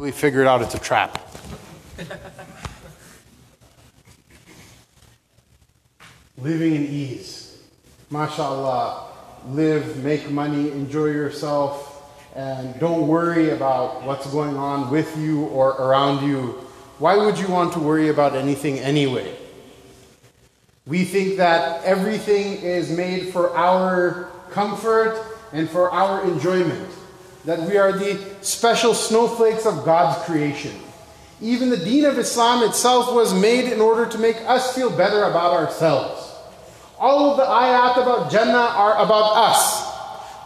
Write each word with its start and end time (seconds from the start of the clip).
We 0.00 0.10
figured 0.10 0.48
out 0.48 0.60
it's 0.60 0.74
a 0.74 0.80
trap. 0.80 1.20
Living 6.36 6.74
in 6.74 6.84
ease. 6.84 7.62
MashaAllah. 8.10 9.04
Live, 9.50 10.02
make 10.02 10.28
money, 10.30 10.72
enjoy 10.72 11.06
yourself, 11.06 12.12
and 12.34 12.76
don't 12.80 13.06
worry 13.06 13.50
about 13.50 14.02
what's 14.02 14.26
going 14.32 14.56
on 14.56 14.90
with 14.90 15.16
you 15.16 15.44
or 15.44 15.70
around 15.70 16.26
you. 16.26 16.58
Why 16.98 17.16
would 17.16 17.38
you 17.38 17.46
want 17.46 17.72
to 17.74 17.78
worry 17.78 18.08
about 18.08 18.34
anything 18.34 18.80
anyway? 18.80 19.36
We 20.86 21.04
think 21.04 21.36
that 21.36 21.84
everything 21.84 22.54
is 22.62 22.90
made 22.90 23.28
for 23.32 23.56
our 23.56 24.28
comfort 24.50 25.24
and 25.52 25.70
for 25.70 25.88
our 25.92 26.24
enjoyment, 26.24 26.90
that 27.44 27.60
we 27.60 27.76
are 27.76 27.92
the 27.92 28.18
special 28.40 28.94
snowflakes 28.94 29.66
of 29.66 29.84
God's 29.84 30.24
creation. 30.24 30.72
Even 31.40 31.68
the 31.68 31.76
deen 31.76 32.04
of 32.04 32.18
Islam 32.18 32.62
itself 32.62 33.14
was 33.14 33.34
made 33.34 33.70
in 33.70 33.80
order 33.80 34.06
to 34.06 34.18
make 34.18 34.36
us 34.46 34.74
feel 34.74 34.90
better 34.90 35.24
about 35.24 35.52
ourselves. 35.52 36.32
All 36.98 37.30
of 37.30 37.36
the 37.36 37.44
ayat 37.44 38.00
about 38.00 38.30
Jannah 38.30 38.52
are 38.56 39.04
about 39.04 39.36
us. 39.36 39.84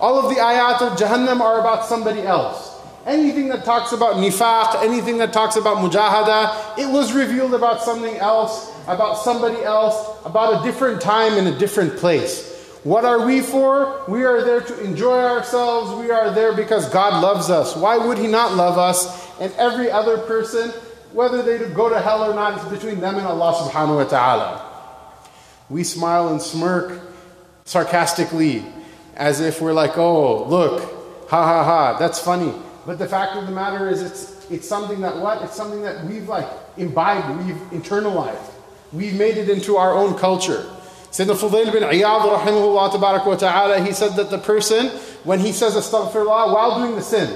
All 0.01 0.19
of 0.19 0.35
the 0.35 0.41
ayat 0.41 0.81
of 0.83 0.99
Jahannam 0.99 1.41
are 1.41 1.61
about 1.61 1.85
somebody 1.85 2.23
else. 2.23 2.81
Anything 3.07 3.49
that 3.49 3.65
talks 3.65 3.93
about 3.93 4.17
nifaq, 4.17 4.83
anything 4.83 5.19
that 5.19 5.33
talks 5.33 5.57
about 5.57 5.79
mujahada, 5.79 6.79
it 6.79 6.91
was 6.93 7.13
revealed 7.13 7.55
about 7.55 7.81
something 7.83 8.17
else, 8.17 8.73
about 8.87 9.19
somebody 9.19 9.63
else, 9.63 10.19
about 10.25 10.61
a 10.61 10.65
different 10.65 11.01
time 11.01 11.35
in 11.35 11.47
a 11.47 11.59
different 11.59 11.97
place. 11.97 12.58
What 12.85 13.05
are 13.05 13.27
we 13.27 13.41
for? 13.41 14.05
We 14.09 14.25
are 14.25 14.45
there 14.45 14.61
to 14.61 14.85
enjoy 14.85 15.19
ourselves. 15.25 15.93
We 16.01 16.11
are 16.11 16.31
there 16.31 16.53
because 16.55 16.89
God 16.91 17.23
loves 17.23 17.51
us. 17.51 17.77
Why 17.77 17.99
would 17.99 18.19
He 18.19 18.27
not 18.27 18.55
love 18.55 18.79
us? 18.79 19.29
And 19.41 19.53
every 19.55 19.91
other 19.91 20.19
person, 20.19 20.71
whether 21.13 21.43
they 21.43 21.59
go 21.75 21.89
to 21.89 22.01
hell 22.01 22.31
or 22.31 22.35
not, 22.35 22.59
it's 22.59 22.69
between 22.69 23.01
them 23.01 23.17
and 23.17 23.27
Allah 23.27 23.55
subhanahu 23.55 23.97
wa 23.97 24.05
ta'ala. 24.05 24.65
We 25.69 25.85
smile 25.85 26.29
and 26.29 26.41
smirk 26.41 27.01
sarcastically 27.65 28.65
as 29.17 29.41
if 29.41 29.61
we're 29.61 29.73
like, 29.73 29.99
oh, 29.99 30.45
look, 30.45 30.81
ha 31.29 31.45
ha 31.45 31.65
ha, 31.65 31.99
that's 31.99 32.21
funny. 32.21 32.55
But 32.87 32.99
the 32.99 33.09
fact 33.09 33.37
of 33.37 33.47
the 33.47 33.53
matter 33.53 33.89
is, 33.91 34.01
it's, 34.01 34.51
it's 34.51 34.67
something 34.67 35.01
that 35.01 35.17
what? 35.17 35.43
It's 35.43 35.55
something 35.55 35.83
that 35.83 36.05
we've 36.07 36.29
like 36.29 36.47
imbibed, 36.77 37.45
we've 37.45 37.83
internalized. 37.83 38.51
We've 38.93 39.15
made 39.15 39.37
it 39.37 39.51
into 39.51 39.77
our 39.77 39.93
own 39.93 40.17
culture. 40.17 40.65
Sayyidina 41.11 41.37
Fudayl 41.37 41.73
bin 41.73 41.83
Iyad, 41.83 42.21
rahimahullah 42.21 42.91
tabarak 42.91 43.27
wa 43.27 43.35
ta'ala, 43.35 43.83
he 43.83 43.93
said 43.93 44.13
that 44.17 44.31
the 44.31 44.39
person, 44.39 44.89
when 45.25 45.41
he 45.41 45.53
says 45.53 45.75
astaghfirullah 45.75 46.53
while 46.53 46.79
doing 46.81 46.97
the 46.97 47.03
sin, 47.03 47.29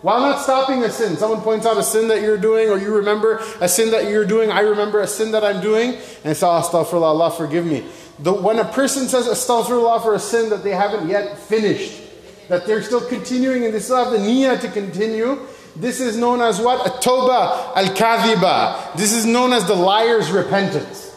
while 0.00 0.20
not 0.20 0.40
stopping 0.40 0.82
a 0.84 0.90
sin, 0.90 1.16
someone 1.16 1.40
points 1.40 1.66
out 1.66 1.76
a 1.76 1.82
sin 1.82 2.08
that 2.08 2.22
you're 2.22 2.38
doing, 2.38 2.70
or 2.70 2.78
you 2.78 2.94
remember 2.94 3.42
a 3.60 3.68
sin 3.68 3.90
that 3.90 4.08
you're 4.08 4.24
doing, 4.24 4.50
I 4.50 4.60
remember 4.60 5.00
a 5.00 5.06
sin 5.06 5.32
that 5.32 5.44
I'm 5.44 5.60
doing, 5.60 5.98
and 6.24 6.36
say, 6.36 6.46
ah, 6.46 6.62
astaghfirullah, 6.62 7.02
Allah 7.02 7.30
forgive 7.32 7.66
me. 7.66 7.84
The, 8.20 8.32
when 8.32 8.58
a 8.58 8.64
person 8.64 9.08
says 9.08 9.26
astaghfirullah 9.26 10.02
for 10.02 10.14
a 10.14 10.18
sin 10.18 10.50
that 10.50 10.64
they 10.64 10.70
haven't 10.70 11.08
yet 11.08 11.38
finished, 11.38 12.00
that 12.48 12.66
they're 12.66 12.82
still 12.82 13.06
continuing 13.06 13.64
and 13.64 13.74
they 13.74 13.80
still 13.80 14.02
have 14.02 14.12
the 14.12 14.18
niyyah 14.18 14.60
to 14.62 14.68
continue, 14.70 15.46
this 15.76 16.00
is 16.00 16.16
known 16.16 16.40
as 16.40 16.60
what? 16.60 16.86
A 16.86 17.00
toba 17.00 17.72
al 17.76 17.94
kadhiba. 17.94 18.96
This 18.96 19.12
is 19.12 19.26
known 19.26 19.52
as 19.52 19.66
the 19.66 19.74
liar's 19.74 20.30
repentance. 20.30 21.07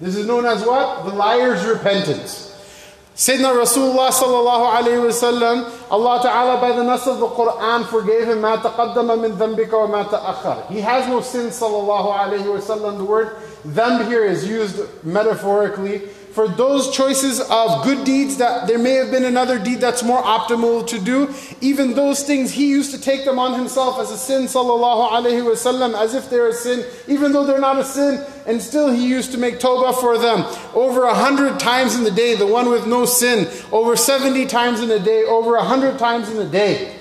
This 0.00 0.16
is 0.16 0.26
known 0.26 0.46
as 0.46 0.64
what? 0.64 1.04
The 1.04 1.14
liar's 1.14 1.64
repentance. 1.64 2.48
Sayyidina 3.14 3.52
Rasulullah 3.52 4.08
sallallahu 4.08 4.72
alayhi 4.72 5.04
wasallam, 5.04 5.70
Allah 5.90 6.22
Ta'ala 6.22 6.60
by 6.60 6.72
the 6.74 6.82
nas 6.82 7.06
of 7.06 7.18
the 7.18 7.28
Quran 7.28 7.84
forgave 7.86 8.26
him 8.26 8.40
taqaddama 8.40 9.20
min 9.20 9.32
dhanbika 9.32 9.72
wa 9.72 9.86
ma 9.86 10.04
ta'akhar. 10.04 10.70
He 10.70 10.80
has 10.80 11.06
no 11.06 11.20
sin 11.20 11.48
sallallahu 11.48 12.10
alayhi 12.10 12.44
wasallam. 12.44 12.96
The 12.96 13.04
word 13.04 13.36
dhanb 13.66 14.06
here 14.08 14.24
is 14.24 14.48
used 14.48 14.80
metaphorically 15.04 16.08
for 16.32 16.48
those 16.48 16.90
choices 16.94 17.40
of 17.40 17.84
good 17.84 18.04
deeds 18.04 18.38
that 18.38 18.66
there 18.66 18.78
may 18.78 18.94
have 18.94 19.10
been 19.10 19.24
another 19.24 19.58
deed 19.58 19.80
that's 19.80 20.02
more 20.02 20.22
optimal 20.22 20.86
to 20.86 20.98
do, 20.98 21.32
even 21.60 21.94
those 21.94 22.22
things 22.22 22.50
he 22.50 22.68
used 22.68 22.90
to 22.92 23.00
take 23.00 23.24
them 23.24 23.38
on 23.38 23.58
himself 23.58 23.98
as 24.00 24.10
a 24.10 24.16
sin, 24.16 24.44
sallallahu 24.44 25.10
alaihi 25.10 25.42
wasallam, 25.42 25.94
as 25.94 26.14
if 26.14 26.30
they're 26.30 26.48
a 26.48 26.52
sin, 26.52 26.84
even 27.06 27.32
though 27.32 27.44
they're 27.44 27.60
not 27.60 27.78
a 27.78 27.84
sin, 27.84 28.24
and 28.46 28.62
still 28.62 28.90
he 28.90 29.06
used 29.06 29.32
to 29.32 29.38
make 29.38 29.60
tawbah 29.60 29.94
for 30.00 30.16
them 30.16 30.44
over 30.74 31.04
a 31.04 31.14
hundred 31.14 31.60
times 31.60 31.94
in 31.94 32.04
the 32.04 32.10
day, 32.10 32.34
the 32.34 32.46
one 32.46 32.70
with 32.70 32.86
no 32.86 33.04
sin, 33.04 33.46
over 33.70 33.94
70 33.94 34.46
times 34.46 34.80
in 34.80 34.90
a 34.90 34.98
day, 34.98 35.24
over 35.24 35.56
a 35.56 35.64
hundred 35.64 35.98
times 35.98 36.30
in 36.30 36.38
a 36.38 36.48
day. 36.48 36.98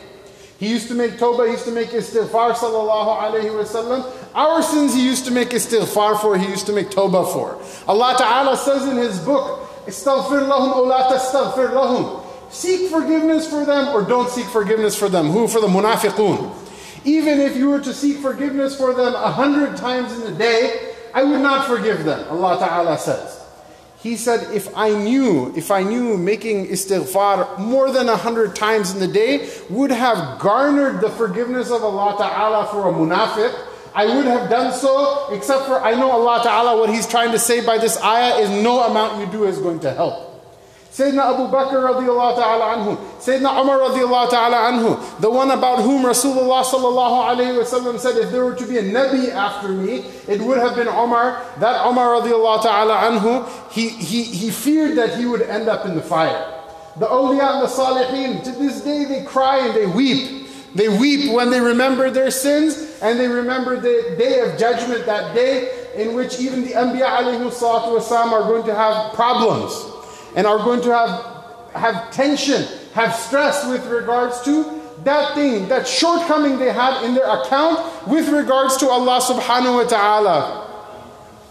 He 0.61 0.69
used 0.69 0.89
to 0.89 0.94
make 0.94 1.13
tawbah, 1.13 1.47
he 1.47 1.53
used 1.53 1.66
to 1.66 1.72
make 1.72 1.89
istighfar, 1.89 2.53
sallallahu 2.53 3.19
alaihi 3.19 3.49
wasallam. 3.49 4.05
Our 4.35 4.61
sins 4.61 4.94
he 4.94 5.03
used 5.03 5.25
to 5.25 5.31
make 5.31 5.49
istighfar 5.49 6.22
for, 6.22 6.38
he 6.38 6.47
used 6.47 6.67
to 6.67 6.72
make 6.72 6.91
tawbah 6.91 7.33
for. 7.33 7.57
Allah 7.89 8.13
Ta'ala 8.16 8.55
says 8.55 8.88
in 8.88 8.95
his 8.95 9.17
book, 9.22 9.67
Istaghfir 9.88 10.47
lahum 10.47 10.75
o 10.75 10.83
la 10.83 11.11
tastaghfir 11.11 11.72
lahum. 11.72 12.23
Seek 12.51 12.91
forgiveness 12.91 13.49
for 13.49 13.66
them 13.66 13.88
or 13.88 14.03
don't 14.03 14.29
seek 14.29 14.45
forgiveness 14.45 14.95
for 14.95 15.09
them. 15.09 15.31
Who? 15.31 15.47
For 15.47 15.61
the 15.61 15.66
munafiqun. 15.67 16.53
Even 17.05 17.39
if 17.39 17.57
you 17.57 17.67
were 17.69 17.81
to 17.81 17.91
seek 17.91 18.17
forgiveness 18.17 18.78
for 18.78 18.93
them 18.93 19.16
a 19.16 19.31
hundred 19.31 19.78
times 19.78 20.13
in 20.13 20.31
a 20.31 20.38
day, 20.38 20.93
I 21.16 21.23
would 21.23 21.41
not 21.41 21.66
forgive 21.66 22.03
them, 22.03 22.29
Allah 22.29 22.59
Ta'ala 22.59 22.99
says. 22.99 23.41
He 24.01 24.17
said, 24.17 24.51
if 24.51 24.75
I 24.75 24.89
knew, 24.89 25.53
if 25.56 25.69
I 25.69 25.84
knew 25.84 26.17
making 26.17 26.67
istighfar 26.67 27.59
more 27.59 27.91
than 27.91 28.09
a 28.09 28.17
hundred 28.17 28.56
times 28.56 28.94
in 28.94 29.00
the 29.00 29.07
day 29.07 29.47
would 29.69 29.91
have 29.91 30.39
garnered 30.39 31.01
the 31.01 31.09
forgiveness 31.12 31.69
of 31.69 31.84
Allah 31.84 32.17
Ta'ala 32.17 32.66
for 32.72 32.90
a 32.90 32.91
munafiq, 32.91 33.53
I 33.94 34.06
would 34.06 34.25
have 34.25 34.50
done 34.50 34.73
so, 34.73 35.29
except 35.31 35.66
for 35.66 35.79
I 35.79 35.91
know 35.91 36.09
Allah 36.09 36.41
Ta'ala, 36.41 36.79
what 36.79 36.90
He's 36.90 37.07
trying 37.07 37.31
to 37.31 37.40
say 37.40 37.63
by 37.63 37.78
this 37.78 38.01
ayah 38.01 38.40
is 38.40 38.50
no 38.63 38.84
amount 38.84 39.19
you 39.19 39.31
do 39.31 39.45
is 39.45 39.59
going 39.59 39.79
to 39.81 39.94
help. 39.94 40.31
Sayyidina 40.91 41.34
Abu 41.34 41.47
Bakr 41.47 41.79
radiallahu 41.88 42.35
ta'ala 42.35 42.75
anhu, 42.75 42.97
Sayyidina 43.24 43.62
Umar 43.62 43.79
radiallahu 43.79 44.29
ta'ala 44.29 44.57
anhu, 44.75 45.22
the 45.22 45.29
one 45.31 45.50
about 45.50 45.79
whom 45.79 46.03
Rasulullah 46.03 46.66
sallallahu 46.66 47.31
alayhi 47.31 47.63
wasallam 47.63 47.97
said, 47.97 48.18
if 48.18 48.29
there 48.29 48.44
were 48.44 48.56
to 48.56 48.68
be 48.68 48.78
a 48.78 48.84
Nabi 48.84 49.29
after 49.29 49.69
me, 49.69 50.03
it 50.28 50.41
would 50.41 50.57
have 50.57 50.75
been 50.75 50.90
Umar. 50.90 51.41
That 51.59 51.88
Umar 51.88 52.19
radiallahu 52.19 52.63
ta'ala 52.63 53.07
anhu, 53.07 53.72
he, 53.72 53.88
he, 53.88 54.24
he 54.24 54.52
feared 54.52 54.97
that 54.97 55.18
he 55.18 55.25
would 55.25 55.44
end 55.44 55.69
up 55.69 55.85
in 55.85 55.96
the 55.96 56.02
fire. 56.02 56.59
The 56.97 57.08
awliya 57.08 57.53
and 57.53 57.62
the 57.63 57.72
salihin, 57.72 58.44
to 58.44 58.52
this 58.52 58.81
day 58.81 59.06
they 59.06 59.23
cry 59.23 59.66
and 59.66 59.73
they 59.73 59.85
weep. 59.85 60.50
They 60.75 60.90
weep 60.90 61.31
when 61.31 61.52
they 61.52 61.62
remember 61.62 62.09
their 62.09 62.31
sins 62.31 63.00
and 63.02 63.18
they 63.18 63.29
remember 63.29 63.78
the 63.78 64.16
day 64.18 64.41
of 64.41 64.59
judgment, 64.59 65.06
that 65.06 65.34
day 65.34 65.72
in 65.96 66.16
which 66.16 66.38
even 66.41 66.63
the 66.66 66.72
Anbiya 66.72 67.08
alayhi 67.08 67.47
salatu 67.47 67.97
wasalam 67.97 68.34
are 68.34 68.44
going 68.44 68.66
to 68.66 68.75
have 68.75 69.13
problems 69.13 69.72
and 70.36 70.47
are 70.47 70.59
going 70.59 70.81
to 70.81 70.94
have, 70.94 71.74
have 71.74 72.12
tension, 72.12 72.66
have 72.94 73.16
stress 73.16 73.68
with 73.68 73.86
regards 73.88 74.42
to 74.44 74.81
that 75.03 75.34
thing, 75.36 75.68
that 75.68 75.88
shortcoming 75.88 76.59
they 76.59 76.72
had 76.72 77.03
in 77.03 77.16
their 77.16 77.30
account 77.42 78.08
with 78.08 78.30
regards 78.30 78.78
to 78.78 78.90
Allah 78.90 79.20
subhanahu 79.22 79.84
wa 79.84 79.90
ta'ala. 79.90 80.68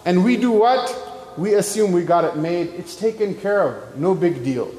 And 0.05 0.25
we 0.25 0.37
do 0.37 0.53
what? 0.53 0.95
We 1.37 1.55
assume 1.55 1.93
we 1.93 2.05
got 2.05 2.25
it 2.25 2.37
made. 2.37 2.69
It's 2.69 2.97
taken 2.97 3.35
care 3.35 3.63
of. 3.63 3.99
No 3.99 4.15
big 4.15 4.45
deal. 4.45 4.71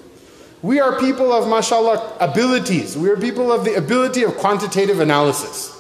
We 0.61 0.79
are 0.79 0.99
people 0.99 1.33
of, 1.33 1.49
mashallah, 1.49 2.17
abilities. 2.19 2.95
We 2.97 3.09
are 3.09 3.17
people 3.17 3.51
of 3.51 3.65
the 3.65 3.75
ability 3.75 4.23
of 4.23 4.37
quantitative 4.37 4.99
analysis. 4.99 5.77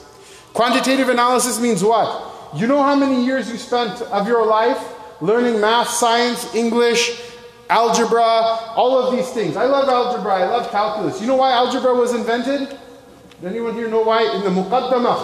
Quantitative 0.53 1.07
analysis 1.07 1.59
means 1.61 1.83
what? 1.83 2.29
You 2.55 2.67
know 2.67 2.81
how 2.81 2.95
many 2.95 3.23
years 3.23 3.49
you 3.49 3.57
spent 3.57 4.01
of 4.01 4.27
your 4.27 4.45
life 4.45 4.81
learning 5.21 5.61
math, 5.61 5.89
science, 5.89 6.53
English, 6.55 7.30
algebra, 7.71 8.21
all 8.75 8.99
of 8.99 9.15
these 9.15 9.29
things. 9.31 9.55
I 9.55 9.65
love 9.65 9.87
algebra, 9.87 10.33
I 10.33 10.45
love 10.45 10.69
calculus. 10.69 11.21
You 11.21 11.27
know 11.27 11.37
why 11.37 11.51
algebra 11.51 11.95
was 11.95 12.13
invented? 12.13 12.77
Anyone 13.43 13.73
here 13.73 13.87
know 13.87 14.03
why? 14.03 14.21
In 14.35 14.43
the 14.43 14.49
Muqaddama, 14.49 15.17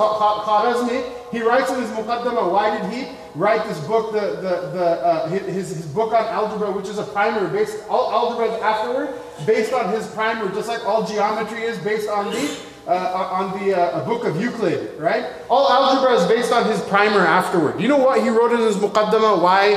he 1.31 1.41
writes 1.41 1.69
in 1.69 1.81
his 1.81 1.91
Muqaddama, 1.91 2.51
why 2.51 2.79
did 2.79 2.91
he 2.91 3.11
write 3.35 3.63
this 3.67 3.79
book, 3.85 4.11
the, 4.13 4.21
the, 4.41 4.71
the, 4.73 4.85
uh, 5.05 5.29
his, 5.29 5.69
his 5.69 5.85
book 5.87 6.13
on 6.13 6.25
algebra, 6.25 6.71
which 6.71 6.87
is 6.87 6.97
a 6.97 7.03
primer 7.03 7.47
based, 7.49 7.83
all 7.89 8.11
algebra 8.11 8.55
is 8.55 8.61
afterward, 8.63 9.13
based 9.45 9.73
on 9.73 9.93
his 9.93 10.07
primer, 10.07 10.49
just 10.55 10.67
like 10.67 10.83
all 10.87 11.05
geometry 11.05 11.61
is 11.61 11.77
based 11.79 12.09
on 12.09 12.31
the, 12.31 12.59
uh, 12.87 13.29
on 13.31 13.59
the 13.59 13.77
uh, 13.77 14.03
book 14.05 14.23
of 14.23 14.41
Euclid, 14.41 14.97
right? 14.97 15.25
All 15.49 15.69
algebra 15.69 16.15
is 16.15 16.25
based 16.27 16.51
on 16.51 16.65
his 16.65 16.81
primer 16.83 17.19
afterward. 17.19 17.79
You 17.79 17.87
know 17.87 17.97
what 17.97 18.21
he 18.21 18.29
wrote 18.29 18.53
in 18.53 18.61
his 18.61 18.77
Muqaddama, 18.77 19.39
why, 19.39 19.75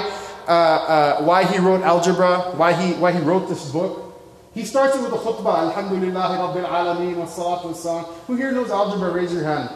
uh, 0.50 0.52
uh, 0.52 1.23
why 1.23 1.44
he 1.44 1.58
wrote 1.58 1.82
algebra, 1.82 2.41
why 2.56 2.73
he, 2.73 2.94
why 2.94 3.12
he 3.12 3.20
wrote 3.20 3.49
this 3.49 3.70
book? 3.70 4.12
He 4.52 4.64
starts 4.64 4.97
it 4.97 5.02
with 5.02 5.12
a 5.12 5.17
khutbah, 5.17 5.70
Alhamdulillah 5.70 6.52
Rabbil 6.52 6.67
Alameen, 6.67 7.14
wa 7.14 7.26
salatu 7.26 7.85
wa 7.85 8.02
Who 8.26 8.35
here 8.35 8.50
knows 8.50 8.70
algebra? 8.70 9.12
Raise 9.12 9.32
your 9.32 9.44
hand. 9.44 9.70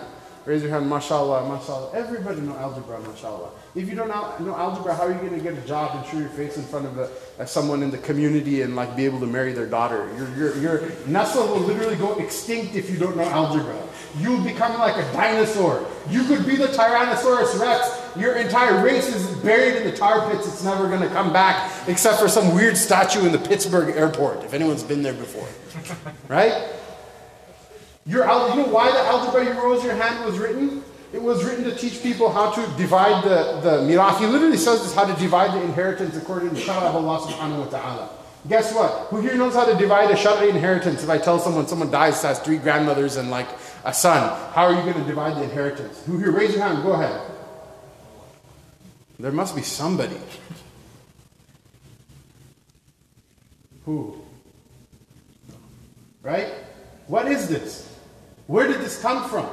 Raise 0.44 0.62
your 0.62 0.72
hand, 0.72 0.90
mashallah, 0.90 1.48
mashallah. 1.48 1.92
Everybody 1.94 2.40
know 2.40 2.56
algebra, 2.56 3.00
mashallah. 3.00 3.50
If 3.76 3.88
you 3.88 3.94
don't 3.94 4.08
know 4.08 4.56
algebra, 4.56 4.94
how 4.94 5.04
are 5.04 5.12
you 5.12 5.18
going 5.18 5.32
to 5.32 5.40
get 5.40 5.54
a 5.54 5.66
job 5.66 5.96
and 5.96 6.04
show 6.06 6.18
your 6.18 6.28
face 6.30 6.56
in 6.56 6.64
front 6.64 6.86
of 6.86 6.98
a, 6.98 7.46
someone 7.46 7.82
in 7.82 7.92
the 7.92 7.98
community 7.98 8.62
and 8.62 8.74
like 8.74 8.96
be 8.96 9.04
able 9.04 9.20
to 9.20 9.26
marry 9.26 9.52
their 9.52 9.66
daughter? 9.66 10.10
Your, 10.18 10.36
your, 10.36 10.56
your 10.58 10.78
nasl 11.06 11.48
will 11.48 11.60
literally 11.60 11.96
go 11.96 12.18
extinct 12.18 12.74
if 12.74 12.90
you 12.90 12.98
don't 12.98 13.16
know 13.16 13.22
algebra. 13.22 13.80
You'll 14.18 14.42
become 14.42 14.78
like 14.78 14.96
a 14.96 15.12
dinosaur. 15.12 15.84
You 16.08 16.24
could 16.24 16.46
be 16.46 16.56
the 16.56 16.68
Tyrannosaurus 16.68 17.58
Rex. 17.60 18.16
Your 18.16 18.36
entire 18.36 18.84
race 18.84 19.08
is 19.08 19.26
buried 19.38 19.76
in 19.76 19.84
the 19.90 19.96
tar 19.96 20.30
pits. 20.30 20.46
It's 20.46 20.62
never 20.62 20.86
going 20.86 21.00
to 21.00 21.08
come 21.08 21.32
back 21.32 21.72
except 21.88 22.20
for 22.20 22.28
some 22.28 22.54
weird 22.54 22.76
statue 22.76 23.26
in 23.26 23.32
the 23.32 23.38
Pittsburgh 23.38 23.96
airport, 23.96 24.44
if 24.44 24.54
anyone's 24.54 24.84
been 24.84 25.02
there 25.02 25.14
before. 25.14 25.48
Right? 26.28 26.70
Your, 28.06 28.22
you 28.24 28.56
know 28.56 28.68
why 28.68 28.90
the 28.90 28.98
algebra 28.98 29.44
you 29.44 29.52
rose 29.52 29.82
your 29.84 29.94
hand 29.94 30.24
was 30.24 30.38
written? 30.38 30.84
It 31.12 31.22
was 31.22 31.44
written 31.44 31.64
to 31.64 31.74
teach 31.74 32.02
people 32.02 32.30
how 32.30 32.50
to 32.50 32.76
divide 32.76 33.24
the, 33.24 33.60
the 33.60 33.70
mirath. 33.82 34.18
He 34.18 34.26
literally 34.26 34.56
says 34.56 34.82
this 34.82 34.94
how 34.94 35.04
to 35.04 35.18
divide 35.20 35.52
the 35.52 35.62
inheritance 35.62 36.16
according 36.16 36.50
to 36.50 36.56
Shara 36.56 36.82
of 36.82 36.96
Allah 36.96 37.20
subhanahu 37.20 37.58
wa 37.60 37.66
ta'ala. 37.66 38.10
Guess 38.48 38.74
what? 38.74 39.06
Who 39.08 39.20
here 39.20 39.34
knows 39.36 39.54
how 39.54 39.64
to 39.64 39.74
divide 39.78 40.10
a 40.10 40.16
Shari 40.16 40.50
inheritance? 40.50 41.02
If 41.02 41.08
I 41.08 41.16
tell 41.16 41.38
someone 41.38 41.66
someone 41.66 41.90
dies, 41.90 42.20
has 42.22 42.40
three 42.40 42.58
grandmothers 42.58 43.16
and 43.16 43.30
like 43.30 43.48
a 43.84 43.92
son, 43.92 44.28
how 44.52 44.64
are 44.64 44.72
you 44.72 44.80
going 44.80 44.94
to 44.94 45.04
divide 45.04 45.36
the 45.36 45.42
inheritance? 45.42 46.02
Who 46.06 46.18
here? 46.18 46.32
Raise 46.32 46.54
your 46.54 46.62
hand. 46.62 46.82
Go 46.82 46.92
ahead. 46.92 47.20
There 49.18 49.32
must 49.32 49.54
be 49.54 49.62
somebody. 49.62 50.18
Who? 53.84 54.20
Right? 56.22 56.48
What 57.06 57.28
is 57.28 57.48
this? 57.48 57.94
Where 58.46 58.66
did 58.66 58.80
this 58.80 59.00
come 59.00 59.28
from? 59.28 59.46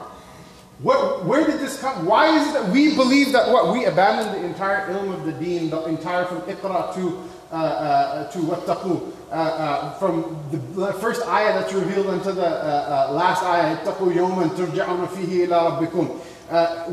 What, 0.80 1.26
where 1.26 1.46
did 1.46 1.60
this 1.60 1.80
come? 1.80 2.06
Why 2.06 2.36
is 2.40 2.48
it 2.48 2.54
that 2.54 2.70
we 2.70 2.96
believe 2.96 3.34
that 3.34 3.52
what 3.52 3.72
we 3.72 3.86
abandon 3.86 4.42
the 4.42 4.48
entire 4.48 4.92
ilm 4.92 5.14
of 5.14 5.26
the 5.26 5.34
deen, 5.34 5.70
the 5.70 5.84
entire 5.86 6.26
from 6.26 6.42
iqra 6.42 6.96
to 6.96 7.30
to 7.52 8.38
wattaqu, 8.40 9.12
uh, 9.32 9.34
uh, 9.34 9.94
from 9.94 10.38
the 10.52 10.94
first 10.94 11.26
ayah 11.28 11.54
that's 11.54 11.74
revealed 11.74 12.08
until 12.08 12.36
the 12.36 12.46
uh, 12.46 13.08
uh, 13.10 13.14
last 13.14 13.44
ayah, 13.44 13.78
ittaqu 13.78 14.14
yawman 14.14 14.50
turja'una 14.50 15.08
fihi 15.08 15.48
ila 15.48 15.72
rabbikum. 15.72 16.08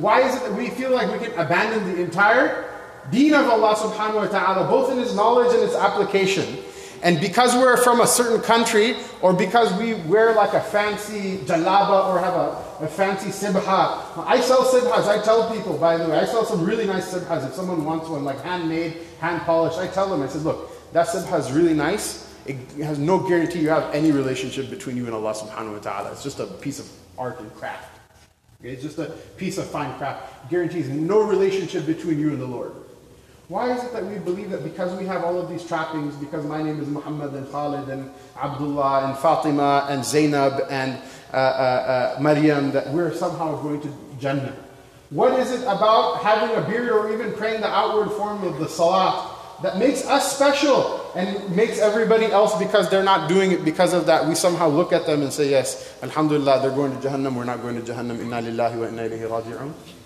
Why 0.00 0.20
is 0.22 0.34
it 0.36 0.42
that 0.44 0.54
we 0.54 0.70
feel 0.70 0.90
like 0.90 1.10
we 1.12 1.18
can 1.18 1.38
abandon 1.38 1.84
the 1.94 2.02
entire 2.02 2.64
deen 3.10 3.34
of 3.34 3.48
Allah 3.48 3.74
subhanahu 3.74 4.14
wa 4.14 4.26
ta'ala, 4.26 4.68
both 4.68 4.92
in 4.92 4.98
its 4.98 5.14
knowledge 5.14 5.54
and 5.54 5.62
its 5.62 5.74
application? 5.74 6.58
And 7.02 7.20
because 7.20 7.54
we're 7.54 7.76
from 7.76 8.00
a 8.00 8.06
certain 8.06 8.40
country, 8.40 8.96
or 9.22 9.32
because 9.32 9.72
we 9.78 9.94
wear 9.94 10.34
like 10.34 10.52
a 10.54 10.60
fancy 10.60 11.38
jalaba 11.38 12.08
or 12.08 12.18
have 12.18 12.34
a, 12.34 12.84
a 12.84 12.88
fancy 12.88 13.28
sibha, 13.28 14.26
I 14.26 14.40
sell 14.40 14.64
sibhas. 14.64 15.06
I 15.06 15.22
tell 15.22 15.50
people, 15.54 15.78
by 15.78 15.96
the 15.96 16.08
way, 16.08 16.18
I 16.18 16.24
sell 16.24 16.44
some 16.44 16.64
really 16.64 16.86
nice 16.86 17.12
sibhas. 17.12 17.46
If 17.46 17.54
someone 17.54 17.84
wants 17.84 18.08
one, 18.08 18.24
like 18.24 18.40
handmade, 18.42 18.96
hand 19.20 19.42
polished, 19.42 19.78
I 19.78 19.86
tell 19.86 20.08
them, 20.08 20.22
I 20.22 20.28
said, 20.28 20.42
look, 20.42 20.92
that 20.92 21.06
sibha 21.06 21.38
is 21.38 21.52
really 21.52 21.74
nice. 21.74 22.34
It 22.46 22.56
has 22.82 22.98
no 22.98 23.18
guarantee 23.18 23.60
you 23.60 23.68
have 23.68 23.94
any 23.94 24.10
relationship 24.10 24.70
between 24.70 24.96
you 24.96 25.04
and 25.06 25.14
Allah 25.14 25.34
subhanahu 25.34 25.74
wa 25.74 25.78
ta'ala. 25.78 26.12
It's 26.12 26.22
just 26.22 26.40
a 26.40 26.46
piece 26.46 26.80
of 26.80 26.90
art 27.18 27.38
and 27.40 27.54
craft. 27.54 27.98
It's 28.62 28.82
just 28.82 28.98
a 28.98 29.06
piece 29.36 29.58
of 29.58 29.66
fine 29.66 29.96
craft. 29.98 30.50
Guarantees 30.50 30.88
no 30.88 31.22
relationship 31.22 31.86
between 31.86 32.18
you 32.18 32.30
and 32.30 32.40
the 32.40 32.46
Lord. 32.46 32.72
Why 33.48 33.72
is 33.72 33.82
it 33.82 33.94
that 33.94 34.04
we 34.04 34.18
believe 34.18 34.50
that 34.50 34.62
because 34.62 34.92
we 35.00 35.06
have 35.06 35.24
all 35.24 35.40
of 35.40 35.48
these 35.48 35.64
trappings, 35.66 36.14
because 36.16 36.44
my 36.44 36.62
name 36.62 36.80
is 36.80 36.88
Muhammad 36.88 37.32
and 37.32 37.50
Khalid 37.50 37.88
and 37.88 38.10
Abdullah 38.36 39.08
and 39.08 39.16
Fatima 39.16 39.86
and 39.88 40.04
Zainab 40.04 40.66
and 40.68 41.00
uh, 41.32 41.36
uh, 41.36 41.38
uh, 41.38 42.20
Maryam, 42.20 42.72
that 42.72 42.92
we're 42.92 43.14
somehow 43.14 43.56
going 43.62 43.80
to 43.80 43.88
Jannah? 44.20 44.54
What 45.08 45.32
is 45.40 45.50
it 45.50 45.62
about 45.62 46.20
having 46.20 46.54
a 46.62 46.68
beard 46.68 46.90
or 46.90 47.10
even 47.10 47.32
praying 47.32 47.62
the 47.62 47.68
outward 47.72 48.10
form 48.18 48.44
of 48.44 48.58
the 48.58 48.68
salat 48.68 49.34
that 49.62 49.78
makes 49.78 50.04
us 50.04 50.36
special 50.36 51.10
and 51.16 51.56
makes 51.56 51.78
everybody 51.78 52.26
else 52.26 52.54
because 52.58 52.90
they're 52.90 53.02
not 53.02 53.30
doing 53.30 53.52
it 53.52 53.64
because 53.64 53.94
of 53.94 54.04
that? 54.04 54.28
We 54.28 54.34
somehow 54.34 54.68
look 54.68 54.92
at 54.92 55.06
them 55.06 55.22
and 55.22 55.32
say, 55.32 55.48
Yes, 55.48 55.96
Alhamdulillah, 56.02 56.60
they're 56.60 56.76
going 56.76 56.92
to 56.92 57.08
Jahannam, 57.08 57.34
we're 57.34 57.44
not 57.44 57.62
going 57.62 57.82
to 57.82 57.92
Jahannam, 57.92 58.20
inna 58.20 58.42
lillahi 58.42 58.76
wa 58.76 58.86
inna 58.88 59.08
ilayhi 59.08 59.26
raji'un. 59.26 59.97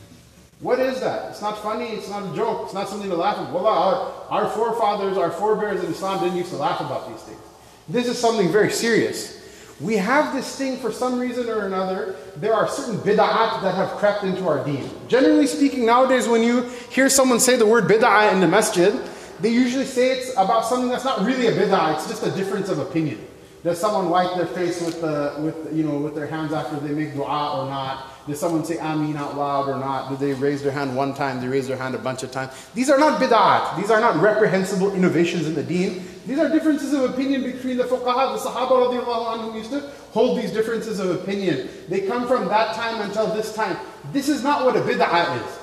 What 0.63 0.79
is 0.79 1.01
that? 1.01 1.31
It's 1.31 1.43
not 1.43 1.61
funny, 1.61 1.87
it's 1.87 2.09
not 2.09 2.33
a 2.33 2.37
joke, 2.37 2.63
it's 2.65 2.73
not 2.73 2.89
something 2.89 3.11
to 3.11 3.17
laugh 3.17 3.37
at. 3.37 3.53
Well, 3.53 3.67
our, 3.67 4.13
our 4.31 4.49
forefathers, 4.51 5.19
our 5.19 5.33
forebears 5.33 5.83
in 5.83 5.91
Islam 5.91 6.23
didn't 6.23 6.39
used 6.39 6.51
to 6.51 6.57
laugh 6.57 6.81
about 6.81 7.09
these 7.09 7.21
things. 7.23 7.41
This 7.89 8.07
is 8.07 8.17
something 8.17 8.51
very 8.51 8.71
serious. 8.71 9.41
We 9.81 9.97
have 9.97 10.33
this 10.33 10.57
thing 10.57 10.77
for 10.77 10.93
some 10.93 11.19
reason 11.19 11.49
or 11.49 11.67
another. 11.67 12.15
There 12.37 12.55
are 12.55 12.69
certain 12.69 12.99
bid'at 12.99 13.61
that 13.63 13.75
have 13.75 13.89
crept 13.99 14.23
into 14.23 14.47
our 14.47 14.65
deen. 14.65 14.89
Generally 15.09 15.49
speaking, 15.49 15.85
nowadays, 15.85 16.29
when 16.29 16.45
you 16.45 16.63
hear 16.91 17.09
someone 17.09 17.41
say 17.41 17.57
the 17.57 17.67
word 17.67 17.85
bid'ah 17.85 18.33
in 18.33 18.39
the 18.39 18.47
masjid, 18.47 18.95
they 19.41 19.49
usually 19.49 19.85
say 19.85 20.13
it's 20.13 20.31
about 20.35 20.65
something 20.65 20.89
that's 20.89 21.05
not 21.05 21.27
really 21.27 21.49
a 21.49 21.53
bid'ah, 21.53 21.97
it's 21.97 22.07
just 22.07 22.25
a 22.25 22.31
difference 22.31 22.69
of 22.69 22.79
opinion. 22.79 23.19
Does 23.65 23.81
someone 23.81 24.11
wipe 24.11 24.37
their 24.37 24.47
face 24.47 24.81
with, 24.81 25.01
the, 25.01 25.35
with, 25.41 25.77
you 25.77 25.83
know, 25.83 25.99
with 25.99 26.15
their 26.15 26.29
hands 26.29 26.53
after 26.53 26.77
they 26.77 26.95
make 26.95 27.15
dua 27.15 27.63
or 27.63 27.69
not? 27.69 28.12
Did 28.27 28.37
someone 28.37 28.65
say 28.65 28.79
Ameen 28.79 29.17
out 29.17 29.37
loud 29.37 29.69
or 29.69 29.77
not? 29.79 30.11
Did 30.11 30.21
they 30.21 30.33
raise 30.33 30.63
their 30.63 30.71
hand 30.71 30.95
one 30.97 31.13
time? 31.13 31.41
They 31.41 31.49
raise 31.49 31.67
their 31.67 31.77
hand 31.77 31.97
a 31.97 31.99
bunch 31.99 32.23
of 32.23 32.31
times. 32.31 32.53
These 32.73 32.89
are 32.89 32.99
not 32.99 33.21
bid'at. 33.21 33.77
These 33.77 33.91
are 33.91 34.01
not 34.01 34.17
reprehensible 34.23 34.95
innovations 34.95 35.49
in 35.49 35.55
the 35.55 35.63
deen. 35.63 36.07
These 36.25 36.39
are 36.39 36.49
differences 36.49 36.93
of 36.93 37.11
opinion 37.11 37.43
between 37.43 37.77
the 37.77 37.83
fuqaha. 37.83 38.39
The 38.39 38.49
Sahaba 38.49 38.93
anhum 38.93 39.57
used 39.57 39.71
to 39.71 39.91
hold 40.13 40.39
these 40.39 40.53
differences 40.53 41.01
of 41.01 41.11
opinion. 41.11 41.69
They 41.89 42.03
come 42.03 42.29
from 42.29 42.47
that 42.47 42.77
time 42.77 43.01
until 43.01 43.27
this 43.35 43.57
time. 43.57 43.77
This 44.13 44.29
is 44.29 44.45
not 44.45 44.65
what 44.65 44.77
a 44.77 44.81
bid'ah 44.81 45.45
is. 45.45 45.59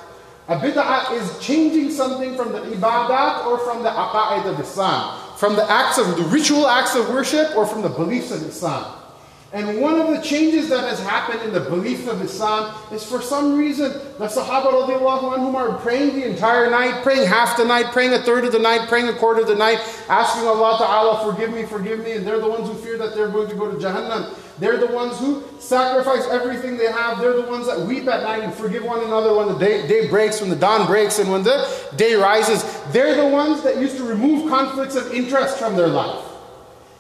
A 0.49 0.57
bid'ah 0.57 1.13
is 1.13 1.39
changing 1.39 1.91
something 1.91 2.35
from 2.35 2.51
the 2.51 2.59
ibadat 2.59 3.45
or 3.45 3.57
from 3.59 3.83
the 3.83 3.89
aqa'id 3.89 4.45
of 4.51 4.59
Islam. 4.59 5.37
From 5.37 5.55
the 5.55 5.63
acts 5.71 5.97
of 5.97 6.17
the 6.17 6.23
ritual 6.23 6.67
acts 6.67 6.95
of 6.95 7.07
worship 7.07 7.55
or 7.55 7.65
from 7.65 7.83
the 7.83 7.89
beliefs 7.89 8.31
of 8.31 8.43
Islam. 8.43 8.98
And 9.51 9.81
one 9.81 9.99
of 9.99 10.09
the 10.09 10.21
changes 10.21 10.69
that 10.69 10.87
has 10.87 10.99
happened 10.99 11.41
in 11.41 11.51
the 11.51 11.59
belief 11.59 12.07
of 12.07 12.21
Islam 12.21 12.75
is 12.93 13.03
for 13.03 13.19
some 13.19 13.57
reason 13.57 13.93
the 14.19 14.27
Sahaba 14.27 14.71
anhum 14.71 15.55
are 15.55 15.75
praying 15.79 16.19
the 16.19 16.29
entire 16.29 16.69
night, 16.69 17.01
praying 17.01 17.27
half 17.27 17.57
the 17.57 17.65
night, 17.65 17.87
praying 17.87 18.13
a 18.13 18.19
third 18.19 18.45
of 18.45 18.51
the 18.51 18.59
night, 18.59 18.87
praying 18.87 19.07
a 19.07 19.13
quarter 19.13 19.41
of 19.41 19.47
the 19.47 19.55
night, 19.55 19.79
asking 20.07 20.47
Allah 20.47 20.77
Ta'ala, 20.77 21.31
forgive 21.31 21.51
me, 21.51 21.63
forgive 21.65 21.99
me. 22.01 22.11
And 22.11 22.27
they're 22.27 22.39
the 22.39 22.47
ones 22.47 22.67
who 22.67 22.75
fear 22.75 22.99
that 22.99 23.15
they're 23.15 23.29
going 23.29 23.49
to 23.49 23.55
go 23.55 23.71
to 23.71 23.77
Jahannam. 23.77 24.37
They're 24.59 24.77
the 24.77 24.93
ones 24.93 25.17
who 25.17 25.43
sacrifice 25.57 26.27
everything 26.27 26.77
they 26.77 26.91
have. 26.91 27.19
They're 27.19 27.41
the 27.41 27.49
ones 27.49 27.65
that 27.65 27.79
weep 27.79 28.07
at 28.07 28.21
night 28.21 28.43
and 28.43 28.53
forgive 28.53 28.83
one 28.83 29.03
another 29.03 29.33
when 29.33 29.47
the 29.47 29.57
day, 29.57 29.87
day 29.87 30.09
breaks, 30.09 30.41
when 30.41 30.51
the 30.51 30.55
dawn 30.55 30.85
breaks, 30.85 31.17
and 31.17 31.31
when 31.31 31.41
the 31.41 31.67
day 31.95 32.13
rises. 32.13 32.63
They're 32.91 33.15
the 33.15 33.27
ones 33.27 33.63
that 33.63 33.77
used 33.77 33.97
to 33.97 34.03
remove 34.03 34.47
conflicts 34.47 34.95
of 34.95 35.11
interest 35.11 35.57
from 35.57 35.75
their 35.75 35.87
life. 35.87 36.28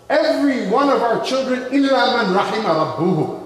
Every 0.09 0.67
one 0.69 0.89
of 0.89 1.03
our 1.03 1.23
children, 1.23 1.71
illa 1.71 2.17
man 2.17 2.33
rahima 2.33 2.95
rabbuhu. 2.95 3.39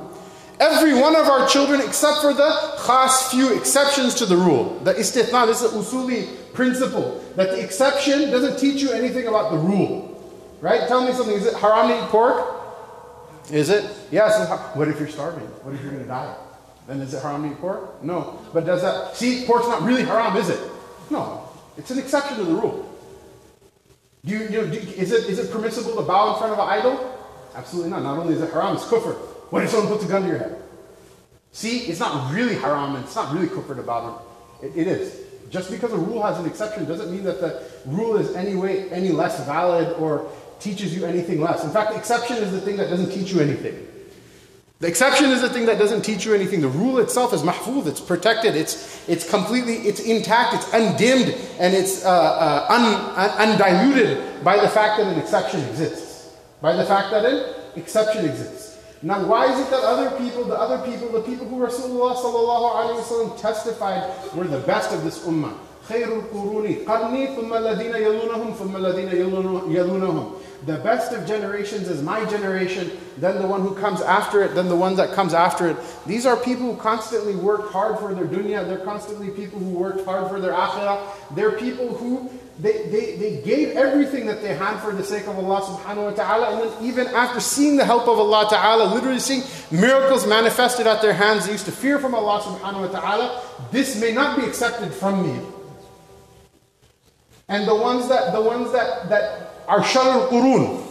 Every 0.59 0.93
one 0.93 1.15
of 1.15 1.27
our 1.27 1.45
children, 1.47 1.81
except 1.81 2.21
for 2.21 2.33
the 2.33 2.49
khas 2.77 3.29
few 3.29 3.57
exceptions 3.57 4.15
to 4.15 4.25
the 4.25 4.37
rule. 4.37 4.79
The 4.79 4.93
istithna, 4.93 5.45
this 5.45 5.61
is 5.61 5.73
an 5.73 5.81
usuli 5.81 6.53
principle. 6.53 7.21
That 7.35 7.49
the 7.49 7.61
exception 7.61 8.31
doesn't 8.31 8.59
teach 8.59 8.81
you 8.81 8.91
anything 8.91 9.27
about 9.27 9.51
the 9.51 9.57
rule. 9.57 10.09
Right? 10.61 10.87
Tell 10.87 11.05
me 11.05 11.11
something. 11.11 11.35
Is 11.35 11.45
it 11.45 11.55
haram 11.55 11.89
to 11.89 11.97
eat 12.01 12.09
pork? 12.09 12.61
Is 13.51 13.69
it? 13.69 13.83
Yes. 14.09 14.49
What 14.75 14.87
if 14.87 14.99
you're 14.99 15.09
starving? 15.09 15.45
What 15.63 15.75
if 15.75 15.81
you're 15.81 15.91
going 15.91 16.03
to 16.03 16.07
die? 16.07 16.33
Then 16.87 17.01
is 17.01 17.13
it 17.13 17.21
haram 17.21 17.43
to 17.43 17.51
eat 17.51 17.59
pork? 17.59 18.01
No. 18.01 18.39
But 18.53 18.65
does 18.65 18.81
that, 18.83 19.17
see, 19.17 19.45
pork's 19.45 19.67
not 19.67 19.81
really 19.81 20.03
haram, 20.03 20.37
is 20.37 20.47
it? 20.49 20.61
No. 21.09 21.49
It's 21.77 21.91
an 21.91 21.99
exception 21.99 22.37
to 22.37 22.45
the 22.45 22.53
rule. 22.53 22.89
You, 24.23 24.39
you 24.39 24.49
know, 24.49 24.61
is, 24.61 25.11
it, 25.11 25.29
is 25.29 25.39
it 25.39 25.51
permissible 25.51 25.95
to 25.95 26.01
bow 26.01 26.33
in 26.33 26.37
front 26.39 26.53
of 26.53 26.59
an 26.59 26.67
idol? 26.67 27.19
Absolutely 27.55 27.91
not. 27.91 28.03
Not 28.03 28.17
only 28.17 28.33
is 28.33 28.41
it 28.41 28.51
haram, 28.51 28.75
it's 28.75 28.85
kufr. 28.85 29.15
What 29.51 29.63
if 29.63 29.69
someone 29.69 29.91
puts 29.91 30.05
a 30.05 30.07
gun 30.07 30.23
to 30.23 30.27
your 30.29 30.37
head? 30.37 30.61
See, 31.51 31.79
it's 31.81 31.99
not 31.99 32.33
really 32.33 32.55
haram 32.55 32.95
and 32.95 33.03
it's 33.03 33.15
not 33.15 33.33
really 33.33 33.47
kufr 33.47 33.75
to 33.75 33.83
bow 33.83 34.21
it, 34.61 34.75
it 34.75 34.87
is. 34.87 35.19
Just 35.49 35.69
because 35.69 35.91
a 35.91 35.97
rule 35.97 36.23
has 36.23 36.39
an 36.39 36.45
exception 36.45 36.85
doesn't 36.85 37.11
mean 37.11 37.23
that 37.25 37.39
the 37.39 37.61
rule 37.85 38.17
is 38.17 38.35
any 38.35 38.55
way 38.55 38.89
any 38.89 39.09
less 39.09 39.45
valid 39.45 39.95
or 39.97 40.31
teaches 40.59 40.95
you 40.95 41.05
anything 41.05 41.41
less. 41.41 41.63
In 41.63 41.69
fact, 41.69 41.91
the 41.91 41.97
exception 41.97 42.37
is 42.37 42.51
the 42.51 42.61
thing 42.61 42.77
that 42.77 42.89
doesn't 42.89 43.11
teach 43.11 43.31
you 43.33 43.41
anything. 43.41 43.87
The 44.82 44.86
exception 44.86 45.30
is 45.30 45.40
the 45.40 45.48
thing 45.48 45.66
that 45.66 45.76
doesn't 45.78 46.02
teach 46.02 46.24
you 46.24 46.34
anything. 46.34 46.60
The 46.60 46.68
rule 46.68 46.98
itself 46.98 47.34
is 47.34 47.42
mahfuz, 47.42 47.88
it's 47.88 48.00
protected, 48.00 48.54
it's, 48.54 49.08
it's 49.08 49.28
completely, 49.28 49.74
it's 49.78 49.98
intact, 49.98 50.54
it's 50.54 50.72
undimmed, 50.72 51.34
and 51.58 51.74
it's 51.74 52.04
uh, 52.04 52.08
uh, 52.08 52.66
un, 52.70 53.50
undiluted 53.50 54.44
by 54.44 54.56
the 54.56 54.68
fact 54.68 54.98
that 54.98 55.08
an 55.12 55.18
exception 55.18 55.60
exists. 55.64 56.32
By 56.60 56.74
the 56.74 56.84
fact 56.84 57.10
that 57.10 57.24
an 57.24 57.54
exception 57.74 58.24
exists. 58.24 58.78
Now, 59.02 59.26
why 59.26 59.52
is 59.52 59.58
it 59.58 59.70
that 59.70 59.82
other 59.82 60.16
people, 60.16 60.44
the 60.44 60.54
other 60.54 60.78
people, 60.88 61.08
the 61.10 61.22
people 61.22 61.46
who 61.48 61.56
Rasulullah 61.56 62.14
sallallahu 62.14 62.74
alaihi 62.78 63.02
wasallam 63.02 63.40
testified 63.40 64.34
were 64.34 64.46
the 64.46 64.60
best 64.60 64.92
of 64.92 65.02
this 65.02 65.24
ummah? 65.26 65.58
خير 65.88 66.08
القرون 66.12 66.84
قرني 66.86 67.26
ثم 67.36 67.54
الذين 67.54 67.94
يلونهم 67.94 68.52
ثم 68.58 68.76
الذين 68.76 69.08
يلونهم 69.72 70.32
the 70.65 70.77
best 70.77 71.11
of 71.11 71.27
generations 71.27 71.89
is 71.89 72.01
my 72.01 72.23
generation, 72.25 72.91
then 73.17 73.41
the 73.41 73.47
one 73.47 73.61
who 73.61 73.75
comes 73.75 74.01
after 74.01 74.41
it, 74.43 74.55
then 74.55 74.69
the 74.69 74.75
one 74.75 74.95
that 74.95 75.13
comes 75.13 75.33
after 75.33 75.67
it. 75.67 75.77
These 76.05 76.25
are 76.25 76.37
people 76.37 76.73
who 76.73 76.77
constantly 76.77 77.35
worked 77.35 77.71
hard 77.71 77.99
for 77.99 78.13
their 78.13 78.25
dunya. 78.25 78.65
They're 78.65 78.85
constantly 78.85 79.29
people 79.29 79.59
who 79.59 79.71
worked 79.71 80.05
hard 80.05 80.29
for 80.29 80.39
their 80.39 80.53
akhirah. 80.53 81.35
They're 81.35 81.57
people 81.57 81.95
who 81.95 82.29
they, 82.59 82.87
they, 82.89 83.15
they 83.15 83.41
gave 83.41 83.75
everything 83.75 84.27
that 84.27 84.41
they 84.41 84.53
had 84.53 84.79
for 84.79 84.93
the 84.93 85.03
sake 85.03 85.27
of 85.27 85.37
Allah 85.37 85.61
subhanahu 85.61 86.05
wa 86.05 86.11
ta'ala. 86.11 86.51
And 86.51 86.71
then 86.71 86.83
even 86.83 87.07
after 87.07 87.39
seeing 87.39 87.77
the 87.77 87.85
help 87.85 88.03
of 88.03 88.19
Allah 88.19 88.47
ta'ala, 88.49 88.93
literally 88.93 89.19
seeing 89.19 89.43
miracles 89.71 90.27
manifested 90.27 90.85
at 90.85 91.01
their 91.01 91.13
hands, 91.13 91.47
they 91.47 91.53
used 91.53 91.65
to 91.65 91.71
fear 91.71 91.97
from 91.97 92.13
Allah 92.13 92.41
subhanahu 92.41 92.91
wa 92.91 92.99
ta'ala, 92.99 93.43
this 93.71 93.99
may 93.99 94.13
not 94.13 94.37
be 94.39 94.45
accepted 94.45 94.93
from 94.93 95.23
me. 95.23 95.45
And 97.49 97.67
the 97.67 97.75
ones 97.75 98.07
that 98.07 98.33
the 98.33 98.41
ones 98.41 98.71
that, 98.71 99.09
that 99.09 99.52
are 99.67 99.81
sharul 99.81 100.29
qurun, 100.29 100.83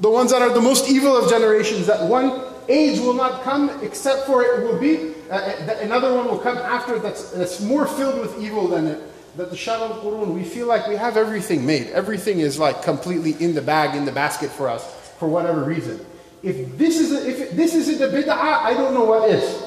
the 0.00 0.10
ones 0.10 0.30
that 0.30 0.42
are 0.42 0.52
the 0.52 0.60
most 0.60 0.88
evil 0.88 1.16
of 1.16 1.30
generations, 1.30 1.86
that 1.86 2.08
one 2.08 2.42
age 2.68 2.98
will 2.98 3.14
not 3.14 3.42
come 3.42 3.70
except 3.82 4.26
for 4.26 4.42
it 4.42 4.62
will 4.62 4.78
be, 4.78 5.14
uh, 5.30 5.34
uh 5.34 5.76
another 5.80 6.14
one 6.14 6.26
will 6.26 6.38
come 6.38 6.58
after 6.58 6.98
that's, 6.98 7.30
that's 7.30 7.60
more 7.60 7.86
filled 7.86 8.20
with 8.20 8.40
evil 8.42 8.68
than 8.68 8.86
it. 8.86 9.02
That 9.36 9.50
the 9.50 9.56
sharul 9.56 10.00
qurun, 10.00 10.34
we 10.34 10.44
feel 10.44 10.66
like 10.66 10.86
we 10.86 10.94
have 10.94 11.16
everything 11.16 11.66
made. 11.66 11.88
Everything 11.88 12.38
is 12.38 12.58
like 12.58 12.82
completely 12.82 13.32
in 13.44 13.54
the 13.54 13.62
bag, 13.62 13.96
in 13.96 14.04
the 14.04 14.12
basket 14.12 14.50
for 14.50 14.68
us, 14.68 14.84
for 15.18 15.28
whatever 15.28 15.64
reason. 15.64 16.04
If 16.42 16.76
this, 16.78 17.00
is 17.00 17.12
a, 17.12 17.28
if 17.28 17.50
this 17.52 17.74
isn't 17.74 18.00
a 18.00 18.12
bid'ah, 18.12 18.30
I 18.30 18.74
don't 18.74 18.94
know 18.94 19.04
what 19.04 19.30
is. 19.30 19.64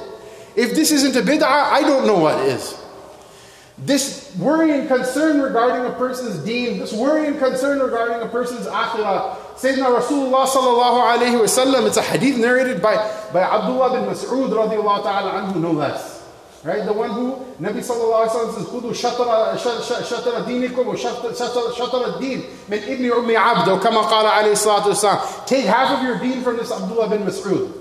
If 0.56 0.74
this 0.74 0.90
isn't 0.92 1.16
a 1.16 1.28
bid'ah, 1.28 1.42
I 1.42 1.82
don't 1.82 2.06
know 2.06 2.18
what 2.18 2.38
is. 2.46 2.78
This 3.77 4.35
worry 4.37 4.71
and 4.77 4.87
concern 4.87 5.41
regarding 5.41 5.91
a 5.91 5.95
person's 5.95 6.37
deen, 6.45 6.77
this 6.77 6.93
worry 6.93 7.25
and 7.27 7.39
concern 7.39 7.79
regarding 7.79 8.21
a 8.21 8.29
person's 8.29 8.67
akhirah. 8.67 9.35
Sayyidina 9.57 9.99
Rasulullah 9.99 10.45
sallallahu 10.45 11.17
alayhi 11.17 11.41
wasallam, 11.41 11.87
it's 11.87 11.97
a 11.97 12.03
hadith 12.03 12.37
narrated 12.37 12.83
by, 12.83 12.95
by 13.33 13.41
Abdullah 13.41 13.99
bin 13.99 14.09
Mas'ud 14.09 14.49
radiallahu 14.49 15.03
ta'ala 15.03 15.41
anhu, 15.41 15.59
no 15.59 15.71
less. 15.71 16.21
Right? 16.63 16.85
The 16.85 16.93
one 16.93 17.09
who 17.09 17.33
Nabi 17.59 17.81
sallallahu 17.81 18.23
alayhi 18.23 18.29
wa 18.29 18.39
sallam 18.39 18.53
says, 18.53 18.67
خُذُوا 18.67 18.93
شَطَرَ 18.93 19.57
شَطَرَ 19.57 20.45
دِينِكُمْ 20.45 20.85
وَشَطَرَ 20.85 22.05
الدِّينِ 22.13 22.43
مِنْ 22.69 22.79
إِبْنِ 22.79 23.11
أُمِّ 23.11 23.35
عَبْدٍ 23.35 23.69
أو 23.69 23.79
كما 23.79 24.01
قال 24.01 24.25
عليه 24.25 24.51
الصلاة 24.51 24.87
والسلام. 24.87 25.45
Take 25.47 25.65
half 25.65 25.97
of 25.97 26.03
your 26.03 26.19
deen 26.19 26.43
from 26.43 26.57
this 26.57 26.71
Abdullah 26.71 27.09
bin 27.09 27.23
Mas'ud. 27.25 27.76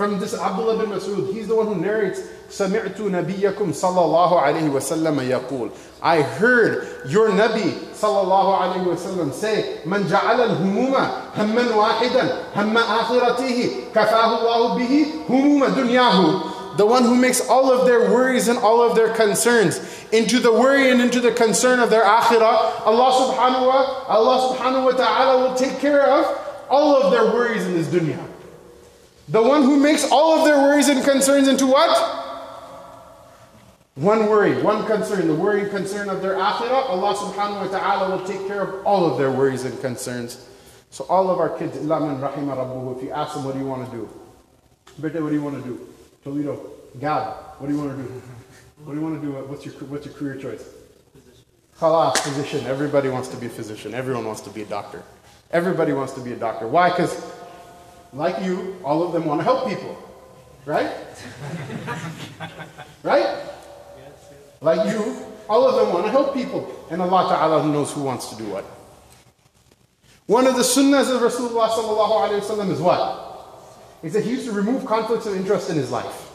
From 0.00 0.20
this 0.20 0.34
Abdullah 0.34 0.76
bin 0.78 0.90
Mas'ud. 0.90 1.32
He's 1.32 1.48
the 1.48 1.56
one 1.56 1.66
who 1.66 1.74
narrates 1.74 2.20
سمعت 2.50 3.00
نبيكم 3.00 3.72
صلى 3.72 4.00
الله 4.00 4.40
عليه 4.40 4.70
وسلم 4.70 5.20
يقول 5.20 5.70
I 6.02 6.22
heard 6.22 6.86
your 7.06 7.30
Nabi 7.30 7.74
صلى 7.94 8.20
الله 8.22 8.56
عليه 8.56 8.86
وسلم 8.86 9.32
say 9.32 9.84
من 9.86 10.06
جعل 10.08 10.40
الهموم 10.40 10.94
هما 11.36 11.76
واحدا 11.76 12.36
هم 12.56 12.76
آخرته 12.78 13.70
كفاه 13.94 14.38
الله 14.38 14.74
به 14.78 15.06
هموم 15.28 15.66
دنياه 15.66 16.42
the 16.76 16.86
one 16.86 17.04
who 17.04 17.14
makes 17.14 17.40
all 17.48 17.72
of 17.72 17.86
their 17.86 18.12
worries 18.12 18.48
and 18.48 18.58
all 18.58 18.82
of 18.82 18.94
their 18.94 19.12
concerns 19.14 19.80
into 20.12 20.38
the 20.38 20.52
worry 20.52 20.90
and 20.90 21.00
into 21.00 21.20
the 21.20 21.32
concern 21.32 21.80
of 21.80 21.88
their 21.88 22.04
akhirah, 22.04 22.84
Allah 22.84 23.32
subhanahu 23.32 23.66
wa, 23.66 24.04
Allah 24.06 24.54
subhanahu 24.54 24.84
wa 24.84 24.90
ta'ala 24.92 25.48
will 25.48 25.56
take 25.56 25.78
care 25.78 26.04
of 26.04 26.26
all 26.68 27.02
of 27.02 27.12
their 27.12 27.32
worries 27.32 27.64
in 27.64 27.72
this 27.72 27.86
dunya. 27.88 28.22
The 29.31 29.41
one 29.41 29.63
who 29.63 29.79
makes 29.79 30.03
all 30.11 30.39
of 30.39 30.43
their 30.45 30.57
worries 30.57 30.89
and 30.89 31.01
concerns 31.05 31.47
into 31.47 31.65
what? 31.65 31.89
One 33.95 34.27
worry, 34.27 34.61
one 34.61 34.85
concern, 34.85 35.27
the 35.27 35.33
worry 35.33 35.61
and 35.61 35.71
concern 35.71 36.09
of 36.09 36.21
their 36.21 36.35
akhirah, 36.35 36.89
Allah 36.89 37.15
subhanahu 37.15 37.71
wa 37.71 37.79
ta'ala 37.79 38.17
will 38.17 38.27
take 38.27 38.45
care 38.45 38.61
of 38.61 38.85
all 38.85 39.05
of 39.05 39.17
their 39.17 39.31
worries 39.31 39.63
and 39.63 39.79
concerns. 39.79 40.47
So 40.89 41.05
all 41.05 41.29
of 41.29 41.39
our 41.39 41.57
kids, 41.57 41.77
illa 41.77 42.01
man 42.01 42.19
rahima 42.19 42.57
rabbuhu, 42.57 42.97
if 42.97 43.03
you 43.03 43.11
ask 43.11 43.33
them 43.33 43.45
what 43.45 43.53
do 43.53 43.59
you 43.59 43.67
want 43.67 43.89
to 43.89 43.95
do? 43.95 44.09
Bete, 44.99 45.23
what 45.23 45.29
do 45.29 45.35
you 45.35 45.41
want 45.41 45.63
to 45.63 45.69
do? 45.69 45.87
Toledo, 46.23 46.59
Gab, 46.99 47.59
what 47.59 47.67
do 47.67 47.73
you 47.73 47.79
want 47.79 47.95
to 47.95 48.03
do? 48.03 48.21
What 48.83 48.95
do 48.95 48.99
you 48.99 49.05
want 49.05 49.21
to 49.21 49.27
do? 49.27 49.33
What's 49.45 49.63
your, 49.63 49.75
what's 49.75 50.07
your 50.07 50.15
career 50.15 50.35
choice? 50.37 50.65
Khalas, 51.77 52.17
physician. 52.17 52.65
Everybody 52.65 53.09
wants 53.09 53.27
to 53.29 53.37
be 53.37 53.45
a 53.45 53.49
physician. 53.49 53.93
Everyone 53.93 54.25
wants 54.25 54.41
to 54.41 54.49
be 54.49 54.63
a 54.63 54.65
doctor. 54.65 55.03
Everybody 55.51 55.93
wants 55.93 56.13
to 56.13 56.19
be 56.19 56.33
a 56.33 56.35
doctor. 56.35 56.67
Why? 56.67 56.89
Because, 56.89 57.13
like 58.13 58.43
you, 58.43 58.77
all 58.83 59.03
of 59.03 59.13
them 59.13 59.25
want 59.25 59.39
to 59.39 59.43
help 59.43 59.67
people. 59.67 59.97
Right? 60.65 60.91
right? 63.03 63.49
like 64.61 64.91
you, 64.91 65.25
all 65.49 65.67
of 65.67 65.75
them 65.75 65.93
want 65.93 66.05
to 66.05 66.11
help 66.11 66.33
people. 66.33 66.87
And 66.89 67.01
Allah 67.01 67.29
Ta'ala 67.29 67.67
knows 67.67 67.91
who 67.91 68.03
wants 68.03 68.29
to 68.29 68.35
do 68.35 68.45
what. 68.45 68.63
One 70.27 70.47
of 70.47 70.55
the 70.55 70.61
sunnahs 70.61 71.13
of 71.13 71.21
Rasulullah 71.21 71.69
Sallallahu 71.69 72.29
Alaihi 72.29 72.41
Wasallam 72.41 72.71
is 72.71 72.79
what? 72.79 73.27
Is 74.03 74.13
that 74.13 74.23
he 74.23 74.31
used 74.31 74.45
to 74.45 74.51
remove 74.51 74.85
conflicts 74.85 75.25
of 75.25 75.35
interest 75.35 75.69
in 75.69 75.75
his 75.75 75.91
life. 75.91 76.31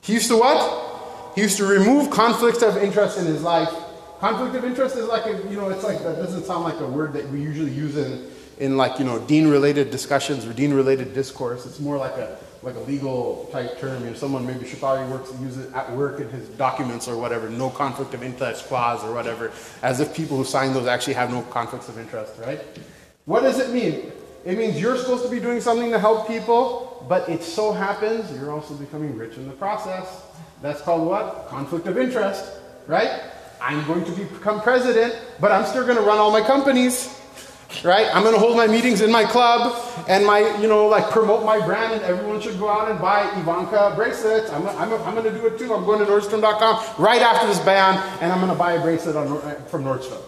He 0.00 0.14
used 0.14 0.28
to 0.28 0.38
what? 0.38 1.34
He 1.34 1.42
used 1.42 1.58
to 1.58 1.66
remove 1.66 2.10
conflicts 2.10 2.62
of 2.62 2.76
interest 2.78 3.18
in 3.18 3.26
his 3.26 3.42
life. 3.42 3.72
Conflict 4.20 4.56
of 4.56 4.64
interest 4.64 4.96
is 4.96 5.06
like 5.06 5.26
a, 5.26 5.36
you 5.48 5.56
know, 5.56 5.68
it's 5.68 5.84
like, 5.84 6.02
that 6.02 6.16
doesn't 6.16 6.44
sound 6.44 6.64
like 6.64 6.80
a 6.80 6.86
word 6.86 7.12
that 7.12 7.28
we 7.28 7.40
usually 7.40 7.70
use 7.70 7.96
in, 7.96 8.28
in 8.58 8.76
like, 8.76 8.98
you 8.98 9.04
know, 9.04 9.18
deen-related 9.20 9.90
discussions 9.90 10.44
or 10.44 10.52
deen 10.52 10.74
related 10.74 11.14
discourse. 11.14 11.64
It's 11.64 11.80
more 11.80 11.96
like 11.96 12.12
a, 12.12 12.36
like 12.62 12.74
a 12.74 12.80
legal 12.80 13.48
type 13.52 13.78
term. 13.78 14.02
You 14.04 14.10
know, 14.10 14.16
someone 14.16 14.46
maybe 14.46 14.64
Shukari 14.64 15.08
works 15.08 15.32
use 15.40 15.56
it 15.58 15.72
at 15.74 15.90
work 15.92 16.20
in 16.20 16.28
his 16.30 16.48
documents 16.50 17.06
or 17.06 17.16
whatever, 17.16 17.48
no 17.48 17.70
conflict 17.70 18.14
of 18.14 18.22
interest 18.22 18.66
clause 18.66 19.04
or 19.04 19.14
whatever, 19.14 19.52
as 19.82 20.00
if 20.00 20.14
people 20.14 20.36
who 20.36 20.44
sign 20.44 20.74
those 20.74 20.86
actually 20.86 21.14
have 21.14 21.30
no 21.30 21.42
conflicts 21.42 21.88
of 21.88 21.98
interest, 21.98 22.34
right? 22.40 22.60
What 23.26 23.42
does 23.42 23.58
it 23.58 23.70
mean? 23.72 24.12
It 24.44 24.56
means 24.56 24.80
you're 24.80 24.96
supposed 24.96 25.24
to 25.24 25.30
be 25.30 25.40
doing 25.40 25.60
something 25.60 25.90
to 25.90 25.98
help 25.98 26.26
people, 26.26 27.06
but 27.08 27.28
it 27.28 27.42
so 27.42 27.72
happens 27.72 28.30
you're 28.38 28.50
also 28.50 28.74
becoming 28.74 29.16
rich 29.16 29.36
in 29.36 29.46
the 29.46 29.54
process. 29.54 30.22
That's 30.62 30.80
called 30.80 31.06
what? 31.06 31.48
Conflict 31.48 31.86
of 31.86 31.98
interest, 31.98 32.44
right? 32.86 33.20
I'm 33.60 33.84
going 33.86 34.04
to 34.04 34.12
become 34.12 34.60
president, 34.62 35.16
but 35.40 35.52
I'm 35.52 35.66
still 35.66 35.84
going 35.84 35.96
to 35.96 36.02
run 36.02 36.18
all 36.18 36.30
my 36.30 36.40
companies 36.40 37.17
right? 37.84 38.06
I'm 38.14 38.22
going 38.22 38.34
to 38.34 38.40
hold 38.40 38.56
my 38.56 38.66
meetings 38.66 39.00
in 39.00 39.12
my 39.12 39.24
club 39.24 39.76
and 40.08 40.24
my, 40.24 40.56
you 40.58 40.68
know, 40.68 40.86
like 40.86 41.10
promote 41.10 41.44
my 41.44 41.64
brand 41.64 41.94
and 41.94 42.02
everyone 42.02 42.40
should 42.40 42.58
go 42.58 42.68
out 42.68 42.90
and 42.90 43.00
buy 43.00 43.28
Ivanka 43.38 43.92
bracelets. 43.94 44.50
I'm, 44.50 44.66
I'm, 44.66 44.92
I'm 44.92 45.14
going 45.14 45.32
to 45.32 45.38
do 45.38 45.46
it 45.46 45.58
too. 45.58 45.74
I'm 45.74 45.84
going 45.84 45.98
to 46.00 46.06
Nordstrom.com 46.06 47.02
right 47.02 47.20
after 47.20 47.46
this 47.46 47.58
ban 47.60 47.96
and 48.20 48.32
I'm 48.32 48.38
going 48.38 48.52
to 48.52 48.58
buy 48.58 48.72
a 48.72 48.80
bracelet 48.80 49.16
on, 49.16 49.28
uh, 49.38 49.54
from 49.68 49.84
Nordstrom, 49.84 50.22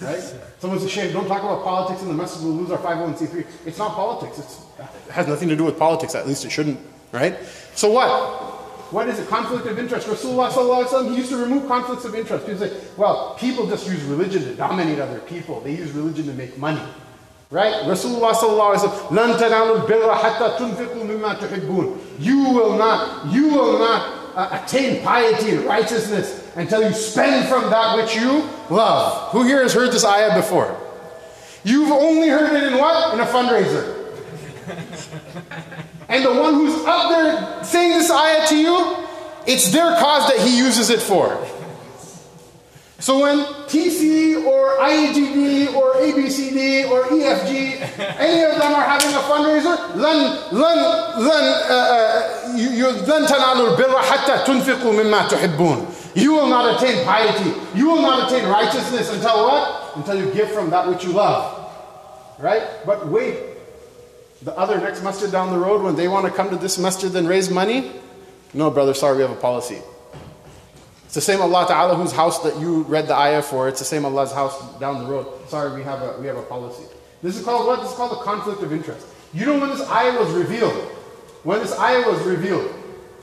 right? 0.00 0.20
Someone's 0.58 0.84
ashamed. 0.84 1.12
Don't 1.12 1.28
talk 1.28 1.42
about 1.42 1.62
politics 1.64 2.02
in 2.02 2.08
the 2.08 2.14
masjid. 2.14 2.44
We'll 2.44 2.54
lose 2.54 2.70
our 2.70 2.78
501c3. 2.78 3.46
It's 3.66 3.78
not 3.78 3.92
politics. 3.92 4.38
It's, 4.38 4.64
it 4.78 5.12
has 5.12 5.26
nothing 5.28 5.48
to 5.48 5.56
do 5.56 5.64
with 5.64 5.78
politics. 5.78 6.14
At 6.14 6.26
least 6.26 6.44
it 6.44 6.50
shouldn't, 6.50 6.80
right? 7.12 7.36
So 7.74 7.90
what? 7.90 8.59
What 8.90 9.08
is 9.08 9.20
a 9.20 9.24
conflict 9.26 9.66
of 9.66 9.78
interest? 9.78 10.08
Rasulullah 10.08 11.08
he 11.08 11.16
used 11.16 11.30
to 11.30 11.36
remove 11.36 11.68
conflicts 11.68 12.04
of 12.04 12.14
interest. 12.16 12.48
He 12.48 12.56
say, 12.56 12.76
well, 12.96 13.36
people 13.38 13.66
just 13.68 13.86
use 13.88 14.02
religion 14.02 14.42
to 14.42 14.54
dominate 14.54 14.98
other 14.98 15.20
people. 15.20 15.60
They 15.60 15.76
use 15.76 15.92
religion 15.92 16.26
to 16.26 16.32
make 16.32 16.58
money. 16.58 16.82
Right? 17.50 17.84
Rasulullah 17.84 18.34
You 22.18 22.38
will 22.50 22.76
not, 22.76 23.32
you 23.32 23.48
will 23.48 23.78
not 23.78 24.36
uh, 24.36 24.60
attain 24.62 25.04
piety 25.04 25.50
and 25.50 25.64
righteousness 25.64 26.50
until 26.56 26.82
you 26.82 26.92
spend 26.92 27.48
from 27.48 27.70
that 27.70 27.96
which 27.96 28.16
you 28.16 28.48
love. 28.70 29.30
Who 29.32 29.44
here 29.44 29.62
has 29.62 29.72
heard 29.72 29.92
this 29.92 30.04
ayah 30.04 30.34
before? 30.34 30.76
You've 31.62 31.92
only 31.92 32.28
heard 32.28 32.56
it 32.56 32.72
in 32.72 32.78
what? 32.78 33.14
In 33.14 33.20
a 33.20 33.26
fundraiser. 33.26 33.98
and 36.10 36.24
the 36.24 36.34
one 36.34 36.54
who's 36.54 36.84
up 36.84 37.10
there 37.10 37.64
saying 37.64 37.92
this 37.92 38.10
ayah 38.10 38.46
to 38.48 38.56
you, 38.56 38.96
it's 39.46 39.70
their 39.72 39.96
cause 39.98 40.28
that 40.28 40.38
he 40.46 40.58
uses 40.58 40.90
it 40.90 41.00
for. 41.00 41.38
So 42.98 43.20
when 43.20 43.38
TC 43.64 44.44
or 44.44 44.76
IAGD 44.76 45.74
or 45.74 45.94
ABCD 45.94 46.90
or 46.90 47.04
EFG, 47.04 47.80
any 48.18 48.42
of 48.44 48.58
them 48.60 48.74
are 48.74 48.84
having 48.84 49.08
a 49.08 49.20
fundraiser, 49.20 49.94
then, 49.94 50.36
then, 50.52 50.78
then. 51.24 51.40
You 56.14 56.32
will 56.32 56.48
not 56.48 56.76
attain 56.76 57.04
piety. 57.06 57.54
You 57.74 57.86
will 57.86 58.02
not 58.02 58.30
attain 58.30 58.48
righteousness 58.48 59.10
until 59.12 59.46
what? 59.46 59.96
Until 59.96 60.16
you 60.22 60.30
give 60.32 60.50
from 60.50 60.68
that 60.70 60.86
which 60.86 61.04
you 61.04 61.12
love. 61.12 61.72
Right? 62.38 62.62
But 62.84 63.08
wait, 63.08 63.49
the 64.42 64.56
other 64.56 64.78
next 64.78 65.02
masjid 65.02 65.30
down 65.30 65.50
the 65.50 65.58
road, 65.58 65.82
when 65.82 65.96
they 65.96 66.08
want 66.08 66.26
to 66.26 66.32
come 66.32 66.50
to 66.50 66.56
this 66.56 66.78
masjid 66.78 67.14
and 67.14 67.28
raise 67.28 67.50
money, 67.50 67.92
no, 68.54 68.70
brother, 68.70 68.94
sorry, 68.94 69.16
we 69.16 69.22
have 69.22 69.30
a 69.30 69.40
policy. 69.40 69.78
It's 71.04 71.14
the 71.14 71.20
same 71.20 71.40
Allah 71.40 71.66
Ta'ala 71.66 71.96
whose 71.96 72.12
house 72.12 72.42
that 72.44 72.58
you 72.60 72.82
read 72.82 73.08
the 73.08 73.16
ayah 73.16 73.42
for. 73.42 73.68
It's 73.68 73.80
the 73.80 73.84
same 73.84 74.04
Allah's 74.04 74.32
house 74.32 74.78
down 74.78 75.02
the 75.02 75.10
road. 75.10 75.26
Sorry, 75.48 75.74
we 75.74 75.82
have 75.82 76.00
a, 76.02 76.20
we 76.20 76.26
have 76.26 76.36
a 76.36 76.42
policy. 76.42 76.84
This 77.22 77.36
is 77.36 77.44
called 77.44 77.66
what? 77.66 77.80
This 77.80 77.90
is 77.90 77.96
called 77.96 78.12
a 78.12 78.22
conflict 78.22 78.62
of 78.62 78.72
interest. 78.72 79.06
You 79.34 79.46
know 79.46 79.58
when 79.58 79.70
this 79.70 79.88
ayah 79.90 80.18
was 80.18 80.30
revealed? 80.32 80.72
When 81.42 81.58
this 81.60 81.78
ayah 81.78 82.08
was 82.08 82.22
revealed, 82.22 82.72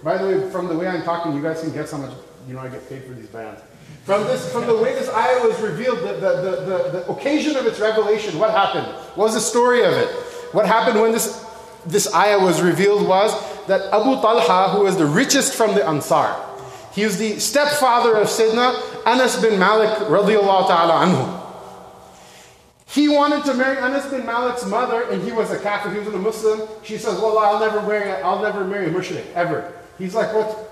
by 0.04 0.18
the 0.18 0.28
way, 0.28 0.52
from 0.52 0.68
the 0.68 0.78
way 0.78 0.88
I'm 0.88 1.04
talking, 1.04 1.34
you 1.34 1.42
guys 1.42 1.62
can 1.62 1.72
guess 1.72 1.92
how 1.92 1.98
much 1.98 2.14
you 2.48 2.54
know 2.54 2.60
I 2.60 2.70
get 2.70 2.88
paid 2.90 3.04
for 3.04 3.14
these 3.14 3.28
bands. 3.28 3.62
From 4.04 4.24
this, 4.24 4.52
from 4.52 4.68
the 4.68 4.76
way 4.76 4.94
this 4.94 5.10
ayah 5.10 5.48
was 5.48 5.60
revealed, 5.62 6.00
the, 6.00 6.14
the, 6.14 6.20
the, 6.20 6.52
the, 6.66 6.90
the 6.92 7.12
occasion 7.12 7.56
of 7.56 7.66
its 7.66 7.80
revelation, 7.80 8.38
what 8.38 8.52
happened? 8.52 8.88
What 9.16 9.26
was 9.26 9.34
the 9.34 9.42
story 9.42 9.84
of 9.84 9.94
it? 9.94 10.10
What 10.52 10.66
happened 10.66 11.02
when 11.02 11.12
this, 11.12 11.46
this 11.86 12.14
ayah 12.14 12.40
was 12.40 12.62
revealed 12.62 13.08
was 13.08 13.32
that 13.68 13.82
Abu 13.94 14.22
Talha, 14.22 14.70
who 14.70 14.84
was 14.84 14.98
the 14.98 15.06
richest 15.06 15.54
from 15.54 15.76
the 15.76 15.88
Ansar, 15.88 16.36
he 16.94 17.06
was 17.06 17.18
the 17.18 17.40
stepfather 17.40 18.16
of 18.16 18.28
Sayyidina 18.28 19.06
Anas 19.06 19.40
bin 19.40 19.60
Malik 19.60 19.90
radiallahu 20.10 20.68
ta'ala 20.68 21.06
anhu. 21.06 21.44
He 22.88 23.08
wanted 23.08 23.46
to 23.46 23.54
marry 23.54 23.78
Anas 23.78 24.10
bin 24.10 24.26
Malik's 24.26 24.66
mother, 24.66 25.04
and 25.12 25.22
he 25.22 25.32
was 25.32 25.52
a 25.52 25.60
Catholic, 25.60 25.94
he 25.94 26.00
was 26.00 26.14
a 26.14 26.18
Muslim. 26.18 26.68
She 26.84 26.98
says, 26.98 27.20
Well, 27.20 27.38
I'll 27.38 27.60
never 27.60 27.82
marry, 27.84 28.10
I'll 28.24 28.42
never 28.42 28.64
marry 28.64 28.88
a 28.88 28.90
mushrik, 28.90 29.32
ever. 29.34 29.72
He's 30.00 30.16
like, 30.16 30.34
What? 30.34 30.68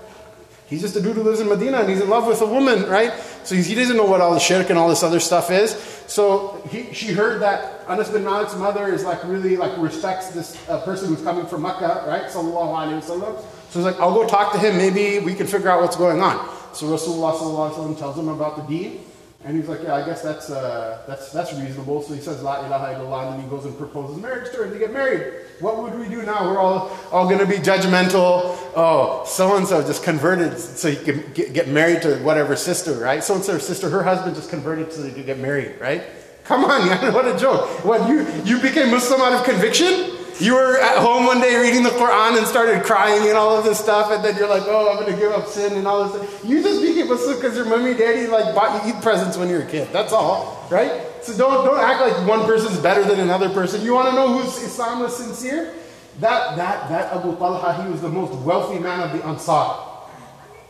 He's 0.66 0.80
just 0.80 0.96
a 0.96 1.00
dude 1.00 1.14
who 1.14 1.22
lives 1.22 1.38
in 1.38 1.48
Medina 1.48 1.78
and 1.78 1.88
he's 1.88 2.00
in 2.00 2.08
love 2.08 2.26
with 2.26 2.40
a 2.40 2.46
woman, 2.46 2.88
right? 2.88 3.12
So 3.44 3.54
he 3.54 3.74
doesn't 3.76 3.96
know 3.96 4.04
what 4.04 4.20
all 4.20 4.34
the 4.34 4.40
shirk 4.40 4.68
and 4.68 4.76
all 4.78 4.88
this 4.88 5.04
other 5.04 5.20
stuff 5.20 5.50
is. 5.50 5.72
So 6.08 6.60
he, 6.70 6.92
she 6.92 7.12
heard 7.12 7.42
that 7.42 7.75
Anas 7.88 8.10
bin 8.10 8.24
Malik's 8.24 8.56
mother 8.56 8.92
is 8.92 9.04
like 9.04 9.22
really 9.24 9.56
like 9.56 9.76
respects 9.78 10.30
this 10.30 10.56
uh, 10.68 10.80
person 10.82 11.08
who's 11.08 11.22
coming 11.22 11.46
from 11.46 11.62
Mecca, 11.62 12.04
right? 12.08 12.24
Sallallahu 12.24 12.74
Alaihi 12.74 13.00
Wasallam. 13.00 13.40
So 13.70 13.78
he's 13.78 13.84
like, 13.84 14.00
I'll 14.00 14.14
go 14.14 14.26
talk 14.26 14.52
to 14.52 14.58
him. 14.58 14.76
Maybe 14.76 15.24
we 15.24 15.34
can 15.34 15.46
figure 15.46 15.70
out 15.70 15.80
what's 15.82 15.96
going 15.96 16.20
on. 16.20 16.48
So 16.74 16.86
Rasulullah 16.86 17.34
Sallallahu 17.36 17.70
Alaihi 17.70 17.74
Wasallam 17.74 17.98
tells 17.98 18.18
him 18.18 18.28
about 18.28 18.56
the 18.56 18.62
deed, 18.62 19.00
And 19.46 19.56
he's 19.56 19.68
like, 19.68 19.80
yeah, 19.84 19.94
I 19.94 20.04
guess 20.04 20.22
that's, 20.22 20.50
uh, 20.50 21.04
that's, 21.06 21.30
that's 21.30 21.52
reasonable. 21.52 22.02
So 22.02 22.14
he 22.14 22.20
says, 22.20 22.42
La 22.42 22.66
ilaha 22.66 22.94
illallah, 22.94 23.26
and 23.26 23.34
then 23.34 23.44
he 23.44 23.48
goes 23.48 23.64
and 23.64 23.78
proposes 23.78 24.20
marriage 24.20 24.50
to 24.50 24.56
her, 24.56 24.64
and 24.64 24.72
they 24.72 24.78
get 24.80 24.92
married. 24.92 25.34
What 25.60 25.80
would 25.80 25.96
we 25.96 26.08
do 26.08 26.22
now? 26.24 26.50
We're 26.50 26.58
all, 26.58 26.90
all 27.12 27.26
going 27.26 27.38
to 27.38 27.46
be 27.46 27.58
judgmental. 27.58 28.58
Oh, 28.74 29.22
so-and-so 29.24 29.82
just 29.82 30.02
converted 30.02 30.58
so 30.58 30.90
he 30.90 30.96
can 30.96 31.32
get, 31.32 31.68
married 31.68 32.02
to 32.02 32.16
whatever 32.24 32.56
sister, 32.56 32.94
right? 32.94 33.22
So-and-so 33.22 33.58
sister, 33.58 33.88
her 33.88 34.02
husband 34.02 34.34
just 34.34 34.50
converted 34.50 34.92
so 34.92 35.02
they 35.02 35.12
could 35.12 35.26
get 35.26 35.38
married, 35.38 35.80
right? 35.80 36.02
Come 36.46 36.64
on, 36.64 36.88
what 37.14 37.26
a 37.26 37.38
joke. 37.38 37.84
What, 37.84 38.08
you, 38.08 38.26
you 38.44 38.60
became 38.60 38.90
Muslim 38.90 39.20
out 39.20 39.32
of 39.32 39.44
conviction? 39.44 40.12
You 40.38 40.54
were 40.54 40.78
at 40.78 40.98
home 40.98 41.24
one 41.24 41.40
day 41.40 41.56
reading 41.56 41.82
the 41.82 41.90
Quran 41.90 42.36
and 42.36 42.46
started 42.46 42.84
crying 42.84 43.26
and 43.26 43.38
all 43.38 43.56
of 43.56 43.64
this 43.64 43.78
stuff, 43.78 44.10
and 44.12 44.22
then 44.22 44.36
you're 44.36 44.48
like, 44.48 44.64
oh, 44.66 44.90
I'm 44.90 45.02
going 45.02 45.12
to 45.12 45.18
give 45.18 45.32
up 45.32 45.46
sin 45.46 45.72
and 45.72 45.86
all 45.86 46.04
this 46.04 46.14
stuff. 46.14 46.44
You 46.44 46.62
just 46.62 46.82
became 46.82 47.08
Muslim 47.08 47.36
because 47.36 47.56
your 47.56 47.64
mommy 47.64 47.90
and 47.90 47.98
daddy 47.98 48.26
like 48.26 48.54
bought 48.54 48.86
you 48.86 48.92
presents 49.00 49.38
when 49.38 49.48
you 49.48 49.56
were 49.56 49.62
a 49.62 49.66
kid. 49.66 49.88
That's 49.92 50.12
all, 50.12 50.66
right? 50.70 51.02
So 51.22 51.36
don't, 51.36 51.64
don't 51.64 51.80
act 51.80 52.00
like 52.00 52.28
one 52.28 52.44
person's 52.44 52.78
better 52.78 53.02
than 53.02 53.18
another 53.20 53.48
person. 53.48 53.82
You 53.82 53.94
want 53.94 54.10
to 54.10 54.14
know 54.14 54.38
whose 54.38 54.62
Islam 54.62 55.00
was 55.00 55.16
sincere? 55.16 55.72
That, 56.20 56.56
that, 56.56 56.88
that 56.90 57.12
Abu 57.12 57.36
Talha, 57.36 57.82
he 57.82 57.90
was 57.90 58.02
the 58.02 58.08
most 58.08 58.34
wealthy 58.40 58.78
man 58.78 59.00
of 59.00 59.18
the 59.18 59.26
Ansar. 59.26 59.86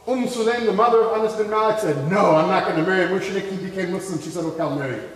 Umm 0.08 0.24
Sulaim, 0.26 0.64
the 0.64 0.72
mother 0.72 1.02
of 1.02 1.18
Anas 1.18 1.34
bin 1.34 1.50
Malik, 1.50 1.80
said, 1.80 2.10
no, 2.10 2.36
I'm 2.36 2.48
not 2.48 2.64
going 2.64 2.76
to 2.76 2.88
marry 2.88 3.04
a 3.04 3.08
mushrik. 3.08 3.50
He 3.50 3.56
became 3.56 3.92
Muslim. 3.92 4.20
She 4.20 4.30
said, 4.30 4.44
okay, 4.44 4.60
I'll 4.60 4.76
marry 4.76 4.96
you. 4.96 5.08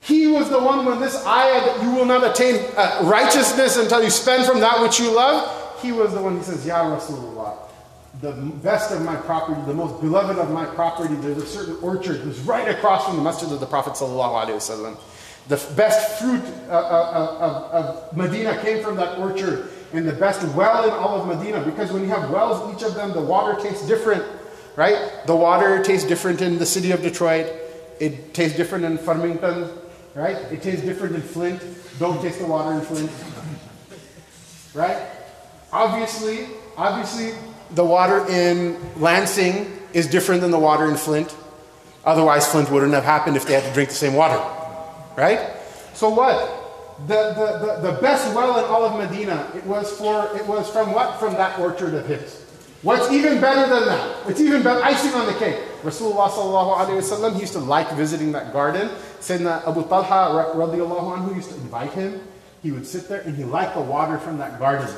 He 0.00 0.26
was 0.26 0.48
the 0.48 0.58
one 0.58 0.86
when 0.86 0.98
this 1.00 1.14
ayah 1.26 1.60
that 1.60 1.82
you 1.82 1.90
will 1.92 2.06
not 2.06 2.24
attain 2.24 2.64
uh, 2.76 3.02
righteousness 3.04 3.76
until 3.76 4.02
you 4.02 4.10
spend 4.10 4.46
from 4.46 4.60
that 4.60 4.80
which 4.80 4.98
you 4.98 5.14
love. 5.14 5.80
He 5.82 5.92
was 5.92 6.12
the 6.14 6.22
one 6.22 6.36
who 6.38 6.42
says, 6.42 6.66
Ya 6.66 6.84
Rasulullah, 6.84 7.56
the 8.20 8.32
best 8.32 8.92
of 8.92 9.02
my 9.02 9.16
property, 9.16 9.60
the 9.66 9.74
most 9.74 10.00
beloved 10.00 10.38
of 10.38 10.50
my 10.50 10.64
property, 10.64 11.14
there's 11.16 11.38
a 11.38 11.46
certain 11.46 11.76
orchard 11.82 12.22
that's 12.24 12.38
right 12.40 12.68
across 12.68 13.06
from 13.06 13.16
the 13.16 13.22
masjid 13.22 13.52
of 13.52 13.60
the 13.60 13.66
Prophet 13.66 13.92
ﷺ. 13.92 14.96
The 15.48 15.74
best 15.74 16.20
fruit 16.20 16.42
uh, 16.68 16.72
uh, 16.72 16.76
uh, 16.76 17.46
of, 17.46 17.84
of 17.84 18.16
Medina 18.16 18.60
came 18.62 18.82
from 18.82 18.96
that 18.96 19.18
orchard, 19.18 19.70
and 19.92 20.06
the 20.06 20.12
best 20.12 20.46
well 20.54 20.84
in 20.84 20.90
all 20.90 21.20
of 21.20 21.26
Medina, 21.26 21.64
because 21.64 21.92
when 21.92 22.02
you 22.02 22.08
have 22.08 22.30
wells, 22.30 22.74
each 22.74 22.82
of 22.82 22.94
them, 22.94 23.12
the 23.12 23.20
water 23.20 23.60
tastes 23.60 23.86
different, 23.86 24.24
right? 24.76 25.22
The 25.26 25.36
water 25.36 25.82
tastes 25.82 26.06
different 26.06 26.40
in 26.40 26.58
the 26.58 26.66
city 26.66 26.90
of 26.90 27.02
Detroit. 27.02 27.52
It 28.00 28.32
tastes 28.32 28.56
different 28.56 28.84
in 28.84 28.98
Farmington 28.98 29.70
right? 30.14 30.36
It 30.52 30.62
tastes 30.62 30.84
different 30.84 31.12
than 31.12 31.22
Flint. 31.22 31.62
Don't 31.98 32.20
taste 32.22 32.38
the 32.38 32.46
water 32.46 32.72
in 32.72 32.80
Flint. 32.80 33.10
Right? 34.74 35.06
Obviously, 35.72 36.46
obviously, 36.76 37.34
the 37.72 37.84
water 37.84 38.26
in 38.28 38.78
Lansing 39.00 39.78
is 39.92 40.06
different 40.06 40.40
than 40.40 40.50
the 40.50 40.58
water 40.58 40.88
in 40.90 40.96
Flint. 40.96 41.34
Otherwise, 42.04 42.50
Flint 42.50 42.70
wouldn't 42.70 42.94
have 42.94 43.04
happened 43.04 43.36
if 43.36 43.46
they 43.46 43.54
had 43.54 43.64
to 43.64 43.72
drink 43.72 43.88
the 43.90 43.94
same 43.94 44.14
water. 44.14 44.40
Right? 45.16 45.52
So 45.94 46.08
what? 46.08 46.56
The, 47.06 47.34
the, 47.34 47.66
the, 47.66 47.92
the 47.92 48.02
best 48.02 48.34
well 48.34 48.58
in 48.58 48.64
all 48.64 48.84
of 48.84 48.98
Medina, 48.98 49.50
it 49.54 49.64
was 49.64 49.90
for 49.96 50.36
it 50.36 50.46
was 50.46 50.68
from 50.70 50.92
what? 50.92 51.18
From 51.18 51.34
that 51.34 51.58
orchard 51.58 51.94
of 51.94 52.06
his. 52.06 52.44
What's 52.82 53.10
even 53.12 53.40
better 53.40 53.68
than 53.68 53.86
that? 53.86 54.28
It's 54.28 54.40
even 54.40 54.62
better, 54.62 54.82
icing 54.82 55.12
on 55.12 55.26
the 55.26 55.34
cake. 55.34 55.60
Rasulullah 55.82 56.28
sallallahu 56.28 57.00
wasallam 57.00 57.40
used 57.40 57.54
to 57.54 57.58
like 57.60 57.90
visiting 57.92 58.32
that 58.32 58.52
garden. 58.52 58.88
Sayyidina 59.20 59.66
Abu 59.66 59.82
Talha 59.88 60.52
radiallahu 60.54 61.16
anhu 61.16 61.34
used 61.34 61.50
to 61.50 61.56
invite 61.56 61.92
him. 61.92 62.20
He 62.62 62.70
would 62.72 62.86
sit 62.86 63.08
there 63.08 63.20
and 63.20 63.34
he 63.36 63.44
liked 63.44 63.74
the 63.74 63.80
water 63.80 64.18
from 64.18 64.38
that 64.38 64.58
garden. 64.58 64.88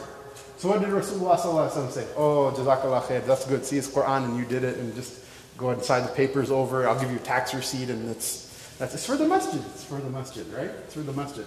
So 0.59 0.68
what 0.68 0.81
did 0.81 0.90
Rasulullah 0.90 1.38
sallallahu 1.38 1.71
wasallam 1.71 1.90
say? 1.90 2.07
Oh, 2.16 2.53
jazakallah 2.57 3.03
khair, 3.03 3.25
that's 3.27 3.47
good. 3.47 3.64
See, 3.64 3.79
it's 3.79 3.88
Quran 3.88 4.25
and 4.25 4.37
you 4.37 4.45
did 4.45 4.64
it 4.64 4.79
and 4.79 4.95
just 4.95 5.25
go 5.57 5.71
and 5.71 5.83
sign 5.83 6.03
the 6.03 6.12
papers 6.12 6.51
over. 6.51 6.88
I'll 6.88 6.99
give 6.99 7.11
you 7.11 7.16
a 7.16 7.21
tax 7.21 7.55
receipt 7.55 7.88
and 7.88 8.09
it's, 8.11 8.77
that's, 8.79 8.95
it's 8.95 9.07
for 9.07 9.16
the 9.16 9.27
masjid. 9.29 9.61
It's 9.75 9.85
for 9.85 9.97
the 9.97 10.11
masjid, 10.11 10.47
right? 10.53 10.71
It's 10.87 10.95
for 10.95 11.01
the 11.01 11.12
masjid. 11.12 11.47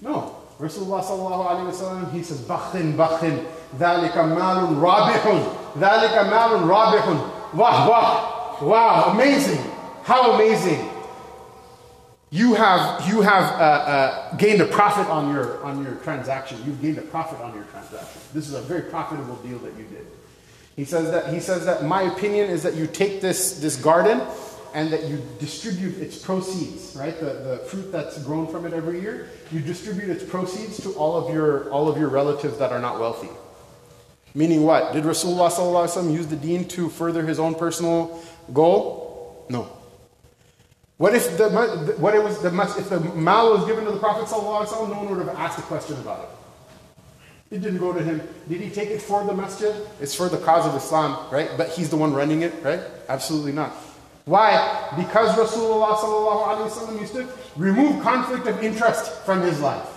No. 0.00 0.42
Rasulullah 0.58 1.04
sallallahu 1.04 1.70
wasallam, 1.70 2.12
he 2.12 2.22
says, 2.22 2.40
Bakhin, 2.40 2.94
bakhin, 2.96 3.46
dhalika 3.76 4.24
malun 4.24 4.80
rabihun, 4.80 5.54
dhalika 5.74 6.30
malun 6.30 6.64
rabihun. 6.66 7.35
Wow, 7.56 7.88
wow, 7.88 8.58
wow, 8.60 9.12
amazing. 9.14 9.58
How 10.02 10.32
amazing. 10.32 10.90
You 12.28 12.52
have, 12.52 13.08
you 13.08 13.22
have 13.22 13.44
uh, 13.44 13.64
uh, 13.64 14.36
gained 14.36 14.60
a 14.60 14.66
profit 14.66 15.06
on 15.06 15.32
your, 15.32 15.64
on 15.64 15.82
your 15.82 15.94
transaction. 15.96 16.58
You've 16.66 16.82
gained 16.82 16.98
a 16.98 17.02
profit 17.02 17.40
on 17.40 17.54
your 17.54 17.64
transaction. 17.64 18.20
This 18.34 18.46
is 18.46 18.52
a 18.52 18.60
very 18.60 18.82
profitable 18.90 19.36
deal 19.36 19.58
that 19.60 19.74
you 19.78 19.84
did. 19.84 20.06
He 20.76 20.84
says 20.84 21.10
that, 21.10 21.32
he 21.32 21.40
says 21.40 21.64
that 21.64 21.84
my 21.84 22.02
opinion 22.02 22.50
is 22.50 22.62
that 22.62 22.74
you 22.74 22.86
take 22.86 23.22
this, 23.22 23.58
this 23.58 23.76
garden 23.76 24.20
and 24.74 24.92
that 24.92 25.04
you 25.04 25.22
distribute 25.38 25.96
its 25.96 26.18
proceeds, 26.18 26.94
right? 26.94 27.18
The, 27.18 27.26
the 27.26 27.58
fruit 27.70 27.90
that's 27.90 28.22
grown 28.22 28.48
from 28.48 28.66
it 28.66 28.74
every 28.74 29.00
year, 29.00 29.30
you 29.50 29.60
distribute 29.60 30.10
its 30.10 30.22
proceeds 30.22 30.82
to 30.82 30.92
all 30.92 31.16
of 31.16 31.32
your, 31.32 31.70
all 31.70 31.88
of 31.88 31.96
your 31.96 32.10
relatives 32.10 32.58
that 32.58 32.70
are 32.70 32.80
not 32.80 33.00
wealthy. 33.00 33.30
Meaning 34.36 34.64
what? 34.64 34.92
Did 34.92 35.04
Rasulullah 35.04 36.12
use 36.12 36.26
the 36.26 36.36
deen 36.36 36.68
to 36.68 36.90
further 36.90 37.24
his 37.24 37.40
own 37.40 37.54
personal 37.54 38.22
goal? 38.52 39.46
No. 39.48 39.66
What 40.98 41.14
if 41.14 41.38
the 41.38 41.48
what 41.96 42.14
it 42.14 42.22
was 42.22 42.42
the 42.42 42.48
if 42.78 42.90
the 42.90 43.00
mal 43.00 43.54
was 43.56 43.64
given 43.64 43.86
to 43.86 43.92
the 43.92 43.98
Prophet 43.98 44.26
ﷺ, 44.26 44.90
no 44.90 44.94
one 44.94 45.08
would 45.08 45.26
have 45.26 45.34
asked 45.36 45.58
a 45.58 45.62
question 45.62 45.96
about 46.00 46.24
it. 46.24 47.54
It 47.54 47.62
didn't 47.62 47.78
go 47.78 47.94
to 47.94 48.02
him. 48.02 48.20
Did 48.46 48.60
he 48.60 48.68
take 48.68 48.90
it 48.90 49.00
for 49.00 49.24
the 49.24 49.32
masjid? 49.32 49.74
It's 50.02 50.14
for 50.14 50.28
the 50.28 50.38
cause 50.38 50.66
of 50.66 50.74
Islam, 50.74 51.32
right? 51.32 51.48
But 51.56 51.70
he's 51.70 51.88
the 51.88 51.96
one 51.96 52.12
running 52.12 52.42
it, 52.42 52.52
right? 52.62 52.80
Absolutely 53.08 53.52
not. 53.52 53.72
Why? 54.26 54.92
Because 54.98 55.34
Rasulullah 55.34 55.96
ﷺ 55.96 57.00
used 57.00 57.14
to 57.14 57.26
remove 57.56 58.02
conflict 58.02 58.46
of 58.48 58.62
interest 58.62 59.12
from 59.24 59.40
his 59.40 59.60
life. 59.60 59.95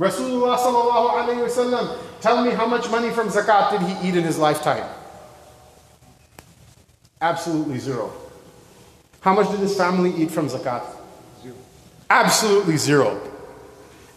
Rasulullah 0.00 0.56
ﷺ, 0.56 1.98
tell 2.22 2.42
me 2.42 2.52
how 2.52 2.66
much 2.66 2.90
money 2.90 3.10
from 3.10 3.28
zakat 3.28 3.70
did 3.70 3.82
he 3.82 4.08
eat 4.08 4.16
in 4.16 4.24
his 4.24 4.38
lifetime? 4.38 4.88
Absolutely 7.20 7.78
zero. 7.78 8.10
How 9.20 9.34
much 9.34 9.50
did 9.50 9.60
his 9.60 9.76
family 9.76 10.10
eat 10.16 10.30
from 10.30 10.48
zakat? 10.48 10.86
Zero. 11.42 11.54
Absolutely 12.08 12.78
zero. 12.78 13.20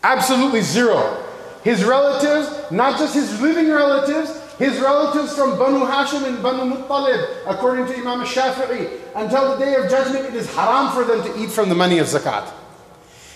Absolutely 0.04 0.62
zero. 0.62 1.22
His 1.66 1.84
relatives, 1.84 2.72
not 2.72 2.98
just 2.98 3.14
his 3.14 3.42
living 3.42 3.70
relatives, 3.70 4.40
his 4.58 4.80
relatives 4.80 5.36
from 5.36 5.60
Banu 5.60 5.86
Hashim 5.86 6.26
and 6.26 6.42
Banu 6.42 6.78
Muttalib, 6.78 7.28
according 7.46 7.88
to 7.88 7.96
Imam 7.98 8.22
Shafi'i, 8.26 9.02
until 9.18 9.58
the 9.58 9.66
day 9.66 9.76
of 9.76 9.90
judgment, 9.90 10.24
it 10.28 10.34
is 10.34 10.48
haram 10.56 10.94
for 10.94 11.04
them 11.04 11.22
to 11.24 11.44
eat 11.44 11.52
from 11.52 11.68
the 11.68 11.76
money 11.76 12.00
of 12.00 12.08
zakat. 12.08 12.50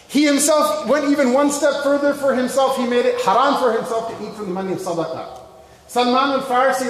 He 0.10 0.26
himself 0.26 0.88
went 0.88 1.10
even 1.12 1.34
one 1.34 1.52
step 1.52 1.84
further 1.84 2.14
for 2.14 2.34
himself. 2.34 2.78
He 2.78 2.88
made 2.88 3.06
it 3.06 3.20
haram 3.22 3.60
for 3.62 3.74
himself 3.74 4.08
to 4.10 4.26
eat 4.26 4.34
from 4.36 4.48
the 4.48 4.54
money 4.54 4.74
of 4.74 4.80
sadaqah. 4.80 5.42
Salman 5.88 6.40
al-Farsi, 6.40 6.88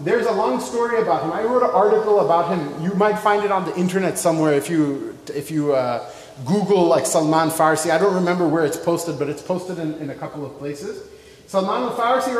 there's 0.00 0.26
a 0.26 0.32
long 0.32 0.60
story 0.60 1.00
about 1.02 1.24
him. 1.24 1.32
I 1.32 1.42
wrote 1.42 1.62
an 1.62 1.70
article 1.70 2.20
about 2.20 2.48
him. 2.56 2.82
You 2.82 2.94
might 2.94 3.18
find 3.18 3.44
it 3.44 3.50
on 3.50 3.66
the 3.66 3.76
internet 3.76 4.18
somewhere 4.18 4.54
if 4.54 4.70
you, 4.70 5.16
if 5.34 5.50
you 5.50 5.74
uh, 5.74 6.10
Google 6.46 6.86
like 6.86 7.04
Salman 7.04 7.50
Farsi. 7.50 7.90
I 7.90 7.98
don't 7.98 8.14
remember 8.14 8.48
where 8.48 8.64
it's 8.64 8.78
posted, 8.78 9.18
but 9.18 9.28
it's 9.28 9.42
posted 9.42 9.78
in, 9.78 9.94
in 9.94 10.10
a 10.10 10.14
couple 10.14 10.44
of 10.46 10.56
places. 10.58 11.06
Salman 11.46 11.82
al-Farsi, 11.82 12.32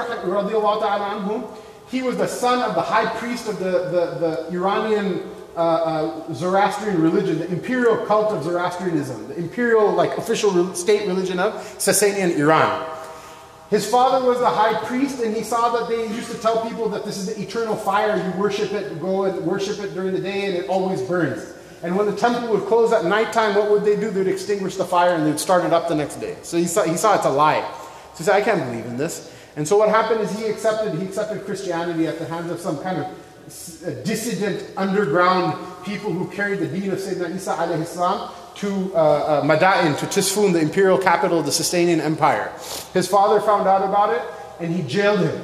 he 1.91 2.03
was 2.03 2.17
the 2.17 2.29
son 2.29 2.63
of 2.63 2.75
the 2.75 2.83
high 2.83 3.07
priest 3.19 3.49
of 3.49 3.59
the, 3.59 3.65
the, 3.65 4.17
the 4.21 4.49
Iranian 4.53 5.23
uh, 5.61 5.63
uh, 5.63 6.33
Zoroastrian 6.33 7.03
religion, 7.03 7.39
the 7.39 7.53
imperial 7.53 8.07
cult 8.07 8.33
of 8.33 8.43
Zoroastrianism, 8.45 9.29
the 9.29 9.37
imperial, 9.37 9.93
like, 9.93 10.17
official 10.17 10.75
state 10.75 11.07
religion 11.07 11.39
of 11.39 11.53
Sasanian 11.77 12.39
Iran. 12.39 12.87
His 13.69 13.89
father 13.89 14.27
was 14.27 14.39
the 14.39 14.49
high 14.49 14.83
priest, 14.87 15.23
and 15.23 15.37
he 15.37 15.43
saw 15.43 15.69
that 15.77 15.89
they 15.91 16.09
used 16.09 16.31
to 16.31 16.39
tell 16.39 16.67
people 16.67 16.89
that 16.89 17.05
this 17.05 17.19
is 17.19 17.27
the 17.27 17.41
eternal 17.41 17.77
fire. 17.77 18.17
You 18.17 18.41
worship 18.41 18.73
it, 18.73 18.99
go 19.01 19.25
and 19.25 19.45
worship 19.45 19.79
it 19.81 19.93
during 19.93 20.15
the 20.15 20.21
day, 20.21 20.47
and 20.47 20.57
it 20.57 20.71
always 20.71 21.03
burns. 21.03 21.53
And 21.83 21.95
when 21.95 22.07
the 22.07 22.17
temple 22.17 22.49
would 22.55 22.67
close 22.67 22.91
at 22.93 23.05
nighttime, 23.05 23.55
what 23.55 23.71
would 23.71 23.85
they 23.85 23.97
do? 23.97 24.11
They'd 24.11 24.29
extinguish 24.29 24.77
the 24.77 24.85
fire 24.85 25.15
and 25.15 25.27
they'd 25.27 25.41
start 25.41 25.65
it 25.65 25.73
up 25.73 25.89
the 25.89 25.95
next 25.95 26.17
day. 26.17 26.37
So 26.43 26.57
he 26.59 26.67
saw, 26.67 26.85
he 26.85 26.97
saw 26.97 27.17
it's 27.17 27.25
a 27.25 27.31
lie. 27.31 27.61
So 28.15 28.19
he 28.19 28.25
said, 28.25 28.35
I 28.35 28.43
can't 28.43 28.63
believe 28.65 28.85
in 28.85 28.99
this. 28.99 29.35
And 29.57 29.67
so 29.67 29.79
what 29.79 29.89
happened 29.89 30.21
is 30.21 30.31
he 30.39 30.47
accepted, 30.47 30.95
he 30.99 31.07
accepted 31.07 31.45
Christianity 31.47 32.07
at 32.07 32.19
the 32.19 32.27
hands 32.27 32.51
of 32.51 32.61
some 32.61 32.83
kind 32.83 32.99
of 32.99 33.07
dissident 34.05 34.71
underground 34.77 35.59
people 35.85 36.13
who 36.13 36.29
carried 36.31 36.61
the 36.61 36.67
deen 36.67 36.91
of 36.91 36.99
Sayyidina 36.99 37.35
Isa 37.35 37.55
alayhi 37.55 37.87
salam 37.87 38.33
to 38.57 38.95
uh, 38.95 38.99
uh, 38.99 39.43
Madain, 39.43 39.99
to 39.99 40.07
Tisfun, 40.07 40.53
the 40.53 40.61
imperial 40.61 40.99
capital 40.99 41.39
of 41.39 41.47
the 41.47 41.51
Sasanian 41.51 41.99
Empire. 42.01 42.53
His 42.93 43.09
father 43.09 43.41
found 43.41 43.67
out 43.67 43.83
about 43.83 44.15
it 44.15 44.23
and 44.61 44.75
he 44.75 44.83
jailed 44.83 45.21
him 45.21 45.43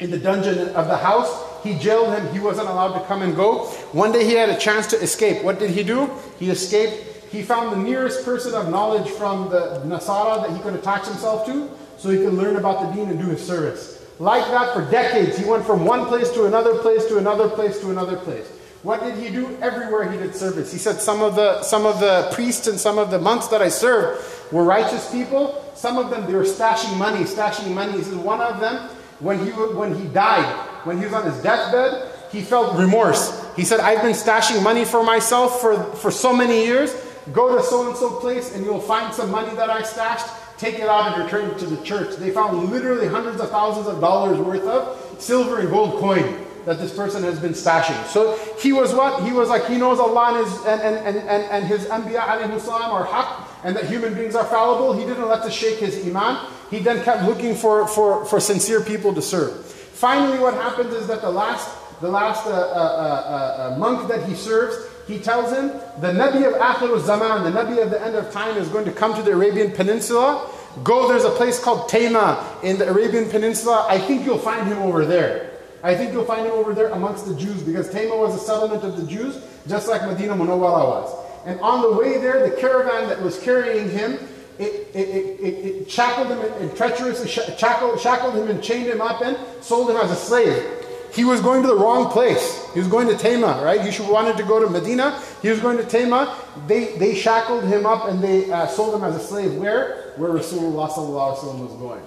in 0.00 0.10
the 0.10 0.18
dungeon 0.18 0.68
of 0.70 0.88
the 0.88 0.96
house. 0.96 1.30
He 1.62 1.78
jailed 1.78 2.12
him. 2.12 2.32
He 2.32 2.40
wasn't 2.40 2.68
allowed 2.68 2.98
to 2.98 3.06
come 3.06 3.22
and 3.22 3.36
go. 3.36 3.66
One 3.92 4.10
day 4.10 4.24
he 4.24 4.32
had 4.32 4.48
a 4.48 4.58
chance 4.58 4.88
to 4.88 4.96
escape. 5.00 5.44
What 5.44 5.60
did 5.60 5.70
he 5.70 5.84
do? 5.84 6.10
He 6.38 6.50
escaped. 6.50 6.94
He 7.30 7.42
found 7.42 7.72
the 7.72 7.76
nearest 7.76 8.24
person 8.24 8.52
of 8.54 8.68
knowledge 8.68 9.08
from 9.08 9.48
the 9.48 9.82
Nasara 9.86 10.42
that 10.42 10.54
he 10.54 10.60
could 10.62 10.74
attach 10.74 11.06
himself 11.06 11.46
to 11.46 11.70
so 11.96 12.10
he 12.10 12.18
could 12.18 12.34
learn 12.34 12.56
about 12.56 12.80
the 12.80 12.96
deen 12.96 13.08
and 13.08 13.18
do 13.18 13.28
his 13.28 13.46
service. 13.46 14.01
Like 14.18 14.44
that 14.50 14.74
for 14.74 14.88
decades. 14.90 15.38
He 15.38 15.44
went 15.44 15.64
from 15.64 15.84
one 15.84 16.06
place 16.06 16.30
to 16.32 16.46
another 16.46 16.78
place 16.78 17.06
to 17.06 17.18
another 17.18 17.48
place 17.48 17.80
to 17.80 17.90
another 17.90 18.16
place. 18.16 18.46
What 18.82 19.00
did 19.00 19.16
he 19.16 19.30
do? 19.30 19.56
Everywhere 19.60 20.10
he 20.10 20.18
did 20.18 20.34
service. 20.34 20.72
He 20.72 20.78
said, 20.78 21.00
Some 21.00 21.22
of 21.22 21.36
the 21.36 21.62
some 21.62 21.86
of 21.86 22.00
the 22.00 22.30
priests 22.32 22.66
and 22.66 22.78
some 22.78 22.98
of 22.98 23.10
the 23.10 23.18
monks 23.18 23.46
that 23.48 23.62
I 23.62 23.68
served 23.68 24.52
were 24.52 24.64
righteous 24.64 25.10
people. 25.10 25.64
Some 25.74 25.98
of 25.98 26.10
them 26.10 26.26
they 26.26 26.34
were 26.34 26.44
stashing 26.44 26.96
money, 26.96 27.24
stashing 27.24 27.72
money. 27.74 27.92
He 27.92 28.02
says 28.02 28.14
one 28.14 28.40
of 28.40 28.60
them, 28.60 28.88
when 29.20 29.44
he 29.44 29.50
when 29.52 29.94
he 29.94 30.06
died, 30.08 30.52
when 30.84 30.98
he 30.98 31.04
was 31.04 31.14
on 31.14 31.24
his 31.24 31.40
deathbed, 31.42 32.10
he 32.32 32.40
felt 32.40 32.76
remorse. 32.76 33.44
He 33.54 33.64
said, 33.64 33.80
I've 33.80 34.02
been 34.02 34.14
stashing 34.14 34.62
money 34.62 34.84
for 34.84 35.04
myself 35.04 35.60
for, 35.60 35.82
for 35.96 36.10
so 36.10 36.34
many 36.34 36.64
years. 36.64 36.94
Go 37.32 37.56
to 37.56 37.62
so 37.62 37.88
and 37.88 37.96
so 37.96 38.18
place 38.18 38.54
and 38.54 38.64
you'll 38.64 38.80
find 38.80 39.14
some 39.14 39.30
money 39.30 39.54
that 39.54 39.70
I 39.70 39.82
stashed. 39.82 40.26
Take 40.62 40.78
it 40.78 40.88
out 40.88 41.12
and 41.12 41.24
return 41.24 41.50
it 41.50 41.58
to 41.58 41.66
the 41.66 41.82
church. 41.82 42.14
They 42.18 42.30
found 42.30 42.70
literally 42.70 43.08
hundreds 43.08 43.40
of 43.40 43.50
thousands 43.50 43.88
of 43.88 44.00
dollars 44.00 44.38
worth 44.38 44.64
of 44.64 45.20
silver 45.20 45.58
and 45.58 45.68
gold 45.68 45.98
coin 45.98 46.46
that 46.66 46.78
this 46.78 46.94
person 46.94 47.24
has 47.24 47.40
been 47.40 47.50
stashing. 47.50 48.00
So 48.06 48.38
he 48.60 48.72
was 48.72 48.94
what? 48.94 49.24
He 49.24 49.32
was 49.32 49.48
like, 49.48 49.66
he 49.66 49.76
knows 49.76 49.98
Allah 49.98 50.38
and 50.38 50.46
his, 50.46 50.56
and, 50.64 50.80
and, 50.80 50.96
and, 51.04 51.16
and, 51.16 51.42
and 51.50 51.66
his 51.66 51.86
Anbiya 51.86 52.20
are 52.20 53.04
haq, 53.04 53.48
and 53.64 53.74
that 53.74 53.86
human 53.86 54.14
beings 54.14 54.36
are 54.36 54.44
fallible. 54.44 54.92
He 54.92 55.04
didn't 55.04 55.26
let 55.26 55.42
this 55.42 55.52
shake 55.52 55.80
his 55.80 56.06
iman. 56.06 56.46
He 56.70 56.78
then 56.78 57.02
kept 57.02 57.24
looking 57.24 57.56
for, 57.56 57.88
for, 57.88 58.24
for 58.24 58.38
sincere 58.38 58.84
people 58.84 59.12
to 59.14 59.20
serve. 59.20 59.64
Finally, 59.66 60.38
what 60.38 60.54
happens 60.54 60.94
is 60.94 61.08
that 61.08 61.22
the 61.22 61.30
last, 61.30 61.76
the 62.00 62.08
last 62.08 62.46
uh, 62.46 62.50
uh, 62.50 62.54
uh, 62.54 63.72
uh 63.74 63.78
monk 63.78 64.06
that 64.06 64.28
he 64.28 64.36
serves, 64.36 64.76
he 65.12 65.18
tells 65.18 65.52
him, 65.52 65.68
the 66.00 66.12
Nabi 66.12 66.46
of 66.46 66.54
Akhir 66.54 66.98
zaman, 67.04 67.44
the 67.44 67.50
Nabi 67.50 67.82
of 67.82 67.90
the 67.90 68.00
end 68.02 68.16
of 68.16 68.32
time 68.32 68.56
is 68.56 68.68
going 68.68 68.86
to 68.86 68.92
come 68.92 69.14
to 69.14 69.22
the 69.22 69.32
Arabian 69.32 69.70
Peninsula. 69.70 70.50
Go, 70.82 71.06
there's 71.06 71.24
a 71.24 71.30
place 71.30 71.62
called 71.62 71.90
Taima 71.90 72.64
in 72.64 72.78
the 72.78 72.88
Arabian 72.88 73.28
Peninsula. 73.28 73.86
I 73.88 73.98
think 73.98 74.24
you'll 74.24 74.38
find 74.38 74.66
him 74.66 74.78
over 74.78 75.04
there. 75.04 75.50
I 75.82 75.94
think 75.94 76.12
you'll 76.12 76.24
find 76.24 76.46
him 76.46 76.52
over 76.52 76.72
there 76.72 76.88
amongst 76.88 77.26
the 77.26 77.34
Jews 77.34 77.62
because 77.62 77.90
Taima 77.90 78.18
was 78.18 78.34
a 78.34 78.38
settlement 78.38 78.84
of 78.84 78.96
the 78.96 79.06
Jews, 79.06 79.42
just 79.66 79.88
like 79.88 80.02
Medina 80.02 80.34
Munawwara 80.34 80.86
was. 80.88 81.14
And 81.44 81.60
on 81.60 81.82
the 81.82 81.92
way 81.92 82.18
there, 82.18 82.48
the 82.48 82.56
caravan 82.56 83.08
that 83.08 83.20
was 83.20 83.38
carrying 83.38 83.90
him, 83.90 84.18
it, 84.58 84.88
it, 84.94 85.08
it, 85.08 85.42
it 85.42 85.90
shackled 85.90 86.28
him 86.28 86.38
and 86.40 86.74
treacherously 86.76 87.28
shackled, 87.28 88.00
shackled 88.00 88.34
him 88.34 88.48
and 88.48 88.62
chained 88.62 88.86
him 88.86 89.00
up 89.00 89.22
and 89.22 89.36
sold 89.60 89.90
him 89.90 89.96
as 89.96 90.10
a 90.10 90.16
slave. 90.16 90.81
He 91.12 91.24
was 91.24 91.40
going 91.40 91.62
to 91.62 91.68
the 91.68 91.76
wrong 91.76 92.10
place. 92.10 92.66
He 92.72 92.78
was 92.78 92.88
going 92.88 93.06
to 93.08 93.14
Taima, 93.14 93.62
right? 93.62 93.80
He 93.80 94.02
wanted 94.02 94.36
to 94.38 94.44
go 94.44 94.58
to 94.60 94.70
Medina. 94.70 95.20
He 95.42 95.50
was 95.50 95.60
going 95.60 95.76
to 95.76 95.84
Taima. 95.84 96.34
They, 96.66 96.96
they 96.96 97.14
shackled 97.14 97.64
him 97.64 97.84
up 97.84 98.08
and 98.08 98.22
they 98.22 98.50
uh, 98.50 98.66
sold 98.66 98.94
him 98.94 99.04
as 99.04 99.16
a 99.16 99.20
slave. 99.20 99.54
Where? 99.56 100.12
Where 100.16 100.30
Rasulullah 100.30 100.88
was 100.88 101.72
going. 101.74 102.02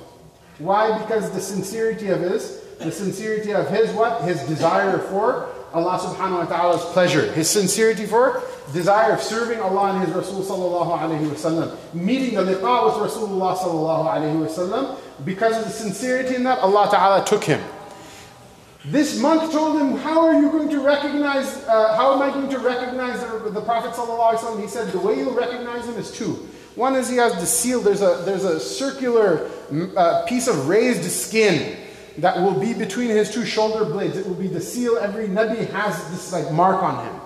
Why? 0.58 0.98
Because 1.00 1.32
the 1.32 1.41
sincerity 1.41 2.10
of 2.10 2.22
his 2.22 2.62
the 2.80 2.91
sincerity 2.91 3.54
of 3.54 3.70
his 3.70 3.91
what? 3.91 4.24
His 4.24 4.41
desire 4.44 5.00
for 5.00 5.50
Allah 5.76 6.00
subhanahu 6.00 6.39
wa 6.39 6.46
ta'ala's 6.46 6.86
pleasure. 6.94 7.32
His 7.34 7.50
sincerity 7.50 8.06
for 8.06 8.41
desire 8.72 9.12
of 9.12 9.22
serving 9.22 9.60
Allah 9.60 9.91
and 9.94 10.08
His 10.08 10.15
Rasul 10.15 10.41
sallallahu 10.41 11.00
alayhi 11.00 11.30
wasallam. 11.30 11.76
Meeting 11.94 12.36
the 12.36 12.44
liqa 12.44 12.86
with 12.86 13.12
Rasulullah 13.12 13.58
sallallahu 13.58 14.08
alayhi 14.08 14.48
wasallam. 14.48 14.98
Because 15.26 15.58
of 15.58 15.65
the 15.65 15.72
sincerity 15.72 16.36
in 16.36 16.44
that, 16.44 16.60
Allah 16.60 16.88
ta'ala 16.89 17.26
took 17.26 17.44
him. 17.44 17.62
This 18.88 19.19
monk 19.19 19.52
told 19.52 19.82
him, 19.82 19.98
How 19.98 20.28
are 20.28 20.39
you 20.39 20.52
going 20.52 20.69
to 20.69 20.80
recognize, 20.80 21.63
uh, 21.65 21.95
how 21.95 22.13
am 22.13 22.21
I 22.21 22.30
going 22.30 22.50
to 22.50 22.60
recognize 22.60 23.19
the, 23.21 23.50
the 23.50 23.62
Prophet 23.62 23.91
wasallam? 23.91 24.62
He 24.62 24.67
said, 24.67 24.91
The 24.91 25.00
way 25.00 25.17
you'll 25.17 25.34
recognize 25.34 25.88
him 25.88 25.95
is 25.95 26.12
two. 26.12 26.48
One 26.76 26.95
is 26.95 27.10
he 27.10 27.15
has 27.17 27.34
the 27.36 27.45
seal, 27.45 27.82
there's 27.82 28.02
a, 28.02 28.21
there's 28.26 28.43
a 28.43 28.60
circular 28.60 29.50
uh, 29.95 30.26
piece 30.28 30.48
of 30.48 30.67
raised 30.67 31.10
skin 31.10 31.78
that 32.17 32.38
will 32.38 32.60
be 32.60 32.74
between 32.74 33.10
his 33.10 33.34
two 33.34 33.45
shoulder 33.45 33.86
blades. 33.86 34.17
It 34.17 34.28
will 34.28 34.36
be 34.36 34.48
the 34.48 34.62
seal. 34.62 34.98
Every 34.98 35.28
Nabi 35.28 35.69
has 35.71 35.98
this 36.12 36.32
like 36.32 36.52
mark 36.52 36.84
on 36.84 37.06
him. 37.06 37.21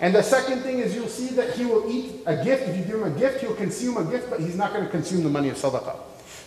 And 0.00 0.14
the 0.14 0.22
second 0.22 0.60
thing 0.60 0.78
is 0.78 0.94
you'll 0.94 1.08
see 1.08 1.34
that 1.34 1.54
he 1.54 1.66
will 1.66 1.90
eat 1.90 2.22
a 2.24 2.42
gift. 2.42 2.68
If 2.68 2.76
you 2.76 2.84
give 2.84 2.94
him 2.96 3.04
a 3.04 3.18
gift, 3.18 3.40
he'll 3.40 3.54
consume 3.54 3.96
a 3.96 4.04
gift, 4.04 4.30
but 4.30 4.40
he's 4.40 4.56
not 4.56 4.72
going 4.72 4.84
to 4.84 4.90
consume 4.90 5.22
the 5.22 5.28
money 5.28 5.48
of 5.48 5.56
sadaqah. 5.56 5.96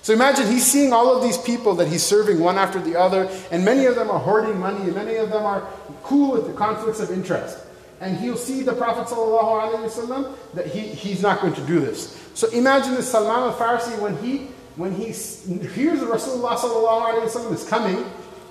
So 0.03 0.11
imagine 0.11 0.47
he's 0.47 0.69
seeing 0.69 0.91
all 0.91 1.15
of 1.15 1.23
these 1.23 1.37
people 1.37 1.75
that 1.75 1.87
he's 1.87 2.03
serving 2.03 2.39
one 2.39 2.57
after 2.57 2.79
the 2.79 2.99
other, 2.99 3.29
and 3.51 3.63
many 3.63 3.85
of 3.85 3.95
them 3.95 4.11
are 4.11 4.19
hoarding 4.19 4.59
money, 4.59 4.83
and 4.83 4.93
many 4.93 5.15
of 5.15 5.29
them 5.29 5.43
are 5.43 5.65
cool 6.03 6.33
with 6.33 6.45
the 6.45 6.53
conflicts 6.53 6.99
of 6.99 7.09
interest. 7.09 7.57
And 8.01 8.17
he'll 8.17 8.35
see 8.35 8.63
the 8.63 8.73
Prophet 8.73 9.07
ﷺ 9.07 10.35
that 10.55 10.67
he, 10.67 10.81
he's 10.81 11.21
not 11.21 11.39
going 11.39 11.53
to 11.53 11.65
do 11.65 11.79
this. 11.79 12.21
So 12.33 12.49
imagine 12.49 12.95
this 12.95 13.09
Salman 13.09 13.31
al 13.31 13.53
Farsi 13.53 13.97
when 13.99 14.17
he 14.17 14.49
when 14.75 14.93
he 14.93 15.05
hears 15.05 15.99
the 15.99 16.07
Rasulullah 16.07 16.57
sallallahu 16.57 17.53
is 17.53 17.69
coming, 17.69 18.05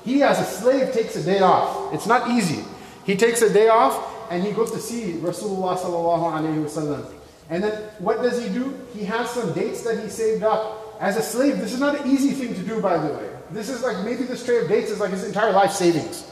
he 0.05 0.23
as 0.23 0.39
a 0.39 0.45
slave 0.45 0.93
takes 0.93 1.17
a 1.17 1.23
day 1.23 1.41
off. 1.41 1.93
It's 1.93 2.07
not 2.07 2.31
easy. 2.31 2.65
He 3.05 3.17
takes 3.17 3.43
a 3.43 3.53
day 3.53 3.69
off 3.69 4.31
and 4.31 4.43
he 4.43 4.53
goes 4.53 4.71
to 4.71 4.79
see 4.79 5.15
Rasulullah 5.15 5.77
sallallahu 5.77 7.13
And 7.51 7.65
then 7.65 7.83
what 7.99 8.23
does 8.23 8.41
he 8.43 8.49
do? 8.51 8.79
He 8.95 9.05
has 9.05 9.31
some 9.31 9.53
dates 9.53 9.83
that 9.83 10.01
he 10.01 10.09
saved 10.09 10.45
up. 10.45 10.82
As 11.03 11.17
a 11.17 11.23
slave, 11.23 11.59
this 11.59 11.73
is 11.73 11.81
not 11.81 12.01
an 12.01 12.09
easy 12.09 12.31
thing 12.31 12.55
to 12.55 12.63
do, 12.63 12.81
by 12.81 12.97
the 12.97 13.13
way. 13.13 13.29
This 13.51 13.69
is 13.69 13.83
like 13.83 14.05
maybe 14.05 14.23
this 14.23 14.45
tray 14.45 14.59
of 14.59 14.69
dates 14.69 14.89
is 14.89 15.01
like 15.01 15.11
his 15.11 15.25
entire 15.25 15.51
life 15.51 15.73
savings. 15.73 16.31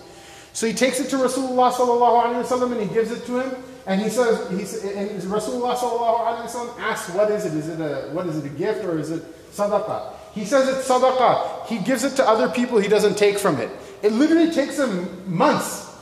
So 0.52 0.68
he 0.68 0.72
takes 0.72 1.00
it 1.00 1.10
to 1.10 1.16
Rasulullah 1.16 1.72
sallallahu 1.72 2.72
and 2.72 2.88
he 2.88 2.94
gives 2.94 3.10
it 3.10 3.26
to 3.26 3.40
him. 3.40 3.64
And 3.86 4.00
he 4.00 4.08
says, 4.08 4.38
he, 4.48 4.90
and 4.96 5.20
Rasulullah 5.22 5.74
sallallahu 5.74 6.78
asks, 6.78 7.12
what 7.12 7.32
is 7.32 7.46
it? 7.46 7.54
Is 7.54 7.68
it 7.68 7.80
a, 7.80 8.10
what 8.12 8.28
is 8.28 8.36
it, 8.36 8.44
a 8.44 8.48
gift 8.48 8.84
or 8.84 8.96
is 8.96 9.10
it 9.10 9.24
sadaqah. 9.52 10.14
He 10.34 10.44
says 10.44 10.68
it's 10.68 10.88
sadaqah. 10.88 11.66
He 11.66 11.78
gives 11.78 12.04
it 12.04 12.14
to 12.16 12.28
other 12.28 12.48
people, 12.48 12.78
he 12.78 12.88
doesn't 12.88 13.18
take 13.18 13.38
from 13.38 13.58
it. 13.58 13.70
It 14.04 14.12
literally 14.12 14.52
takes 14.52 14.78
him 14.78 15.34
months 15.34 15.92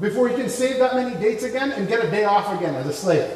before 0.00 0.30
he 0.30 0.34
can 0.34 0.48
save 0.48 0.78
that 0.78 0.94
many 0.94 1.14
dates 1.20 1.44
again 1.44 1.72
and 1.72 1.86
get 1.88 2.02
a 2.02 2.10
day 2.10 2.24
off 2.24 2.58
again 2.58 2.74
as 2.74 2.86
a 2.86 2.92
slave. 2.94 3.30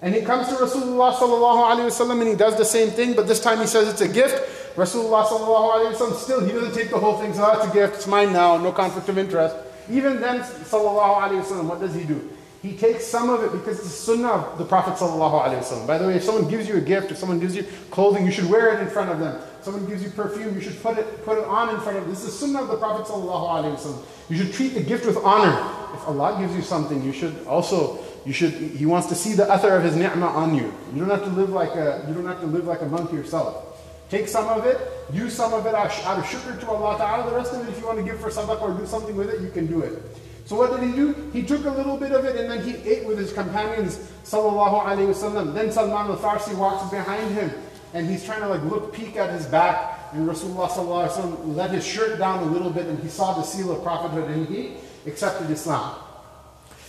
And 0.00 0.14
he 0.14 0.22
comes 0.22 0.48
to 0.48 0.54
Rasulullah 0.54 1.12
sallallahu 1.14 2.20
and 2.20 2.28
he 2.28 2.34
does 2.36 2.56
the 2.56 2.64
same 2.64 2.90
thing, 2.90 3.14
but 3.14 3.26
this 3.26 3.40
time 3.40 3.58
he 3.58 3.66
says 3.66 3.88
it's 3.88 4.00
a 4.00 4.08
gift. 4.08 4.76
Rasulullah 4.76 5.26
sallallahu 5.26 6.14
still 6.14 6.44
he 6.44 6.52
doesn't 6.52 6.74
take 6.74 6.90
the 6.90 6.98
whole 6.98 7.18
thing. 7.18 7.34
So 7.34 7.44
oh, 7.44 7.58
it's 7.58 7.70
a 7.70 7.74
gift. 7.74 7.96
It's 7.96 8.06
mine 8.06 8.32
now. 8.32 8.56
No 8.56 8.70
conflict 8.70 9.08
of 9.08 9.18
interest. 9.18 9.56
Even 9.90 10.20
then, 10.20 10.40
sallallahu 10.40 11.64
what 11.64 11.80
does 11.80 11.94
he 11.94 12.04
do? 12.04 12.30
He 12.62 12.76
takes 12.76 13.06
some 13.06 13.30
of 13.30 13.44
it 13.44 13.52
because 13.52 13.78
it's 13.78 13.88
the 13.88 14.14
sunnah 14.14 14.28
of 14.28 14.58
the 14.58 14.64
Prophet 14.64 14.94
ﷺ. 14.94 15.86
By 15.86 15.96
the 15.96 16.08
way, 16.08 16.16
if 16.16 16.24
someone 16.24 16.50
gives 16.50 16.68
you 16.68 16.76
a 16.76 16.80
gift, 16.80 17.12
if 17.12 17.16
someone 17.16 17.38
gives 17.38 17.54
you 17.54 17.64
clothing, 17.92 18.26
you 18.26 18.32
should 18.32 18.50
wear 18.50 18.74
it 18.74 18.80
in 18.80 18.88
front 18.88 19.10
of 19.10 19.20
them. 19.20 19.40
If 19.58 19.64
someone 19.64 19.86
gives 19.86 20.02
you 20.02 20.10
perfume, 20.10 20.56
you 20.56 20.60
should 20.60 20.82
put 20.82 20.98
it, 20.98 21.24
put 21.24 21.38
it 21.38 21.44
on 21.44 21.72
in 21.72 21.80
front 21.80 21.98
of 21.98 22.04
them. 22.04 22.12
This 22.12 22.24
is 22.24 22.26
the 22.26 22.46
sunnah 22.46 22.62
of 22.62 22.68
the 22.68 22.76
Prophet 22.76 23.06
ﷺ. 23.06 24.04
You 24.28 24.36
should 24.36 24.52
treat 24.52 24.74
the 24.74 24.82
gift 24.82 25.06
with 25.06 25.18
honor. 25.18 25.52
If 25.94 26.08
Allah 26.08 26.36
gives 26.40 26.54
you 26.56 26.62
something, 26.62 27.00
you 27.04 27.12
should 27.12 27.46
also, 27.46 27.98
you 28.24 28.32
should, 28.32 28.52
He 28.52 28.86
wants 28.86 29.08
to 29.08 29.14
see 29.14 29.34
the 29.34 29.44
athar 29.44 29.76
of 29.76 29.84
His 29.84 29.96
ni'mah 29.96 30.26
on 30.26 30.54
you. 30.54 30.72
You 30.94 31.00
don't 31.00 31.10
have 31.10 31.24
to 31.24 31.30
live 31.30 31.50
like 31.50 31.74
a, 31.74 32.04
you 32.08 32.14
don't 32.14 32.26
have 32.26 32.40
to 32.40 32.46
live 32.46 32.66
like 32.66 32.82
a 32.82 32.86
monk 32.86 33.12
yourself. 33.12 33.64
Take 34.10 34.26
some 34.26 34.48
of 34.48 34.64
it, 34.64 34.78
use 35.12 35.34
some 35.34 35.52
of 35.52 35.66
it 35.66 35.74
out 35.74 35.86
of 35.86 36.24
shukr 36.24 36.58
to 36.60 36.70
Allah 36.70 36.96
Ta'ala. 36.96 37.30
The 37.30 37.36
rest 37.36 37.52
of 37.52 37.66
it, 37.66 37.70
if 37.70 37.78
you 37.78 37.86
want 37.86 37.98
to 37.98 38.04
give 38.04 38.18
for 38.18 38.30
sadaqah 38.30 38.62
or 38.62 38.72
do 38.72 38.86
something 38.86 39.14
with 39.14 39.28
it, 39.28 39.42
you 39.42 39.50
can 39.50 39.66
do 39.66 39.82
it. 39.82 40.02
So 40.46 40.56
what 40.56 40.70
did 40.70 40.88
he 40.88 40.96
do? 40.96 41.12
He 41.34 41.42
took 41.42 41.66
a 41.66 41.70
little 41.70 41.98
bit 41.98 42.12
of 42.12 42.24
it 42.24 42.36
and 42.36 42.50
then 42.50 42.62
he 42.62 42.76
ate 42.88 43.06
with 43.06 43.18
his 43.18 43.34
companions, 43.34 43.98
sallallahu 44.24 44.82
alaihi 44.82 45.12
wasallam. 45.12 45.52
Then 45.52 45.70
Salman 45.70 46.10
al-Farsi 46.10 46.56
walks 46.56 46.90
behind 46.90 47.34
him 47.34 47.52
and 47.92 48.08
he's 48.08 48.24
trying 48.24 48.40
to 48.40 48.48
like 48.48 48.62
look, 48.62 48.94
peek 48.94 49.16
at 49.16 49.28
his 49.30 49.44
back. 49.44 49.98
And 50.14 50.26
Rasulullah 50.26 50.70
sallallahu 50.70 51.08
alaihi 51.08 51.20
wasallam 51.20 51.54
let 51.54 51.70
his 51.70 51.86
shirt 51.86 52.18
down 52.18 52.42
a 52.44 52.46
little 52.46 52.70
bit 52.70 52.86
and 52.86 52.98
he 52.98 53.10
saw 53.10 53.34
the 53.34 53.42
seal 53.42 53.70
of 53.70 53.82
prophethood 53.82 54.30
and 54.30 54.46
he 54.48 54.76
accepted 55.06 55.50
Islam. 55.50 55.96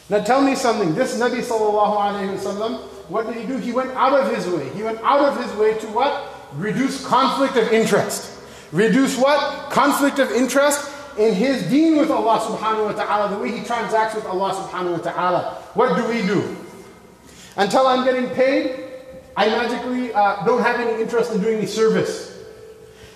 Now 0.09 0.23
tell 0.23 0.41
me 0.41 0.55
something. 0.55 0.95
This 0.95 1.17
Nabi 1.19 1.41
sallallahu 1.41 1.97
alaihi 1.97 2.37
wasallam, 2.37 2.79
what 3.09 3.27
did 3.27 3.35
he 3.35 3.45
do? 3.45 3.57
He 3.57 3.71
went 3.71 3.91
out 3.91 4.13
of 4.13 4.33
his 4.35 4.47
way. 4.47 4.69
He 4.69 4.83
went 4.83 4.99
out 5.03 5.21
of 5.21 5.43
his 5.43 5.53
way 5.55 5.77
to 5.79 5.87
what? 5.87 6.33
Reduce 6.53 7.05
conflict 7.05 7.55
of 7.57 7.71
interest. 7.71 8.39
Reduce 8.71 9.17
what? 9.17 9.69
Conflict 9.71 10.19
of 10.19 10.31
interest 10.31 10.91
in 11.17 11.33
his 11.33 11.69
deen 11.69 11.97
with 11.97 12.09
Allah 12.09 12.39
subhanahu 12.39 12.85
wa 12.85 12.91
ta'ala, 12.93 13.29
the 13.35 13.37
way 13.37 13.51
he 13.51 13.63
transacts 13.63 14.15
with 14.15 14.25
Allah 14.25 14.53
subhanahu 14.53 14.97
wa 14.97 15.11
ta'ala. 15.11 15.41
What 15.73 15.97
do 15.97 16.07
we 16.07 16.21
do? 16.21 16.55
Until 17.57 17.87
I'm 17.87 18.05
getting 18.05 18.29
paid, 18.31 18.85
I 19.35 19.47
magically 19.49 20.13
uh, 20.13 20.45
don't 20.45 20.61
have 20.61 20.79
any 20.79 21.01
interest 21.01 21.33
in 21.33 21.41
doing 21.41 21.57
any 21.57 21.67
service. 21.67 22.39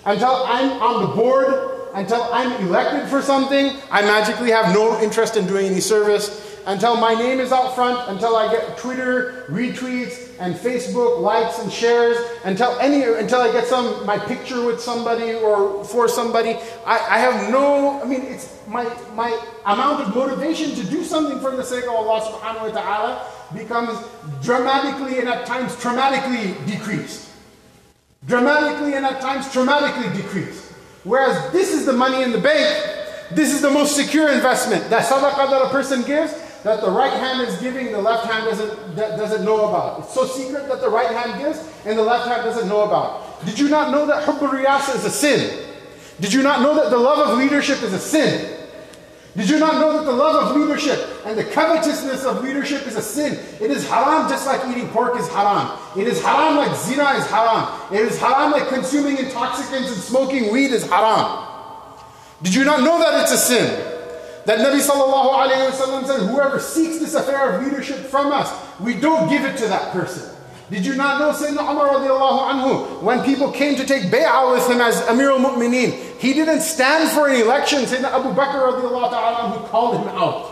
Until 0.04 0.44
I'm 0.44 0.70
on 0.82 1.08
the 1.08 1.14
board, 1.16 1.90
until 1.94 2.22
I'm 2.30 2.66
elected 2.66 3.08
for 3.08 3.22
something, 3.22 3.72
I 3.90 4.02
magically 4.02 4.50
have 4.50 4.74
no 4.74 5.00
interest 5.00 5.36
in 5.36 5.46
doing 5.46 5.66
any 5.66 5.80
service. 5.80 6.43
Until 6.66 6.96
my 6.96 7.14
name 7.14 7.40
is 7.40 7.52
out 7.52 7.74
front, 7.74 8.08
until 8.08 8.36
I 8.36 8.50
get 8.50 8.78
Twitter 8.78 9.44
retweets 9.48 10.30
and 10.40 10.54
Facebook 10.54 11.20
likes 11.20 11.58
and 11.58 11.70
shares, 11.70 12.16
until 12.44 12.78
any 12.80 13.02
until 13.02 13.40
I 13.40 13.52
get 13.52 13.66
some 13.66 14.06
my 14.06 14.18
picture 14.18 14.64
with 14.64 14.80
somebody 14.80 15.34
or 15.34 15.84
for 15.84 16.08
somebody, 16.08 16.56
I, 16.86 16.96
I 16.96 17.18
have 17.18 17.50
no 17.50 18.00
I 18.00 18.06
mean 18.06 18.22
it's 18.22 18.48
my 18.66 18.84
my 19.14 19.30
amount 19.66 20.02
of 20.02 20.14
motivation 20.14 20.74
to 20.74 20.84
do 20.84 21.04
something 21.04 21.38
for 21.40 21.54
the 21.54 21.62
sake 21.64 21.84
of 21.84 21.90
Allah 21.90 22.20
subhanahu 22.32 22.72
wa 22.72 22.80
ta'ala 22.80 23.26
becomes 23.54 23.98
dramatically 24.42 25.18
and 25.18 25.28
at 25.28 25.46
times 25.46 25.76
traumatically 25.76 26.54
decreased. 26.66 27.30
Dramatically 28.26 28.94
and 28.94 29.04
at 29.04 29.20
times 29.20 29.46
traumatically 29.46 30.14
decreased. 30.16 30.72
Whereas 31.04 31.52
this 31.52 31.72
is 31.74 31.84
the 31.84 31.92
money 31.92 32.22
in 32.22 32.32
the 32.32 32.40
bank, 32.40 32.72
this 33.32 33.52
is 33.52 33.60
the 33.60 33.70
most 33.70 33.94
secure 33.94 34.32
investment. 34.32 34.88
That 34.88 35.04
sadaqah 35.04 35.50
that 35.50 35.62
a 35.62 35.68
person 35.68 36.02
gives, 36.02 36.32
that 36.64 36.80
the 36.80 36.90
right 36.90 37.12
hand 37.12 37.46
is 37.46 37.54
giving, 37.60 37.92
the 37.92 38.00
left 38.00 38.26
hand 38.26 38.46
doesn't, 38.46 38.96
doesn't 38.96 39.44
know 39.44 39.68
about. 39.68 40.00
It's 40.00 40.14
so 40.14 40.26
secret 40.26 40.66
that 40.68 40.80
the 40.80 40.88
right 40.88 41.14
hand 41.14 41.40
gives 41.40 41.58
and 41.84 41.96
the 41.96 42.02
left 42.02 42.26
hand 42.26 42.42
doesn't 42.42 42.68
know 42.68 42.82
about. 42.82 43.44
Did 43.44 43.58
you 43.58 43.68
not 43.68 43.92
know 43.92 44.06
that 44.06 44.24
hubb 44.24 44.42
is 44.42 45.04
a 45.04 45.10
sin? 45.10 45.62
Did 46.20 46.32
you 46.32 46.42
not 46.42 46.62
know 46.62 46.74
that 46.74 46.90
the 46.90 46.96
love 46.96 47.28
of 47.28 47.38
leadership 47.38 47.82
is 47.82 47.92
a 47.92 47.98
sin? 47.98 48.50
Did 49.36 49.50
you 49.50 49.58
not 49.58 49.74
know 49.74 49.98
that 49.98 50.04
the 50.04 50.12
love 50.12 50.36
of 50.42 50.56
leadership 50.56 51.06
and 51.26 51.36
the 51.36 51.44
covetousness 51.44 52.24
of 52.24 52.42
leadership 52.42 52.86
is 52.86 52.96
a 52.96 53.02
sin? 53.02 53.34
It 53.60 53.70
is 53.70 53.86
haram 53.86 54.30
just 54.30 54.46
like 54.46 54.66
eating 54.70 54.88
pork 54.88 55.18
is 55.18 55.28
haram. 55.28 55.76
It 55.98 56.06
is 56.06 56.22
haram 56.22 56.56
like 56.56 56.74
zina 56.78 57.10
is 57.18 57.26
haram. 57.26 57.92
It 57.92 58.00
is 58.00 58.18
haram 58.18 58.52
like 58.52 58.68
consuming 58.68 59.18
intoxicants 59.18 59.92
and 59.92 60.00
smoking 60.00 60.50
weed 60.50 60.70
is 60.70 60.88
haram. 60.88 61.46
Did 62.42 62.54
you 62.54 62.64
not 62.64 62.80
know 62.80 62.98
that 63.00 63.22
it's 63.22 63.32
a 63.32 63.36
sin? 63.36 63.93
That 64.46 64.58
Nabi 64.58 64.80
sallallahu 64.80 65.32
alayhi 65.32 65.70
wa 65.70 66.06
said, 66.06 66.28
whoever 66.28 66.60
seeks 66.60 66.98
this 66.98 67.14
affair 67.14 67.54
of 67.54 67.64
leadership 67.64 67.96
from 67.96 68.30
us, 68.30 68.52
we 68.78 68.94
don't 68.94 69.28
give 69.30 69.44
it 69.44 69.56
to 69.58 69.68
that 69.68 69.92
person. 69.92 70.34
Did 70.70 70.84
you 70.84 70.96
not 70.96 71.18
know 71.18 71.30
Sayyidina 71.30 71.70
Umar 71.70 71.88
radiallahu 71.88 72.50
anhu, 72.50 73.02
when 73.02 73.22
people 73.22 73.52
came 73.52 73.76
to 73.76 73.84
take 73.84 74.04
bay'ah 74.04 74.52
with 74.52 74.68
him 74.68 74.80
as 74.80 75.00
Amir 75.08 75.30
al-Mu'mineen, 75.30 76.18
he 76.18 76.32
didn't 76.32 76.62
stand 76.62 77.10
for 77.10 77.28
an 77.28 77.40
election. 77.40 77.80
Sayyidina 77.84 78.12
Abu 78.12 78.30
Bakr 78.34 78.72
radiallahu 78.72 79.12
anhu 79.12 79.68
called 79.68 79.96
him 79.98 80.08
out. 80.08 80.50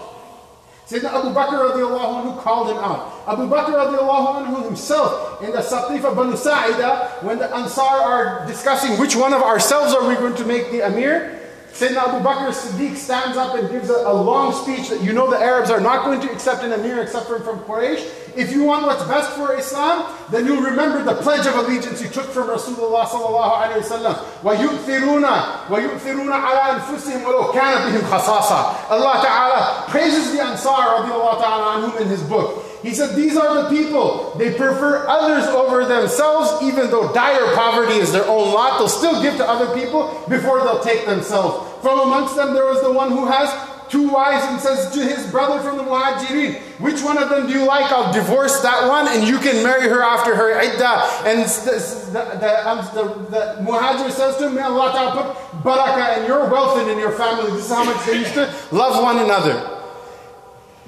Sayyidina 0.87 1.13
Abu 1.13 1.31
Bakr 1.35 1.71
radiallahu 1.71 2.23
anhu 2.23 2.43
called 2.43 2.69
him 2.69 2.77
out. 2.77 3.13
Abu 3.27 3.49
Bakr 3.49 3.73
radiallahu 3.73 4.45
anhu 4.45 4.65
himself 4.65 5.43
in 5.43 5.51
the 5.51 5.59
Saqifa 5.59 6.15
Banu 6.15 6.37
Sa'ida, 6.37 7.19
when 7.23 7.39
the 7.39 7.55
Ansar 7.55 7.81
are 7.83 8.47
discussing 8.47 8.99
which 8.99 9.17
one 9.17 9.33
of 9.33 9.43
ourselves 9.43 9.95
are 9.95 10.07
we 10.07 10.15
going 10.15 10.37
to 10.37 10.45
make 10.45 10.71
the 10.71 10.83
Amir, 10.83 11.42
Sayyidina 11.78 12.10
Abu 12.10 12.26
Bakr 12.26 12.50
Siddiq 12.50 12.96
stands 12.96 13.38
up 13.38 13.54
and 13.54 13.70
gives 13.70 13.92
a, 13.92 14.02
a, 14.10 14.12
long 14.12 14.52
speech 14.52 14.90
that 14.90 15.04
you 15.04 15.14
know 15.14 15.30
the 15.30 15.38
Arabs 15.38 15.70
are 15.70 15.80
not 15.80 16.06
going 16.06 16.20
to 16.22 16.32
accept 16.32 16.64
an 16.64 16.74
Amir 16.74 17.04
except 17.04 17.28
for 17.28 17.40
from 17.42 17.60
Quraysh. 17.60 18.02
If 18.36 18.52
you 18.52 18.64
want 18.64 18.88
what's 18.88 19.04
best 19.04 19.30
for 19.38 19.54
Islam, 19.56 20.12
then 20.32 20.48
you'll 20.48 20.64
remember 20.64 21.04
the 21.04 21.22
pledge 21.22 21.46
of 21.46 21.54
allegiance 21.54 22.02
you 22.02 22.10
took 22.10 22.26
from 22.26 22.48
Rasulullah 22.50 23.06
sallallahu 23.06 23.62
alayhi 23.62 23.86
wa 23.86 23.94
sallam. 23.94 24.16
وَيُؤْثِرُونَ 24.42 25.26
وَيُؤْثِرُونَ 25.70 26.32
عَلَىٰ 26.34 26.82
أَنفُسِهِمْ 26.82 27.22
وَلَوْ 27.22 27.54
كَانَ 27.54 27.92
بِهِمْ 27.92 28.02
خَصَاصًا 28.10 28.90
Allah 28.90 29.22
Ta'ala 29.22 29.86
praises 29.90 30.34
the 30.34 30.42
Ansar 30.42 31.06
radiallahu 31.06 31.38
ta'ala 31.38 31.78
anhum 31.78 32.02
in 32.02 32.08
his 32.08 32.24
book. 32.24 32.64
He 32.83 32.95
said, 32.95 33.15
These 33.15 33.37
are 33.37 33.63
the 33.63 33.69
people. 33.69 34.35
They 34.37 34.55
prefer 34.55 35.07
others 35.07 35.45
over 35.47 35.85
themselves, 35.85 36.63
even 36.63 36.91
though 36.91 37.13
dire 37.13 37.55
poverty 37.55 37.95
is 37.95 38.13
their 38.13 38.27
own 38.27 38.53
lot. 38.53 38.79
They'll 38.79 38.89
still 38.89 39.23
give 39.23 39.37
to 39.37 39.49
other 39.49 39.73
people 39.73 40.25
before 40.29 40.61
they'll 40.61 40.83
take 40.83 41.07
themselves. 41.07 41.81
From 41.83 42.01
amongst 42.01 42.37
them, 42.37 42.55
there 42.55 42.67
was 42.67 42.83
the 42.83 42.93
one 42.93 43.11
who 43.11 43.27
has 43.27 43.49
two 43.89 44.09
wives 44.09 44.45
and 44.47 44.59
says 44.59 44.91
to 44.95 45.05
his 45.05 45.31
brother 45.31 45.61
from 45.61 45.77
the 45.77 45.85
Muhajirin, 45.85 46.59
Which 46.81 47.03
one 47.03 47.23
of 47.23 47.29
them 47.29 47.47
do 47.47 47.53
you 47.53 47.67
like? 47.67 47.93
I'll 47.93 48.13
divorce 48.13 48.61
that 48.63 48.89
one 48.89 49.07
and 49.07 49.29
you 49.29 49.39
can 49.39 49.63
marry 49.63 49.89
her 49.89 50.03
after 50.03 50.35
her 50.35 50.59
iddah. 50.59 51.29
And 51.29 51.45
the, 51.45 52.39
the, 52.41 52.69
um, 52.69 52.79
the, 52.95 53.05
the 53.31 53.63
Muhajir 53.63 54.11
says 54.11 54.39
to 54.39 54.49
him, 54.49 54.55
May 54.55 54.63
Allah 54.63 55.13
put 55.13 55.63
barakah 55.63 56.19
in 56.19 56.27
your 56.27 56.49
wealth 56.49 56.79
and 56.79 56.91
in 56.91 56.99
your 56.99 57.13
family. 57.13 57.51
This 57.53 57.67
is 57.67 57.71
how 57.71 57.85
much 57.85 58.05
they 58.07 58.19
used 58.19 58.35
to 58.35 58.53
love 58.73 59.03
one 59.03 59.19
another. 59.19 59.82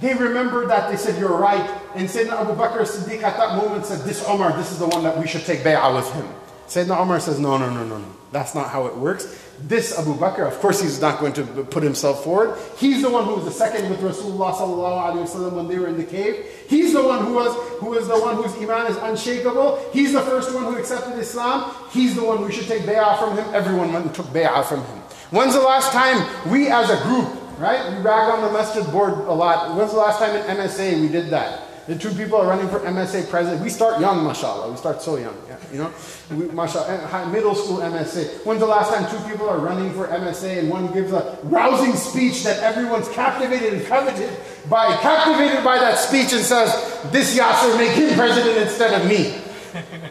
He 0.00 0.12
remembered 0.12 0.68
that. 0.70 0.90
They 0.90 0.96
said, 0.96 1.18
You're 1.18 1.36
right. 1.36 1.68
And 1.94 2.08
Sayyidina 2.08 2.40
Abu 2.40 2.54
Bakr 2.54 2.82
Siddiq 2.82 3.22
at 3.22 3.36
that 3.36 3.56
moment 3.56 3.86
said, 3.86 4.00
This 4.00 4.24
Omar, 4.26 4.56
this 4.56 4.72
is 4.72 4.78
the 4.78 4.88
one 4.88 5.02
that 5.04 5.18
we 5.18 5.26
should 5.26 5.44
take 5.44 5.60
bay'ah 5.60 5.94
with 5.94 6.12
him. 6.12 6.28
Sayyidina 6.66 6.96
Omar 6.98 7.20
says, 7.20 7.38
No, 7.38 7.56
no, 7.56 7.72
no, 7.72 7.84
no, 7.84 7.98
no. 7.98 8.08
That's 8.32 8.52
not 8.52 8.68
how 8.68 8.86
it 8.86 8.96
works. 8.96 9.40
This 9.60 9.96
Abu 9.96 10.14
Bakr, 10.14 10.44
of 10.48 10.58
course, 10.58 10.82
he's 10.82 11.00
not 11.00 11.20
going 11.20 11.32
to 11.34 11.44
put 11.44 11.84
himself 11.84 12.24
forward. 12.24 12.58
He's 12.76 13.00
the 13.00 13.08
one 13.08 13.24
who 13.24 13.36
was 13.36 13.44
the 13.44 13.52
second 13.52 13.88
with 13.88 14.00
Rasulullah 14.00 15.52
when 15.54 15.68
they 15.68 15.78
were 15.78 15.86
in 15.86 15.96
the 15.96 16.04
cave. 16.04 16.44
He's 16.68 16.92
the 16.92 17.04
one 17.04 17.24
who 17.24 17.34
was 17.34 17.54
who 17.78 17.94
is 17.94 18.08
the 18.08 18.18
one 18.18 18.34
whose 18.34 18.52
iman 18.56 18.90
is 18.90 18.96
unshakable. 18.96 19.88
He's 19.92 20.12
the 20.12 20.22
first 20.22 20.52
one 20.52 20.64
who 20.64 20.76
accepted 20.76 21.16
Islam. 21.16 21.72
He's 21.92 22.16
the 22.16 22.24
one 22.24 22.44
we 22.44 22.50
should 22.50 22.66
take 22.66 22.82
bay'ah 22.82 23.20
from 23.20 23.36
him. 23.38 23.54
Everyone 23.54 23.92
went 23.92 24.06
and 24.06 24.14
took 24.14 24.26
bay'ah 24.26 24.64
from 24.64 24.84
him. 24.84 24.98
When's 25.30 25.54
the 25.54 25.60
last 25.60 25.92
time 25.92 26.50
we 26.50 26.66
as 26.66 26.90
a 26.90 27.00
group 27.04 27.28
right? 27.58 27.90
We 27.90 28.02
rag 28.02 28.32
on 28.32 28.42
the 28.42 28.52
masjid 28.52 28.84
board 28.92 29.12
a 29.12 29.32
lot. 29.32 29.76
When's 29.76 29.92
the 29.92 29.98
last 29.98 30.18
time 30.18 30.36
in 30.36 30.42
MSA 30.56 31.00
we 31.00 31.08
did 31.08 31.30
that? 31.30 31.62
The 31.86 31.96
two 31.96 32.12
people 32.14 32.38
are 32.38 32.46
running 32.46 32.68
for 32.68 32.80
MSA 32.80 33.28
president. 33.28 33.62
We 33.62 33.68
start 33.68 34.00
young, 34.00 34.24
mashallah. 34.24 34.70
We 34.70 34.76
start 34.78 35.02
so 35.02 35.16
young, 35.16 35.36
yeah, 35.46 35.58
you 35.70 35.78
know? 35.78 35.92
We, 36.30 36.46
mashallah, 36.46 37.10
eh, 37.12 37.30
middle 37.30 37.54
school 37.54 37.76
MSA. 37.78 38.46
When's 38.46 38.60
the 38.60 38.66
last 38.66 38.94
time 38.94 39.04
two 39.10 39.28
people 39.30 39.50
are 39.50 39.58
running 39.58 39.92
for 39.92 40.06
MSA 40.06 40.60
and 40.60 40.70
one 40.70 40.90
gives 40.94 41.12
a 41.12 41.38
rousing 41.42 41.94
speech 41.94 42.42
that 42.44 42.62
everyone's 42.62 43.08
captivated 43.10 43.74
and 43.74 43.86
coveted 43.86 44.30
by, 44.70 44.96
captivated 45.02 45.62
by 45.62 45.78
that 45.78 45.98
speech 45.98 46.32
and 46.32 46.42
says, 46.42 46.72
this 47.12 47.36
Yasser, 47.38 47.76
make 47.76 47.90
him 47.90 48.14
president 48.14 48.56
instead 48.56 48.98
of 48.98 49.06
me. 49.06 49.38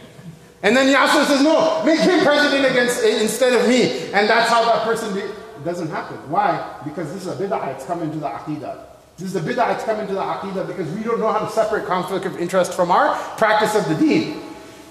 And 0.63 0.77
then 0.77 0.87
Yasser 0.87 1.25
says, 1.25 1.43
no, 1.43 1.83
make 1.83 1.99
him 1.99 2.23
president 2.23 2.65
against, 2.65 3.03
instead 3.03 3.51
of 3.51 3.67
me. 3.67 4.09
And 4.13 4.29
that's 4.29 4.49
how 4.49 4.63
that 4.63 4.85
person 4.85 5.13
be, 5.13 5.21
it 5.63 5.65
doesn't 5.65 5.89
happen. 5.89 6.17
Why? 6.29 6.77
Because 6.83 7.13
this 7.13 7.25
is 7.25 7.31
a 7.31 7.41
bid'ah, 7.41 7.73
it's 7.73 7.85
coming 7.85 8.11
to 8.11 8.17
the 8.17 8.27
aqidah. 8.27 8.83
This 9.17 9.33
is 9.33 9.35
a 9.37 9.39
bid'ah, 9.39 9.75
it's 9.75 9.85
coming 9.85 10.07
to 10.07 10.13
the 10.13 10.19
aqidah 10.19 10.67
because 10.67 10.91
we 10.91 11.03
don't 11.03 11.21
know 11.21 11.31
how 11.31 11.39
to 11.39 11.49
separate 11.49 11.85
conflict 11.85 12.25
of 12.25 12.37
interest 12.37 12.73
from 12.73 12.91
our 12.91 13.15
practice 13.37 13.73
of 13.73 13.87
the 13.87 13.95
deen. 13.95 14.41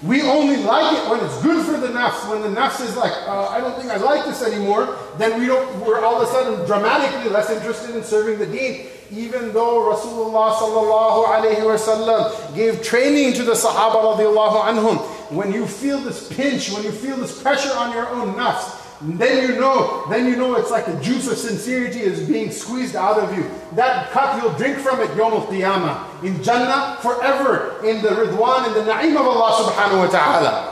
We 0.01 0.23
only 0.23 0.57
like 0.57 0.97
it 0.97 1.09
when 1.09 1.23
it's 1.23 1.41
good 1.43 1.63
for 1.63 1.79
the 1.79 1.87
nafs. 1.87 2.27
When 2.27 2.41
the 2.41 2.59
nafs 2.59 2.81
is 2.81 2.97
like, 2.97 3.13
uh, 3.27 3.49
I 3.49 3.61
don't 3.61 3.79
think 3.79 3.91
I 3.91 3.97
like 3.97 4.25
this 4.25 4.41
anymore, 4.41 4.97
then 5.19 5.39
we 5.39 5.45
don't, 5.45 5.85
we're 5.85 6.03
all 6.03 6.19
of 6.19 6.27
a 6.27 6.31
sudden 6.31 6.65
dramatically 6.65 7.29
less 7.29 7.51
interested 7.51 7.95
in 7.95 8.03
serving 8.03 8.39
the 8.39 8.47
deen. 8.47 8.87
Even 9.11 9.53
though 9.53 9.93
Rasulullah 9.93 10.55
sallallahu 10.55 12.55
gave 12.55 12.81
training 12.81 13.33
to 13.33 13.43
the 13.43 13.53
Sahaba 13.53 14.17
radiallahu 14.17 14.63
anhum, 14.63 14.97
when 15.31 15.53
you 15.53 15.67
feel 15.67 15.99
this 15.99 16.33
pinch, 16.33 16.71
when 16.71 16.83
you 16.83 16.91
feel 16.91 17.15
this 17.17 17.39
pressure 17.39 17.73
on 17.77 17.93
your 17.93 18.09
own 18.09 18.33
nafs, 18.33 18.82
then 19.05 19.49
you 19.49 19.59
know, 19.59 20.05
then 20.09 20.27
you 20.27 20.37
know 20.37 20.55
it's 20.55 20.71
like 20.71 20.85
the 20.85 20.99
juice 21.01 21.29
of 21.29 21.37
sincerity 21.37 21.99
is 21.99 22.25
being 22.27 22.51
squeezed 22.51 22.95
out 22.95 23.19
of 23.19 23.37
you. 23.37 23.49
That 23.75 24.11
cup 24.11 24.41
you'll 24.41 24.53
drink 24.53 24.77
from 24.77 25.01
it 25.01 25.15
Yom 25.17 25.33
al-Qiyamah. 25.33 26.23
In 26.23 26.41
Jannah 26.41 26.97
forever. 27.01 27.85
In 27.85 28.01
the 28.01 28.09
Ridwan, 28.09 28.67
in 28.67 28.73
the 28.73 28.91
Na'im 28.91 29.11
of 29.19 29.27
Allah 29.27 29.71
subhanahu 29.71 30.05
wa 30.05 30.07
ta'ala. 30.07 30.69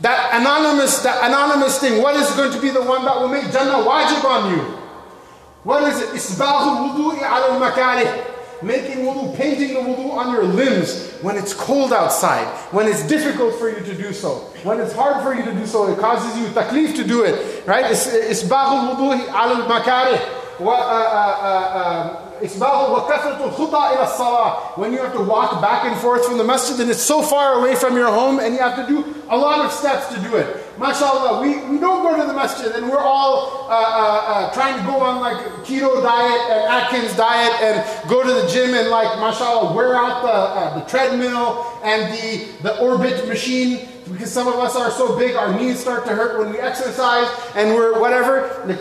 That 0.00 0.38
anonymous, 0.40 1.02
that 1.02 1.24
anonymous 1.26 1.78
thing, 1.80 2.02
what 2.02 2.14
is 2.16 2.30
going 2.36 2.52
to 2.52 2.60
be 2.60 2.70
the 2.70 2.82
one 2.82 3.04
that 3.06 3.18
will 3.18 3.28
make 3.28 3.50
Jannah 3.52 3.82
wajib 3.84 4.24
on 4.24 4.50
you? 4.54 4.62
What 5.64 5.84
is 5.84 6.00
it? 6.00 6.08
Wudu'i 6.10 7.18
ala 7.18 7.54
al-makarih 7.56 8.37
making 8.62 9.04
wudu, 9.04 9.36
painting 9.36 9.74
the 9.74 9.80
wudu 9.80 10.10
on 10.12 10.32
your 10.32 10.44
limbs 10.44 11.12
when 11.22 11.36
it's 11.36 11.54
cold 11.54 11.92
outside, 11.92 12.46
when 12.72 12.86
it's 12.86 13.06
difficult 13.06 13.54
for 13.58 13.68
you 13.68 13.84
to 13.84 13.94
do 13.94 14.12
so, 14.12 14.50
when 14.64 14.80
it's 14.80 14.92
hard 14.92 15.22
for 15.22 15.34
you 15.34 15.44
to 15.44 15.52
do 15.52 15.66
so, 15.66 15.92
it 15.92 15.98
causes 15.98 16.36
you 16.38 16.46
taklif 16.48 16.94
to 16.96 17.04
do 17.04 17.24
it, 17.24 17.66
right? 17.66 17.86
Isbahul 17.86 18.96
wudu 18.96 19.28
al 19.30 19.66
makarih. 19.68 20.20
When 24.76 24.92
you 24.92 24.98
have 24.98 25.12
to 25.14 25.22
walk 25.22 25.60
back 25.60 25.84
and 25.84 25.96
forth 26.00 26.24
from 26.26 26.38
the 26.38 26.44
masjid 26.44 26.78
and 26.80 26.90
it's 26.90 27.02
so 27.02 27.22
far 27.22 27.58
away 27.60 27.74
from 27.74 27.96
your 27.96 28.10
home 28.10 28.38
and 28.38 28.54
you 28.54 28.60
have 28.60 28.76
to 28.76 28.86
do 28.86 29.14
a 29.28 29.36
lot 29.36 29.64
of 29.64 29.72
steps 29.72 30.14
to 30.14 30.20
do 30.20 30.36
it. 30.36 30.64
MashaAllah, 30.78 31.42
we, 31.42 31.58
we 31.72 31.78
don't 31.80 32.02
go 32.02 32.16
to 32.20 32.26
the 32.26 32.32
masjid 32.32 32.72
and 32.76 32.88
we're 32.88 32.98
all 32.98 33.66
uh, 33.68 33.74
uh, 33.74 34.22
uh, 34.26 34.54
trying 34.54 34.78
to 34.78 34.86
go 34.86 35.00
on 35.00 35.20
like 35.20 35.36
keto 35.66 36.00
diet 36.02 36.40
and 36.50 36.62
Atkins 36.70 37.16
diet 37.16 37.52
and 37.60 38.08
go 38.08 38.22
to 38.22 38.32
the 38.32 38.48
gym 38.48 38.74
and 38.74 38.88
like, 38.88 39.08
MashaAllah, 39.18 39.74
wear 39.74 39.96
out 39.96 40.22
the, 40.22 40.28
uh, 40.30 40.78
the 40.78 40.84
treadmill 40.86 41.66
and 41.82 42.12
the, 42.14 42.46
the 42.62 42.78
orbit 42.80 43.26
machine 43.26 43.88
because 44.11 44.31
some 44.31 44.47
of 44.47 44.55
us 44.55 44.75
are 44.75 44.91
so 44.91 45.17
big, 45.17 45.35
our 45.35 45.53
knees 45.57 45.79
start 45.79 46.05
to 46.05 46.15
hurt 46.15 46.39
when 46.39 46.51
we 46.51 46.59
exercise 46.59 47.27
and 47.55 47.73
we're 47.73 47.99
whatever. 47.99 48.61
That 48.65 48.79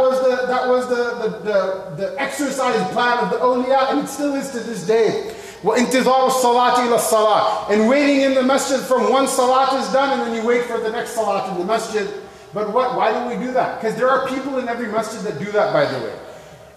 was 0.00 0.20
the 0.20 0.46
that 0.46 0.68
was 0.68 0.88
the, 0.88 1.04
the, 1.22 1.28
the, 1.38 1.96
the 1.96 2.20
exercise 2.20 2.90
plan 2.92 3.18
of 3.24 3.30
the 3.30 3.36
awliya, 3.36 3.90
and 3.90 4.00
it 4.00 4.08
still 4.08 4.34
is 4.34 4.50
to 4.50 4.60
this 4.60 4.86
day. 4.86 5.34
وانتظار 5.62 6.26
الصلاة 6.26 6.76
إلى 6.88 6.94
الصلاة 6.96 7.70
and 7.70 7.88
waiting 7.88 8.22
in 8.22 8.34
the 8.34 8.42
masjid 8.42 8.80
from 8.80 9.10
one 9.10 9.28
salat 9.28 9.72
is 9.74 9.92
done 9.92 10.18
and 10.18 10.22
then 10.26 10.34
you 10.34 10.48
wait 10.48 10.64
for 10.64 10.78
the 10.80 10.90
next 10.90 11.10
salat 11.10 11.50
in 11.50 11.58
the 11.58 11.64
masjid. 11.64 12.08
But 12.52 12.72
what? 12.72 12.96
Why 12.96 13.12
do 13.12 13.28
we 13.28 13.44
do 13.44 13.52
that? 13.52 13.80
Because 13.80 13.96
there 13.96 14.08
are 14.08 14.26
people 14.28 14.58
in 14.58 14.68
every 14.68 14.88
masjid 14.88 15.20
that 15.22 15.38
do 15.38 15.52
that, 15.52 15.72
by 15.72 15.84
the 15.84 15.98
way. 15.98 16.18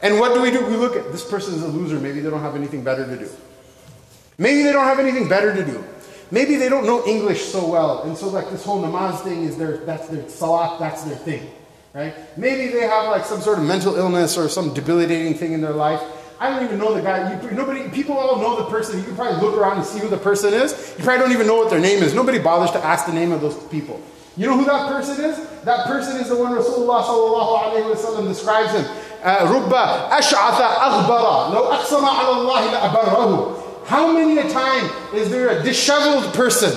And 0.02 0.19
what 0.19 0.34
do 0.34 0.41
we 0.41 0.52
do? 0.52 0.63
We 0.65 0.76
look 0.76 0.96
at 0.96 1.12
this 1.12 1.24
person 1.24 1.56
is 1.56 1.63
a 1.63 1.67
loser. 1.67 2.00
Maybe 2.00 2.19
they 2.19 2.30
don't 2.30 2.41
have 2.41 2.56
anything 2.56 2.84
better 2.84 3.06
to 3.06 3.17
do. 3.17 3.30
Maybe 4.38 4.63
they 4.63 4.74
don't 4.74 4.86
have 4.86 5.00
anything 5.00 5.30
better 5.30 5.56
to 5.56 5.63
do. 5.63 5.84
Maybe 6.32 6.56
they 6.56 6.69
don't 6.69 6.86
know 6.86 7.06
English 7.06 7.43
so 7.46 7.67
well, 7.67 8.04
and 8.04 8.17
so 8.17 8.30
like 8.30 8.50
this 8.50 8.63
whole 8.63 8.82
namaz 8.82 9.22
thing 9.22 9.43
is 9.43 9.58
their 9.58 9.78
that's 9.78 10.08
their 10.08 10.28
salat, 10.30 10.80
that's 10.80 11.04
their 11.04 11.15
thing, 11.15 11.50
right? 11.93 12.13
Maybe 12.38 12.72
they 12.72 12.88
have 12.88 13.10
like 13.12 13.26
some 13.26 13.41
sort 13.41 13.60
of 13.60 13.65
mental 13.65 13.96
illness 13.96 14.38
or 14.38 14.50
some 14.50 14.74
debilitating 14.74 15.36
thing 15.36 15.54
in 15.54 15.62
their 15.62 15.74
life. 15.74 16.02
I 16.39 16.50
don't 16.50 16.63
even 16.63 16.80
know 16.80 16.93
the 16.93 17.02
guy. 17.02 17.41
You, 17.41 17.52
nobody, 17.52 17.88
people 17.89 18.17
all 18.17 18.38
know 18.38 18.58
the 18.58 18.69
person. 18.69 19.00
You 19.00 19.06
can 19.06 19.15
probably 19.15 19.39
look 19.39 19.58
around 19.58 19.78
and 19.78 19.86
see 19.86 20.00
who 20.00 20.10
the 20.10 20.17
person 20.17 20.54
is. 20.54 20.74
You 20.98 21.04
probably 21.04 21.24
don't 21.24 21.32
even 21.32 21.48
know 21.48 21.56
what 21.56 21.69
their 21.69 21.80
name 21.80 22.04
is. 22.04 22.13
Nobody 22.13 22.39
bothers 22.39 22.72
to 22.72 22.84
ask 22.84 23.06
the 23.06 23.13
name 23.13 23.32
of 23.32 23.39
those 23.39 23.56
people. 23.67 24.02
You 24.36 24.48
know 24.48 24.58
who 24.58 24.65
that 24.65 24.89
person 24.89 25.24
is? 25.24 25.38
That 25.62 25.86
person 25.86 26.19
is 26.19 26.28
the 26.30 26.36
one 26.36 26.52
Rasulullah 26.52 27.04
sallallahu 27.04 27.63
alayhi 27.63 28.15
wa 28.15 28.28
describes 28.28 28.74
him. 28.74 28.86
رب 29.24 29.74
أشعث 30.12 30.62
أغبر 30.62 31.54
لو 31.54 31.63
أقسم 31.63 32.06
على 32.06 32.30
الله 32.30 32.72
لأبره 32.72 33.57
how 33.88 34.12
many 34.12 34.37
a 34.37 34.46
time 34.51 34.90
is 35.14 35.31
there 35.31 35.48
a 35.48 35.62
disheveled 35.62 36.35
person, 36.35 36.77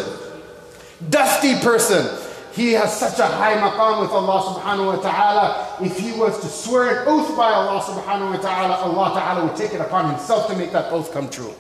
dusty 1.09 1.59
person? 1.59 2.07
He 2.53 2.71
has 2.71 2.97
such 2.97 3.19
a 3.19 3.27
high 3.27 3.55
maqam 3.55 3.99
with 3.99 4.11
Allah 4.11 4.55
subhanahu 4.55 4.95
wa 4.95 5.01
ta'ala. 5.01 5.75
If 5.81 5.99
he 5.99 6.13
was 6.13 6.39
to 6.39 6.47
swear 6.47 7.01
an 7.01 7.07
oath 7.09 7.35
by 7.35 7.51
Allah 7.51 7.81
subhanahu 7.83 8.31
wa 8.31 8.37
ta'ala, 8.37 8.75
Allah 8.75 9.11
ta'ala 9.19 9.45
would 9.45 9.57
take 9.57 9.73
it 9.73 9.81
upon 9.81 10.09
himself 10.09 10.47
to 10.47 10.55
make 10.55 10.71
that 10.71 10.89
oath 10.93 11.11
come 11.11 11.29
true. 11.29 11.53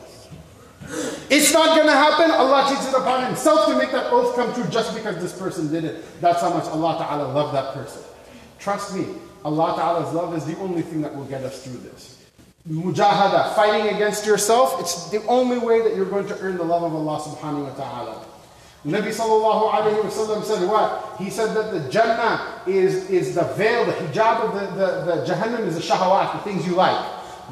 It's 1.29 1.51
not 1.51 1.75
going 1.75 1.87
to 1.87 1.99
happen. 1.99 2.31
Allah 2.31 2.69
takes 2.69 2.87
it 2.87 2.95
upon 2.95 3.25
himself 3.25 3.67
to 3.67 3.77
make 3.77 3.91
that 3.91 4.07
oath 4.13 4.33
come 4.37 4.53
true 4.53 4.65
just 4.71 4.95
because 4.95 5.21
this 5.21 5.37
person 5.37 5.69
did 5.69 5.83
it. 5.83 6.21
That's 6.21 6.39
how 6.39 6.53
much 6.53 6.65
Allah 6.65 6.95
ta'ala 6.97 7.27
loved 7.33 7.53
that 7.55 7.73
person. 7.73 8.03
Trust 8.57 8.95
me, 8.95 9.05
Allah 9.43 9.75
ta'ala's 9.75 10.13
love 10.13 10.33
is 10.33 10.45
the 10.45 10.57
only 10.59 10.81
thing 10.81 11.01
that 11.01 11.13
will 11.13 11.25
get 11.25 11.43
us 11.43 11.61
through 11.61 11.79
this 11.79 12.10
mujahada, 12.69 13.55
fighting 13.55 13.95
against 13.95 14.25
yourself, 14.25 14.79
it's 14.79 15.09
the 15.09 15.25
only 15.25 15.57
way 15.57 15.81
that 15.81 15.95
you're 15.95 16.05
going 16.05 16.27
to 16.27 16.39
earn 16.39 16.57
the 16.57 16.63
love 16.63 16.83
of 16.83 16.93
Allah 16.93 17.19
subhanahu 17.19 17.65
wa 17.65 17.73
ta'ala. 17.73 18.25
Nabi 18.85 19.13
sallallahu 19.13 19.71
alayhi 19.71 20.03
wa 20.03 20.41
said 20.41 20.67
what? 20.67 21.15
He 21.19 21.29
said 21.29 21.53
that 21.53 21.71
the 21.71 21.87
Jannah 21.91 22.61
is, 22.65 23.09
is 23.11 23.35
the 23.35 23.43
veil, 23.43 23.85
the 23.85 23.91
hijab 23.91 24.41
of 24.41 24.53
the, 24.53 24.75
the, 24.75 25.15
the 25.15 25.33
Jahannam 25.33 25.67
is 25.67 25.75
the 25.75 25.81
shahawat, 25.81 26.33
the 26.33 26.39
things 26.39 26.65
you 26.65 26.73
like. 26.73 27.05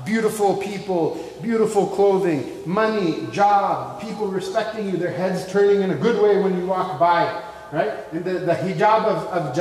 Beautiful 0.06 0.58
people, 0.58 1.24
beautiful 1.42 1.86
clothing, 1.88 2.64
money, 2.66 3.28
job, 3.32 4.02
people 4.02 4.28
respecting 4.28 4.90
you, 4.90 4.98
their 4.98 5.12
heads 5.12 5.52
turning 5.52 5.82
in 5.82 5.92
a 5.92 5.96
good 5.96 6.22
way 6.22 6.42
when 6.42 6.58
you 6.58 6.66
walk 6.66 7.00
by. 7.00 7.44
Right? 7.72 7.94
And 8.12 8.26
the, 8.26 8.34
the 8.40 8.54
hijab 8.54 9.06
of, 9.06 9.28
of 9.28 9.56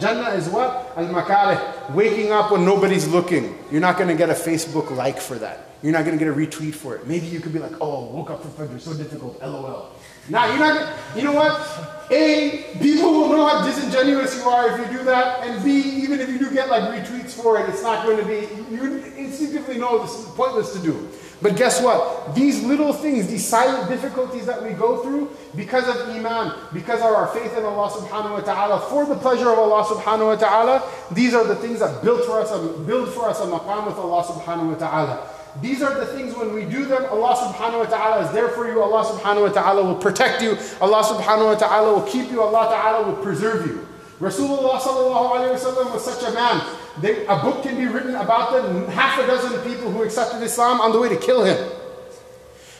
Jannah 0.00 0.30
is 0.30 0.48
what? 0.48 0.92
Al 0.96 1.06
makarih. 1.08 1.94
Waking 1.94 2.32
up 2.32 2.50
when 2.50 2.64
nobody's 2.64 3.06
looking. 3.06 3.58
You're 3.70 3.82
not 3.82 3.96
going 3.98 4.08
to 4.08 4.14
get 4.16 4.30
a 4.30 4.34
Facebook 4.34 4.90
like 4.90 5.20
for 5.20 5.38
that. 5.38 5.68
You're 5.82 5.92
not 5.92 6.06
going 6.06 6.18
to 6.18 6.24
get 6.24 6.32
a 6.32 6.36
retweet 6.36 6.74
for 6.74 6.94
it. 6.96 7.06
Maybe 7.06 7.26
you 7.26 7.40
could 7.40 7.52
be 7.52 7.58
like, 7.58 7.74
oh, 7.80 8.06
woke 8.06 8.30
up 8.30 8.42
for 8.42 8.48
Fajr, 8.48 8.80
so 8.80 8.94
difficult, 8.94 9.38
lol. 9.42 9.90
Now, 10.28 10.46
you're 10.46 10.58
not 10.58 10.94
you 11.16 11.22
know 11.22 11.32
what? 11.32 12.10
A, 12.10 12.64
people 12.82 13.12
will 13.12 13.28
know 13.28 13.46
how 13.46 13.64
disingenuous 13.64 14.36
you 14.36 14.42
are 14.42 14.68
if 14.68 14.78
you 14.90 14.98
do 14.98 15.04
that. 15.04 15.46
And 15.46 15.64
B, 15.64 15.70
even 16.02 16.20
if 16.20 16.28
you 16.28 16.38
do 16.38 16.52
get 16.52 16.68
like 16.68 16.82
retweets 16.82 17.30
for 17.30 17.58
it, 17.58 17.68
it's 17.68 17.82
not 17.82 18.04
going 18.04 18.18
to 18.18 18.24
be, 18.24 18.48
you 18.74 18.96
instinctively 19.16 19.78
know 19.78 20.02
this 20.02 20.18
is 20.18 20.26
pointless 20.34 20.72
to 20.74 20.80
do. 20.80 21.08
But 21.40 21.56
guess 21.56 21.80
what? 21.80 22.34
These 22.34 22.64
little 22.64 22.92
things, 22.92 23.28
these 23.28 23.46
silent 23.46 23.88
difficulties 23.88 24.46
that 24.46 24.62
we 24.62 24.70
go 24.70 25.02
through 25.02 25.30
because 25.56 25.88
of 25.88 26.08
Iman, 26.08 26.54
because 26.72 27.00
of 27.00 27.06
our 27.06 27.28
faith 27.28 27.56
in 27.56 27.64
Allah 27.64 27.90
subhanahu 27.90 28.32
wa 28.32 28.40
ta'ala, 28.40 28.80
for 28.88 29.06
the 29.06 29.16
pleasure 29.16 29.50
of 29.50 29.58
Allah 29.58 29.84
subhanahu 29.84 30.26
wa 30.26 30.36
ta'ala, 30.36 30.90
these 31.12 31.32
are 31.32 31.44
the 31.44 31.56
things 31.56 31.80
that 31.80 32.02
build 32.02 32.24
for 32.24 32.40
us 32.40 32.50
build 32.86 33.12
for 33.12 33.28
us 33.28 33.40
a 33.40 33.44
maqam 33.44 33.86
with 33.86 33.96
Allah 33.96 34.24
subhanahu 34.24 34.72
wa 34.72 34.74
ta'ala. 34.74 35.33
These 35.60 35.82
are 35.82 35.94
the 35.94 36.06
things 36.06 36.34
when 36.34 36.52
we 36.52 36.64
do 36.64 36.84
them, 36.84 37.04
Allah 37.06 37.36
subhanahu 37.36 37.78
wa 37.78 37.86
ta'ala 37.86 38.26
is 38.26 38.32
there 38.32 38.48
for 38.48 38.66
you. 38.66 38.82
Allah 38.82 39.04
subhanahu 39.04 39.48
wa 39.48 39.52
ta'ala 39.52 39.84
will 39.84 39.94
protect 39.94 40.42
you. 40.42 40.58
Allah 40.80 41.02
subhanahu 41.04 41.46
wa 41.46 41.54
ta'ala 41.54 41.94
will 41.94 42.06
keep 42.08 42.30
you. 42.30 42.42
Allah 42.42 42.68
ta'ala 42.70 43.06
will 43.06 43.22
preserve 43.22 43.66
you. 43.66 43.86
Rasulullah 44.18 44.78
sallallahu 44.78 45.30
alayhi 45.38 45.86
wa 45.86 45.94
was 45.94 46.04
such 46.04 46.22
a 46.28 46.32
man 46.34 46.62
they, 47.00 47.26
a 47.26 47.36
book 47.40 47.62
can 47.62 47.76
be 47.76 47.86
written 47.86 48.14
about 48.14 48.52
them, 48.52 48.86
half 48.88 49.18
a 49.18 49.26
dozen 49.26 49.60
people 49.68 49.90
who 49.90 50.02
accepted 50.02 50.42
Islam 50.42 50.80
on 50.80 50.92
the 50.92 51.00
way 51.00 51.08
to 51.08 51.16
kill 51.16 51.42
him. 51.44 51.56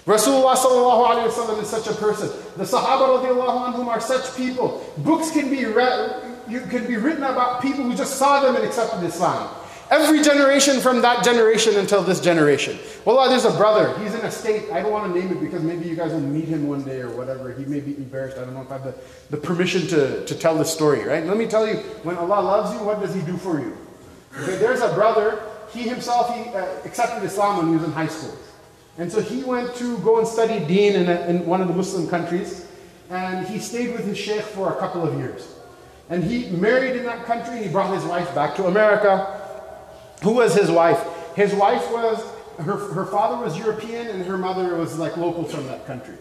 Rasulullah 0.06 0.54
sallallahu 0.54 1.28
wasallam 1.30 1.62
is 1.62 1.68
such 1.68 1.88
a 1.88 1.94
person. 1.94 2.28
The 2.56 2.64
Sahaba 2.64 3.18
radiallahu 3.18 3.74
anhum 3.74 3.86
are 3.86 4.00
such 4.00 4.36
people. 4.36 4.84
Books 4.98 5.30
can 5.30 5.50
be, 5.50 5.64
read, 5.64 6.22
you, 6.46 6.60
can 6.60 6.86
be 6.86 6.96
written 6.96 7.24
about 7.24 7.62
people 7.62 7.84
who 7.84 7.94
just 7.96 8.16
saw 8.16 8.40
them 8.40 8.54
and 8.54 8.64
accepted 8.64 9.02
Islam. 9.02 9.48
Every 9.90 10.22
generation 10.22 10.80
from 10.80 11.02
that 11.02 11.24
generation 11.24 11.76
until 11.76 12.02
this 12.02 12.20
generation. 12.20 12.78
Well, 13.04 13.28
there's 13.28 13.44
a 13.44 13.56
brother. 13.56 13.96
He's 13.98 14.14
in 14.14 14.20
a 14.22 14.30
state. 14.30 14.70
I 14.72 14.80
don't 14.82 14.90
want 14.90 15.12
to 15.12 15.20
name 15.20 15.30
it 15.30 15.40
because 15.40 15.62
maybe 15.62 15.86
you 15.86 15.94
guys 15.94 16.12
will 16.12 16.20
meet 16.20 16.46
him 16.46 16.66
one 16.66 16.82
day 16.84 17.00
or 17.00 17.10
whatever. 17.10 17.52
He 17.52 17.64
may 17.66 17.80
be 17.80 17.96
embarrassed. 17.96 18.38
I 18.38 18.44
don't 18.44 18.54
know 18.54 18.62
if 18.62 18.70
I 18.70 18.78
have 18.78 18.84
the, 18.84 18.94
the 19.30 19.36
permission 19.36 19.86
to, 19.88 20.24
to 20.24 20.34
tell 20.34 20.56
this 20.56 20.72
story, 20.72 21.04
right? 21.04 21.24
Let 21.24 21.36
me 21.36 21.46
tell 21.46 21.66
you, 21.66 21.76
when 22.02 22.16
Allah 22.16 22.40
loves 22.40 22.72
you, 22.74 22.84
what 22.84 23.00
does 23.00 23.14
He 23.14 23.20
do 23.22 23.36
for 23.36 23.60
you? 23.60 23.76
Okay, 24.38 24.56
there's 24.56 24.80
a 24.80 24.92
brother, 24.94 25.40
he 25.72 25.82
himself, 25.82 26.34
he 26.34 26.50
uh, 26.50 26.66
accepted 26.84 27.24
Islam 27.24 27.58
when 27.58 27.68
he 27.68 27.74
was 27.74 27.84
in 27.84 27.92
high 27.92 28.08
school. 28.08 28.36
And 28.98 29.10
so 29.10 29.20
he 29.20 29.42
went 29.42 29.74
to 29.76 29.98
go 29.98 30.18
and 30.18 30.26
study 30.26 30.64
deen 30.66 30.94
in, 30.94 31.08
a, 31.08 31.20
in 31.26 31.46
one 31.46 31.60
of 31.60 31.68
the 31.68 31.74
Muslim 31.74 32.08
countries. 32.08 32.66
And 33.10 33.46
he 33.46 33.58
stayed 33.58 33.92
with 33.92 34.04
his 34.06 34.16
sheikh 34.16 34.42
for 34.42 34.72
a 34.72 34.76
couple 34.78 35.06
of 35.06 35.18
years. 35.18 35.54
And 36.10 36.22
he 36.22 36.50
married 36.50 36.96
in 36.96 37.04
that 37.04 37.24
country 37.26 37.62
he 37.62 37.68
brought 37.68 37.94
his 37.94 38.04
wife 38.04 38.32
back 38.34 38.54
to 38.56 38.66
America. 38.66 39.40
Who 40.22 40.32
was 40.32 40.54
his 40.54 40.70
wife? 40.70 41.02
His 41.34 41.54
wife 41.54 41.90
was, 41.90 42.24
her, 42.58 42.76
her 42.76 43.06
father 43.06 43.42
was 43.42 43.58
European 43.58 44.08
and 44.08 44.24
her 44.24 44.38
mother 44.38 44.76
was 44.76 44.98
like 44.98 45.16
local 45.16 45.44
from 45.44 45.66
that 45.66 45.86
country. 45.86 46.16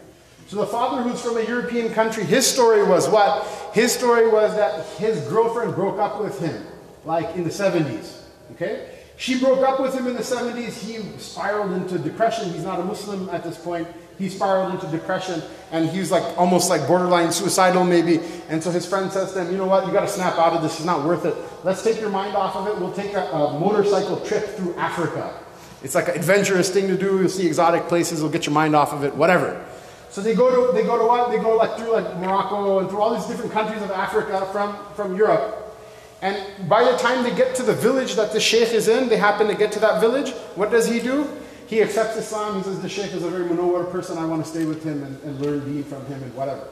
So 0.47 0.57
the 0.57 0.67
father 0.67 1.01
who's 1.01 1.21
from 1.21 1.37
a 1.37 1.43
European 1.43 1.93
country, 1.93 2.23
his 2.23 2.45
story 2.45 2.83
was 2.83 3.07
what? 3.07 3.45
His 3.73 3.93
story 3.93 4.27
was 4.27 4.55
that 4.55 4.85
his 4.97 5.21
girlfriend 5.27 5.75
broke 5.75 5.99
up 5.99 6.21
with 6.21 6.39
him 6.39 6.65
like 7.05 7.35
in 7.35 7.43
the 7.43 7.49
70s. 7.49 8.21
Okay? 8.51 8.89
She 9.17 9.39
broke 9.39 9.67
up 9.67 9.79
with 9.79 9.93
him 9.93 10.07
in 10.07 10.15
the 10.15 10.21
70s. 10.21 10.79
He 10.79 11.01
spiraled 11.19 11.71
into 11.71 11.97
depression. 11.97 12.51
He's 12.51 12.63
not 12.63 12.79
a 12.79 12.83
Muslim 12.83 13.29
at 13.29 13.43
this 13.43 13.57
point. 13.57 13.87
He 14.17 14.29
spiraled 14.29 14.73
into 14.73 14.87
depression 14.87 15.41
and 15.71 15.89
he's 15.89 16.11
like 16.11 16.37
almost 16.37 16.69
like 16.69 16.87
borderline 16.87 17.31
suicidal 17.31 17.83
maybe. 17.83 18.19
And 18.49 18.63
so 18.63 18.69
his 18.71 18.85
friend 18.85 19.11
says 19.11 19.33
to 19.33 19.41
him, 19.43 19.51
You 19.51 19.57
know 19.57 19.65
what? 19.65 19.87
You 19.87 19.91
got 19.91 20.01
to 20.01 20.07
snap 20.07 20.37
out 20.37 20.53
of 20.53 20.61
this. 20.61 20.75
It's 20.75 20.85
not 20.85 21.05
worth 21.05 21.25
it. 21.25 21.35
Let's 21.63 21.83
take 21.83 21.99
your 21.99 22.09
mind 22.09 22.35
off 22.35 22.55
of 22.55 22.67
it. 22.67 22.77
We'll 22.79 22.93
take 22.93 23.13
a, 23.13 23.25
a 23.25 23.59
motorcycle 23.59 24.19
trip 24.21 24.45
through 24.55 24.75
Africa. 24.75 25.39
It's 25.83 25.95
like 25.95 26.07
an 26.07 26.15
adventurous 26.15 26.69
thing 26.69 26.87
to 26.87 26.97
do. 26.97 27.19
You'll 27.19 27.29
see 27.29 27.47
exotic 27.47 27.87
places. 27.87 28.19
It'll 28.19 28.31
get 28.31 28.45
your 28.45 28.53
mind 28.53 28.75
off 28.75 28.93
of 28.93 29.03
it, 29.03 29.15
whatever. 29.15 29.65
So 30.09 30.21
they 30.21 30.35
go 30.35 30.67
to 30.67 30.73
they 30.73 30.83
go 30.83 30.97
to 30.97 31.05
what? 31.05 31.31
They 31.31 31.39
go 31.39 31.57
like 31.57 31.75
through 31.77 31.91
like 31.91 32.17
Morocco 32.19 32.79
and 32.79 32.89
through 32.89 33.01
all 33.01 33.15
these 33.15 33.25
different 33.25 33.51
countries 33.51 33.81
of 33.81 33.89
Africa 33.91 34.47
from, 34.51 34.77
from 34.95 35.15
Europe. 35.15 35.59
And 36.21 36.69
by 36.69 36.89
the 36.89 36.95
time 36.97 37.23
they 37.23 37.35
get 37.35 37.53
to 37.55 37.63
the 37.63 37.73
village 37.73 38.15
that 38.15 38.31
the 38.31 38.39
sheikh 38.39 38.69
is 38.69 38.87
in, 38.87 39.09
they 39.09 39.17
happen 39.17 39.47
to 39.47 39.55
get 39.55 39.73
to 39.73 39.79
that 39.79 39.99
village, 39.99 40.31
what 40.55 40.71
does 40.71 40.87
he 40.87 41.01
do? 41.01 41.27
He 41.73 41.81
accepts 41.81 42.15
Islam. 42.15 42.57
He 42.57 42.61
says, 42.61 42.79
The 42.81 42.87
sheikh 42.87 43.13
is 43.13 43.23
a 43.23 43.29
very 43.31 43.45
munawwar 43.45 43.91
person. 43.91 44.19
I 44.19 44.25
want 44.25 44.45
to 44.45 44.47
stay 44.47 44.63
with 44.63 44.83
him 44.83 45.01
and, 45.01 45.19
and 45.23 45.41
learn 45.41 45.65
deen 45.65 45.83
from 45.83 46.05
him 46.05 46.21
and 46.21 46.31
whatever. 46.35 46.67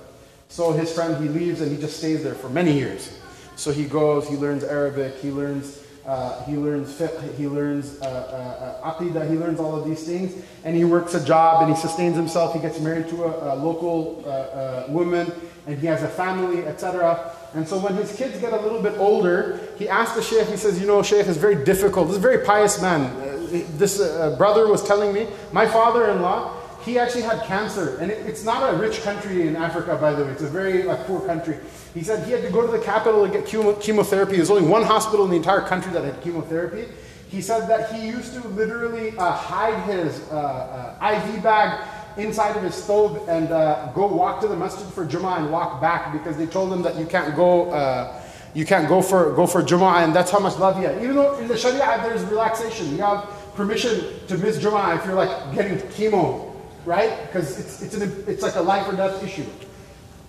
So 0.47 0.73
his 0.73 0.93
friend, 0.93 1.19
he 1.19 1.27
leaves 1.27 1.59
and 1.59 1.71
he 1.71 1.81
just 1.81 1.97
stays 1.97 2.21
there 2.21 2.35
for 2.35 2.49
many 2.49 2.73
years. 2.73 3.19
So 3.55 3.71
he 3.71 3.85
goes, 3.85 4.27
he 4.27 4.35
learns 4.35 4.63
Arabic, 4.63 5.15
he 5.15 5.31
learns, 5.31 5.83
uh, 6.05 6.43
he 6.43 6.55
learns 6.55 6.93
fiqh, 6.93 7.35
he 7.35 7.47
learns 7.47 7.99
uh, 8.03 8.05
uh, 8.05 8.87
uh, 8.87 8.93
aqidah, 8.93 9.27
he 9.27 9.37
learns 9.37 9.59
all 9.59 9.75
of 9.75 9.89
these 9.89 10.03
things, 10.03 10.39
and 10.63 10.75
he 10.75 10.85
works 10.85 11.15
a 11.15 11.25
job 11.25 11.63
and 11.63 11.75
he 11.75 11.81
sustains 11.81 12.15
himself. 12.15 12.53
He 12.53 12.59
gets 12.59 12.79
married 12.79 13.09
to 13.09 13.23
a, 13.23 13.55
a 13.55 13.55
local 13.55 14.21
uh, 14.23 14.29
uh, 14.29 14.85
woman, 14.89 15.31
and 15.65 15.79
he 15.79 15.87
has 15.87 16.03
a 16.03 16.09
family, 16.09 16.63
etc. 16.67 17.33
And 17.55 17.67
so 17.67 17.79
when 17.79 17.95
his 17.95 18.15
kids 18.15 18.39
get 18.39 18.53
a 18.53 18.61
little 18.61 18.83
bit 18.83 18.99
older, 18.99 19.59
he 19.79 19.89
asks 19.89 20.15
the 20.15 20.21
sheikh, 20.21 20.47
he 20.47 20.57
says, 20.57 20.79
You 20.79 20.85
know, 20.85 21.01
sheikh, 21.01 21.25
is 21.25 21.37
very 21.37 21.65
difficult. 21.65 22.05
This 22.05 22.17
is 22.17 22.23
a 22.23 22.27
very 22.27 22.45
pious 22.45 22.79
man. 22.83 23.30
This 23.51 23.99
uh, 23.99 24.35
brother 24.37 24.67
was 24.67 24.83
telling 24.83 25.13
me, 25.13 25.27
my 25.51 25.65
father 25.65 26.09
in 26.09 26.21
law, 26.21 26.57
he 26.83 26.97
actually 26.97 27.21
had 27.21 27.43
cancer. 27.43 27.97
And 27.97 28.11
it, 28.11 28.25
it's 28.25 28.43
not 28.43 28.73
a 28.73 28.77
rich 28.77 29.01
country 29.03 29.47
in 29.47 29.55
Africa, 29.55 29.97
by 29.99 30.13
the 30.13 30.26
way, 30.26 30.32
it's 30.32 30.41
a 30.41 30.47
very 30.47 30.84
like, 30.84 31.05
poor 31.05 31.26
country. 31.26 31.57
He 31.93 32.03
said 32.03 32.26
he 32.26 32.32
had 32.32 32.41
to 32.43 32.49
go 32.49 32.65
to 32.65 32.71
the 32.71 32.84
capital 32.84 33.28
to 33.28 33.32
get 33.32 33.45
chemotherapy. 33.82 34.38
There's 34.38 34.49
only 34.49 34.67
one 34.67 34.84
hospital 34.84 35.26
in 35.26 35.32
the 35.32 35.38
entire 35.38 35.61
country 35.61 35.91
that 35.93 36.03
had 36.03 36.21
chemotherapy. 36.21 36.88
He 37.30 37.41
said 37.41 37.67
that 37.67 37.93
he 37.93 38.07
used 38.07 38.34
to 38.34 38.45
literally 38.49 39.17
uh, 39.17 39.32
hide 39.32 39.82
his 39.84 40.21
uh, 40.32 40.97
uh, 41.01 41.21
IV 41.26 41.43
bag 41.43 41.88
inside 42.17 42.57
of 42.57 42.63
his 42.63 42.76
stove 42.76 43.28
and 43.30 43.51
uh, 43.51 43.89
go 43.93 44.07
walk 44.07 44.41
to 44.41 44.47
the 44.47 44.55
masjid 44.55 44.86
for 44.93 45.05
Jummah 45.05 45.38
and 45.38 45.51
walk 45.51 45.80
back 45.80 46.11
because 46.11 46.36
they 46.36 46.45
told 46.45 46.73
him 46.73 46.82
that 46.82 46.97
you 46.97 47.05
can't 47.05 47.36
go. 47.36 47.71
Uh, 47.71 48.17
you 48.53 48.65
can't 48.65 48.89
go 48.89 49.01
for 49.01 49.34
go 49.34 49.47
for 49.47 49.63
Jummah, 49.63 50.03
and 50.03 50.13
that's 50.13 50.30
how 50.30 50.39
much 50.39 50.57
love 50.57 50.76
he 50.78 50.84
had. 50.84 51.01
Even 51.01 51.15
though 51.15 51.38
in 51.38 51.47
the 51.47 51.57
Sharia 51.57 52.01
there's 52.03 52.21
relaxation, 52.26 52.91
you 52.91 52.97
have 52.97 53.30
permission 53.62 54.26
to 54.28 54.38
miss 54.38 54.57
Jummah 54.57 54.97
if 54.97 55.05
you're 55.05 55.16
like 55.16 55.53
getting 55.53 55.78
chemo, 55.89 56.55
right? 56.86 57.12
Because 57.28 57.59
it's 57.59 57.82
it's 57.82 57.95
an, 57.95 58.24
it's 58.28 58.41
like 58.41 58.55
a 58.55 58.62
life 58.62 58.88
or 58.91 58.95
death 58.95 59.24
issue. 59.24 59.45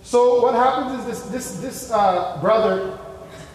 So 0.03 0.41
what 0.43 0.53
happens 0.53 0.99
is 0.99 1.05
this 1.05 1.21
this 1.31 1.61
this 1.61 1.91
uh, 1.91 2.37
brother 2.41 2.99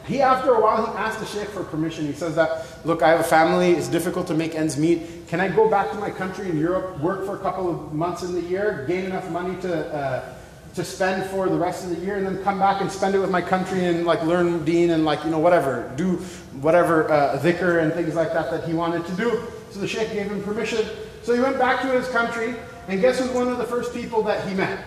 he, 0.09 0.23
after 0.23 0.55
a 0.55 0.61
while, 0.61 0.87
he 0.87 0.93
asked 0.97 1.21
the 1.21 1.27
sheikh 1.27 1.49
for 1.49 1.63
permission. 1.63 2.07
He 2.07 2.15
says 2.15 2.35
that, 2.37 2.65
look, 2.87 3.03
I 3.03 3.11
have 3.11 3.21
a 3.21 3.25
family. 3.25 3.73
It's 3.73 3.89
difficult 3.89 4.27
to 4.29 4.35
make 4.35 4.55
ends 4.55 4.79
meet. 4.79 5.29
Can 5.29 5.39
I 5.39 5.49
go 5.49 5.69
back 5.69 5.91
to 5.91 5.99
my 5.99 6.11
country 6.11 6.49
in 6.49 6.59
Europe, 6.59 6.99
work 7.01 7.27
for 7.27 7.37
a 7.37 7.39
couple 7.41 7.69
of 7.69 7.93
months 7.93 8.23
in 8.23 8.33
the 8.33 8.41
year, 8.41 8.87
gain 8.89 9.05
enough 9.05 9.29
money 9.31 9.61
to, 9.61 9.95
uh, 9.95 10.35
to 10.77 10.83
spend 10.83 11.29
for 11.29 11.51
the 11.51 11.59
rest 11.59 11.85
of 11.85 11.91
the 11.91 11.97
year, 12.07 12.17
and 12.17 12.27
then 12.27 12.43
come 12.43 12.59
back 12.59 12.81
and 12.81 12.91
spend 12.91 13.15
it 13.15 13.19
with 13.19 13.31
my 13.31 13.43
country 13.43 13.85
and 13.85 14.07
like 14.07 14.23
learn 14.23 14.65
deen 14.65 14.91
and 14.91 15.05
like, 15.05 15.23
you 15.25 15.31
know, 15.31 15.39
whatever, 15.39 15.93
do 15.97 16.17
whatever 16.61 17.11
uh, 17.11 17.39
dhikr 17.39 17.83
and 17.83 17.93
things 17.93 18.15
like 18.15 18.33
that 18.33 18.51
that 18.51 18.65
he 18.65 18.75
wanted 18.75 19.05
to 19.07 19.13
do. 19.17 19.43
So 19.71 19.81
the 19.81 19.89
sheikh 19.89 20.13
gave 20.13 20.27
him 20.27 20.43
permission. 20.43 20.85
So 21.23 21.35
he 21.35 21.41
went 21.41 21.59
back 21.59 21.83
to 21.83 21.89
his 21.89 22.09
country, 22.09 22.55
and 22.89 23.01
guess 23.01 23.19
who's 23.19 23.31
one 23.31 23.49
of 23.49 23.59
the 23.59 23.65
first 23.65 23.93
people 23.93 24.23
that 24.25 24.47
he 24.49 24.55
met? 24.55 24.85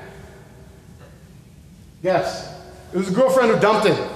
Guess. 2.02 2.60
It 2.94 2.98
was 2.98 3.10
a 3.10 3.14
girlfriend 3.14 3.52
who 3.52 3.60
dumped 3.60 3.88
him. 3.88 4.10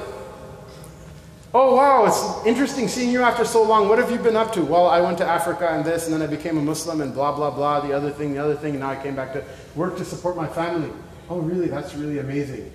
Oh, 1.53 1.75
wow, 1.75 2.05
it's 2.05 2.45
interesting 2.45 2.89
seeing 2.89 3.11
you 3.11 3.21
after 3.21 3.45
so 3.45 3.63
long. 3.63 3.87
What 3.87 3.97
have 3.97 4.11
you 4.11 4.17
been 4.17 4.35
up 4.35 4.51
to? 4.53 4.61
Well, 4.61 4.87
I 4.87 4.99
went 4.99 5.17
to 5.19 5.25
Africa 5.25 5.69
and 5.69 5.85
this, 5.85 6.05
and 6.05 6.13
then 6.13 6.21
I 6.21 6.27
became 6.27 6.57
a 6.57 6.61
Muslim 6.61 6.99
and 6.99 7.13
blah, 7.13 7.33
blah, 7.33 7.49
blah, 7.49 7.79
the 7.79 7.93
other 7.93 8.11
thing, 8.11 8.33
the 8.33 8.43
other 8.43 8.55
thing, 8.55 8.71
and 8.71 8.81
now 8.81 8.89
I 8.89 9.01
came 9.01 9.15
back 9.15 9.31
to 9.33 9.43
work 9.73 9.95
to 9.97 10.03
support 10.03 10.35
my 10.35 10.47
family. 10.47 10.91
Oh, 11.29 11.39
really? 11.39 11.67
That's 11.67 11.95
really 11.95 12.19
amazing. 12.19 12.73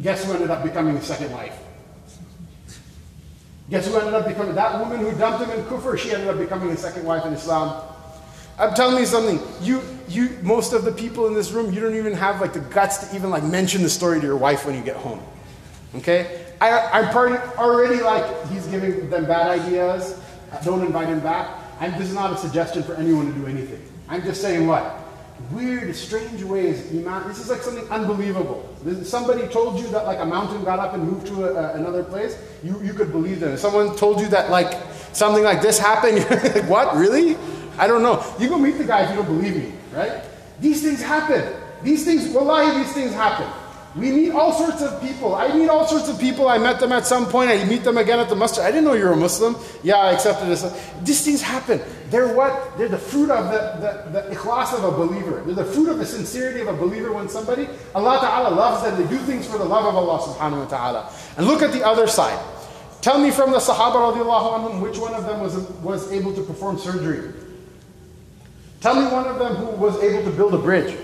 Guess 0.00 0.24
who 0.24 0.32
ended 0.32 0.50
up 0.50 0.62
becoming 0.62 0.96
his 0.96 1.04
second 1.04 1.30
wife? 1.32 1.58
Guess 3.70 3.86
who 3.86 3.96
ended 3.96 4.14
up 4.14 4.26
becoming 4.26 4.54
that 4.56 4.80
woman 4.80 4.98
who 4.98 5.16
dumped 5.16 5.48
him 5.48 5.56
in 5.56 5.64
kufr? 5.66 5.96
She 5.96 6.12
ended 6.12 6.28
up 6.28 6.38
becoming 6.38 6.70
his 6.70 6.80
second 6.80 7.04
wife 7.04 7.24
in 7.24 7.32
Islam. 7.32 7.82
I'm 8.58 8.74
telling 8.74 8.98
you 8.98 9.06
something. 9.06 9.40
You, 9.62 9.80
you, 10.08 10.36
most 10.42 10.72
of 10.72 10.84
the 10.84 10.92
people 10.92 11.28
in 11.28 11.34
this 11.34 11.52
room, 11.52 11.72
you 11.72 11.80
don't 11.80 11.94
even 11.94 12.12
have 12.12 12.40
like 12.40 12.52
the 12.52 12.60
guts 12.60 13.08
to 13.08 13.16
even 13.16 13.30
like 13.30 13.44
mention 13.44 13.82
the 13.82 13.88
story 13.88 14.20
to 14.20 14.26
your 14.26 14.36
wife 14.36 14.66
when 14.66 14.74
you 14.74 14.82
get 14.82 14.96
home. 14.96 15.22
Okay? 15.94 16.46
I, 16.60 17.00
am 17.00 17.14
already 17.58 18.02
like, 18.02 18.48
he's 18.48 18.66
giving 18.66 19.08
them 19.08 19.24
bad 19.24 19.60
ideas. 19.60 20.20
Don't 20.64 20.84
invite 20.84 21.08
him 21.08 21.20
back. 21.20 21.56
I'm, 21.80 21.92
this 21.92 22.08
is 22.08 22.14
not 22.14 22.32
a 22.32 22.36
suggestion 22.36 22.82
for 22.82 22.94
anyone 22.94 23.32
to 23.32 23.38
do 23.38 23.46
anything. 23.46 23.82
I'm 24.08 24.22
just 24.22 24.42
saying 24.42 24.66
what? 24.66 24.99
Weird, 25.52 25.94
strange 25.96 26.42
ways. 26.44 26.92
Iman, 26.92 27.26
this 27.26 27.38
is 27.40 27.50
like 27.50 27.62
something 27.62 27.88
unbelievable. 27.90 28.68
This, 28.84 29.10
somebody 29.10 29.48
told 29.48 29.80
you 29.80 29.88
that 29.88 30.06
like 30.06 30.20
a 30.20 30.24
mountain 30.24 30.62
got 30.62 30.78
up 30.78 30.94
and 30.94 31.02
moved 31.02 31.26
to 31.28 31.44
a, 31.44 31.54
a, 31.54 31.74
another 31.74 32.04
place, 32.04 32.38
you, 32.62 32.80
you 32.82 32.92
could 32.92 33.10
believe 33.10 33.40
them. 33.40 33.54
If 33.54 33.60
someone 33.60 33.96
told 33.96 34.20
you 34.20 34.28
that 34.28 34.50
like 34.50 34.80
something 35.12 35.42
like 35.42 35.60
this 35.60 35.78
happened, 35.78 36.18
you're 36.30 36.40
like, 36.40 36.68
what, 36.68 36.94
really? 36.96 37.36
I 37.78 37.86
don't 37.88 38.02
know. 38.02 38.24
You 38.38 38.48
go 38.48 38.58
meet 38.58 38.78
the 38.78 38.84
guy 38.84 39.02
if 39.02 39.10
you 39.10 39.16
don't 39.16 39.26
believe 39.26 39.56
me, 39.56 39.72
right? 39.92 40.22
These 40.60 40.82
things 40.82 41.02
happen. 41.02 41.52
These 41.82 42.04
things, 42.04 42.28
wallahi, 42.28 42.78
these 42.82 42.92
things 42.92 43.12
happen. 43.12 43.48
We 43.96 44.12
meet 44.12 44.30
all 44.30 44.52
sorts 44.52 44.82
of 44.82 45.00
people. 45.00 45.34
I 45.34 45.52
meet 45.52 45.68
all 45.68 45.84
sorts 45.84 46.08
of 46.08 46.18
people. 46.20 46.48
I 46.48 46.58
met 46.58 46.78
them 46.78 46.92
at 46.92 47.06
some 47.06 47.26
point. 47.26 47.50
I 47.50 47.64
meet 47.64 47.82
them 47.82 47.98
again 47.98 48.20
at 48.20 48.28
the 48.28 48.36
muster. 48.36 48.62
I 48.62 48.70
didn't 48.70 48.84
know 48.84 48.92
you 48.92 49.04
were 49.04 49.12
a 49.12 49.16
Muslim. 49.16 49.56
Yeah, 49.82 49.96
I 49.96 50.12
accepted 50.12 50.48
Islam. 50.48 50.72
These 51.02 51.24
things 51.24 51.42
happen. 51.42 51.80
They're 52.08 52.32
what? 52.32 52.78
They're 52.78 52.88
the 52.88 52.98
fruit 52.98 53.30
of 53.30 53.50
the, 53.50 54.12
the, 54.12 54.20
the 54.20 54.34
ikhlas 54.36 54.72
of 54.72 54.84
a 54.84 54.92
believer. 54.92 55.42
They're 55.44 55.56
the 55.56 55.64
fruit 55.64 55.88
of 55.88 55.98
the 55.98 56.06
sincerity 56.06 56.60
of 56.60 56.68
a 56.68 56.72
believer 56.72 57.12
when 57.12 57.28
somebody, 57.28 57.68
Allah 57.92 58.20
Ta'ala 58.20 58.54
loves 58.54 58.84
them. 58.84 59.02
They 59.02 59.08
do 59.10 59.18
things 59.24 59.48
for 59.48 59.58
the 59.58 59.64
love 59.64 59.84
of 59.84 59.96
Allah 59.96 60.20
Subhanahu 60.20 60.64
wa 60.64 60.66
Ta'ala. 60.66 61.12
And 61.36 61.48
look 61.48 61.62
at 61.62 61.72
the 61.72 61.84
other 61.84 62.06
side. 62.06 62.38
Tell 63.00 63.18
me 63.18 63.32
from 63.32 63.50
the 63.50 63.58
Sahaba 63.58 64.14
radiallahu 64.14 64.60
anhum, 64.60 64.82
which 64.82 64.98
one 64.98 65.14
of 65.14 65.24
them 65.24 65.40
was, 65.40 65.56
was 65.80 66.12
able 66.12 66.32
to 66.34 66.42
perform 66.42 66.78
surgery? 66.78 67.32
Tell 68.80 68.94
me 68.94 69.10
one 69.10 69.26
of 69.26 69.40
them 69.40 69.56
who 69.56 69.66
was 69.82 70.00
able 70.00 70.30
to 70.30 70.36
build 70.36 70.54
a 70.54 70.58
bridge. 70.58 70.96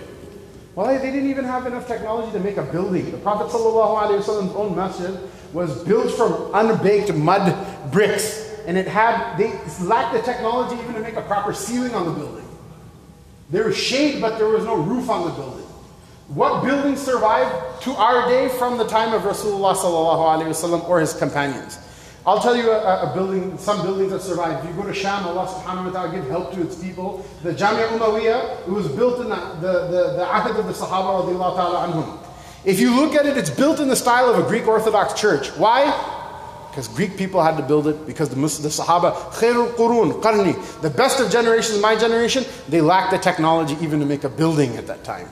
Well, 0.77 0.87
they 0.89 1.11
didn't 1.11 1.31
even 1.31 1.47
have 1.47 1.67
enough 1.67 1.89
technology 1.89 2.31
to 2.33 2.39
make 2.39 2.59
a 2.59 2.63
building. 2.63 3.11
The 3.11 3.17
Prophet 3.17 3.47
ﷺ's 3.47 4.29
own 4.29 4.77
masjid 4.77 5.19
was 5.55 5.83
built 5.85 6.13
from 6.13 6.51
unbaked 6.53 7.15
mud 7.15 7.91
bricks. 7.91 8.61
And 8.67 8.77
it 8.77 8.87
had, 8.87 9.39
they 9.39 9.59
lacked 9.83 10.13
the 10.13 10.21
technology 10.21 10.79
even 10.83 10.95
to 10.97 11.01
make 11.01 11.17
a 11.17 11.23
proper 11.23 11.55
ceiling 11.55 11.95
on 11.95 12.05
the 12.05 12.13
building. 12.13 12.45
There 13.49 13.65
was 13.65 13.77
shade, 13.77 14.21
but 14.21 14.37
there 14.37 14.49
was 14.49 14.65
no 14.65 14.77
roof 14.77 15.09
on 15.09 15.27
the 15.27 15.31
building. 15.31 15.65
What 16.29 16.63
buildings 16.63 17.01
survived 17.01 17.83
to 17.85 17.93
our 17.93 18.29
day 18.29 18.49
from 18.59 18.77
the 18.77 18.87
time 18.87 19.15
of 19.15 19.23
Rasulullah 19.23 20.89
or 20.89 21.01
his 21.01 21.15
companions? 21.15 21.79
I'll 22.27 22.41
tell 22.41 22.57
you 22.57 22.73
a, 22.73 23.11
a, 23.11 23.15
building, 23.15 23.57
some 23.57 23.83
buildings 23.83 24.11
that 24.11 24.21
survived. 24.21 24.65
If 24.65 24.75
you 24.75 24.83
go 24.83 24.89
to 24.89 24.95
Sham, 24.95 25.25
Allah 25.27 25.47
subhanahu 25.47 25.87
wa 25.87 25.91
ta'ala 25.93 26.13
give 26.13 26.29
help 26.29 26.53
to 26.55 26.61
its 26.61 26.75
people. 26.75 27.25
The 27.45 27.53
Jamia 27.53 27.87
Umayyah, 27.87 28.67
it 28.67 28.71
was 28.71 28.89
built 28.89 29.21
in 29.21 29.29
the, 29.29 29.37
the, 29.61 29.73
the, 29.87 30.03
the 30.17 30.25
ahad 30.25 30.59
of 30.59 30.67
the 30.67 30.73
Sahaba 30.73 31.23
radiallahu 31.23 31.55
ta'ala 31.55 31.87
anhum. 31.87 32.19
If 32.65 32.81
you 32.81 32.97
look 32.97 33.15
at 33.15 33.27
it, 33.27 33.37
it's 33.37 33.51
built 33.51 33.79
in 33.79 33.87
the 33.87 33.95
style 33.95 34.29
of 34.29 34.45
a 34.45 34.49
Greek 34.49 34.67
Orthodox 34.67 35.15
church. 35.15 35.51
Why? 35.51 35.87
Because 36.69 36.89
Greek 36.89 37.17
people 37.17 37.45
had 37.45 37.57
to 37.59 37.63
build 37.63 37.87
it 37.87 38.05
because 38.09 38.29
the, 38.29 38.35
the 38.35 38.71
Sahaba, 38.71 39.13
khairul 39.31 39.73
qurun, 39.75 40.21
qarni, 40.21 40.81
the 40.81 40.91
best 40.91 41.21
of 41.21 41.31
generations, 41.31 41.81
my 41.81 41.95
generation, 41.95 42.45
they 42.69 42.81
lacked 42.81 43.13
the 43.13 43.19
technology 43.19 43.77
even 43.81 44.01
to 44.01 44.05
make 44.05 44.25
a 44.25 44.29
building 44.29 44.77
at 44.77 44.89
that 44.89 45.05
time. 45.05 45.29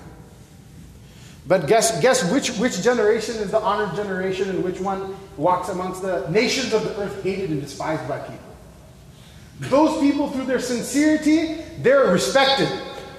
But 1.47 1.67
guess, 1.67 2.01
guess 2.01 2.31
which, 2.33 2.51
which 2.57 2.83
generation 2.83 3.37
is 3.37 3.51
the 3.51 3.61
honored 3.61 3.95
generation 3.95 4.49
and 4.49 4.65
which 4.65 4.81
one 4.81 5.15
walks 5.37 5.69
amongst 5.69 6.01
the 6.01 6.27
nations 6.31 6.73
of 6.73 6.85
the 6.85 6.97
earth 6.99 7.23
hated 7.23 7.51
and 7.51 7.61
despised 7.61 8.09
by 8.09 8.19
people? 8.21 8.39
Those 9.61 10.01
people, 10.01 10.31
through 10.31 10.47
their 10.47 10.61
sincerity, 10.61 11.63
they're 11.79 12.07
respected. 12.11 12.69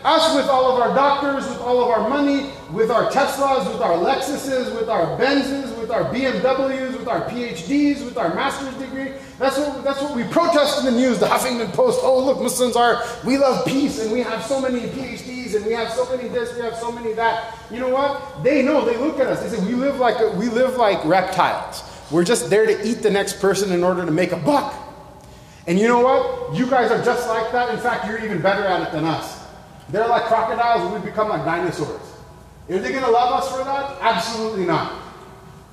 Us, 0.05 0.35
with 0.35 0.47
all 0.47 0.71
of 0.71 0.79
our 0.79 0.93
doctors, 0.93 1.49
with 1.49 1.59
all 1.61 1.81
of 1.83 1.89
our 1.89 2.07
money, 2.07 2.51
with 2.71 2.91
our 2.91 3.09
Teslas, 3.09 3.65
with 3.73 3.81
our 3.81 3.97
Lexuses, 3.97 4.71
with 4.79 4.87
our 4.87 5.17
Benzes, 5.19 5.75
with 5.79 5.89
our 5.89 6.03
BMWs, 6.13 6.95
with 6.95 7.07
our 7.07 7.27
PhDs, 7.27 8.05
with 8.05 8.15
our 8.15 8.31
master's 8.35 8.75
degree. 8.75 9.13
That's 9.39 9.57
what, 9.57 9.83
that's 9.83 10.03
what 10.03 10.15
we 10.15 10.23
protest 10.25 10.79
in 10.79 10.85
the 10.85 10.91
news, 10.91 11.17
the 11.17 11.25
Huffington 11.25 11.73
Post. 11.73 12.01
Oh, 12.03 12.23
look, 12.23 12.39
Muslims 12.39 12.75
are, 12.75 13.03
we 13.25 13.39
love 13.39 13.65
peace 13.65 13.99
and 13.99 14.11
we 14.11 14.19
have 14.19 14.43
so 14.43 14.61
many 14.61 14.81
PhDs 14.81 15.55
and 15.55 15.65
we 15.65 15.73
have 15.73 15.89
so 15.91 16.07
many 16.15 16.29
this, 16.29 16.55
we 16.55 16.61
have 16.61 16.75
so 16.75 16.91
many 16.91 17.13
that. 17.13 17.57
You 17.71 17.79
know 17.79 17.89
what? 17.89 18.43
They 18.43 18.61
know, 18.61 18.85
they 18.85 18.97
look 18.97 19.19
at 19.19 19.25
us. 19.25 19.41
They 19.41 19.57
say, 19.57 19.65
we 19.65 19.73
live 19.73 19.97
like, 19.97 20.19
we 20.35 20.49
live 20.49 20.77
like 20.77 21.03
reptiles. 21.03 21.83
We're 22.11 22.23
just 22.23 22.51
there 22.51 22.67
to 22.67 22.87
eat 22.87 23.01
the 23.01 23.09
next 23.09 23.39
person 23.39 23.71
in 23.71 23.83
order 23.83 24.05
to 24.05 24.11
make 24.11 24.33
a 24.33 24.37
buck. 24.37 24.75
And 25.65 25.79
you 25.79 25.87
know 25.87 26.01
what? 26.01 26.55
You 26.55 26.69
guys 26.69 26.91
are 26.91 27.03
just 27.03 27.27
like 27.27 27.51
that. 27.53 27.73
In 27.73 27.79
fact, 27.79 28.05
you're 28.05 28.23
even 28.23 28.39
better 28.39 28.63
at 28.65 28.87
it 28.87 28.91
than 28.91 29.03
us. 29.03 29.44
They're 29.89 30.07
like 30.07 30.23
crocodiles 30.23 30.91
we 30.93 31.09
become 31.09 31.29
like 31.29 31.45
dinosaurs. 31.45 32.01
Are 32.69 32.79
they 32.79 32.91
going 32.91 33.03
to 33.03 33.11
love 33.11 33.43
us 33.43 33.51
for 33.51 33.63
that? 33.63 33.97
Absolutely 34.01 34.65
not. 34.65 35.01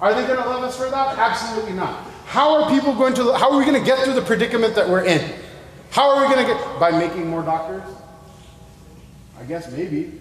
Are 0.00 0.12
they 0.14 0.26
going 0.26 0.42
to 0.42 0.48
love 0.48 0.62
us 0.62 0.76
for 0.76 0.90
that? 0.90 1.16
Absolutely 1.16 1.72
not. 1.72 2.04
How 2.26 2.62
are 2.62 2.70
people 2.70 2.94
going 2.94 3.14
to, 3.14 3.32
how 3.34 3.52
are 3.52 3.58
we 3.58 3.64
going 3.64 3.78
to 3.78 3.84
get 3.84 3.98
through 4.00 4.14
the 4.14 4.22
predicament 4.22 4.74
that 4.74 4.88
we're 4.88 5.04
in? 5.04 5.32
How 5.90 6.10
are 6.10 6.26
we 6.26 6.34
going 6.34 6.46
to 6.46 6.52
get, 6.52 6.80
by 6.80 6.90
making 6.90 7.28
more 7.28 7.42
doctors? 7.42 7.82
I 9.38 9.44
guess 9.44 9.70
maybe. 9.72 10.20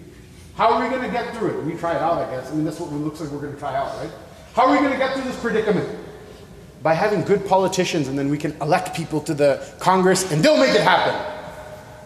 How 0.56 0.72
are 0.72 0.82
we 0.82 0.90
going 0.90 1.02
to 1.02 1.10
get 1.10 1.34
through 1.36 1.58
it? 1.58 1.64
We 1.64 1.74
try 1.74 1.94
it 1.94 2.02
out, 2.02 2.18
I 2.18 2.30
guess. 2.30 2.50
I 2.50 2.54
mean, 2.54 2.64
that's 2.64 2.78
what 2.78 2.92
it 2.92 2.96
looks 2.96 3.20
like 3.20 3.30
we're 3.30 3.40
going 3.40 3.54
to 3.54 3.58
try 3.58 3.74
out, 3.74 3.96
right? 3.98 4.10
How 4.54 4.66
are 4.66 4.72
we 4.72 4.78
going 4.78 4.92
to 4.92 4.98
get 4.98 5.14
through 5.14 5.24
this 5.24 5.38
predicament? 5.40 5.88
By 6.82 6.94
having 6.94 7.22
good 7.22 7.46
politicians, 7.46 8.08
and 8.08 8.18
then 8.18 8.28
we 8.28 8.36
can 8.36 8.52
elect 8.60 8.94
people 8.94 9.20
to 9.22 9.34
the 9.34 9.66
Congress, 9.78 10.30
and 10.30 10.42
they'll 10.42 10.58
make 10.58 10.74
it 10.74 10.82
happen. 10.82 11.41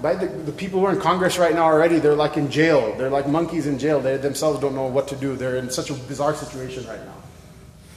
Right? 0.00 0.18
The, 0.20 0.26
the, 0.26 0.52
people 0.52 0.80
who 0.80 0.86
are 0.86 0.92
in 0.92 1.00
Congress 1.00 1.38
right 1.38 1.54
now 1.54 1.64
already, 1.64 1.98
they're 1.98 2.14
like 2.14 2.36
in 2.36 2.50
jail. 2.50 2.94
They're 2.98 3.10
like 3.10 3.26
monkeys 3.28 3.66
in 3.66 3.78
jail. 3.78 4.00
They 4.00 4.16
themselves 4.18 4.60
don't 4.60 4.74
know 4.74 4.86
what 4.86 5.08
to 5.08 5.16
do. 5.16 5.36
They're 5.36 5.56
in 5.56 5.70
such 5.70 5.90
a 5.90 5.94
bizarre 5.94 6.34
situation 6.34 6.86
right 6.86 7.02
now. 7.04 7.14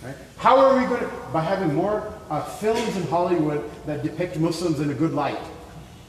Right? 0.04 0.16
How 0.38 0.58
are 0.60 0.80
we 0.80 0.86
going 0.86 1.02
to? 1.02 1.12
By 1.34 1.42
having 1.42 1.76
more 1.76 2.14
uh, 2.30 2.42
films 2.42 2.96
in 2.96 3.04
Hollywood 3.04 3.70
that 3.86 4.02
depict 4.02 4.38
Muslims 4.38 4.80
in 4.80 4.90
a 4.90 4.94
good 4.94 5.12
light. 5.12 5.40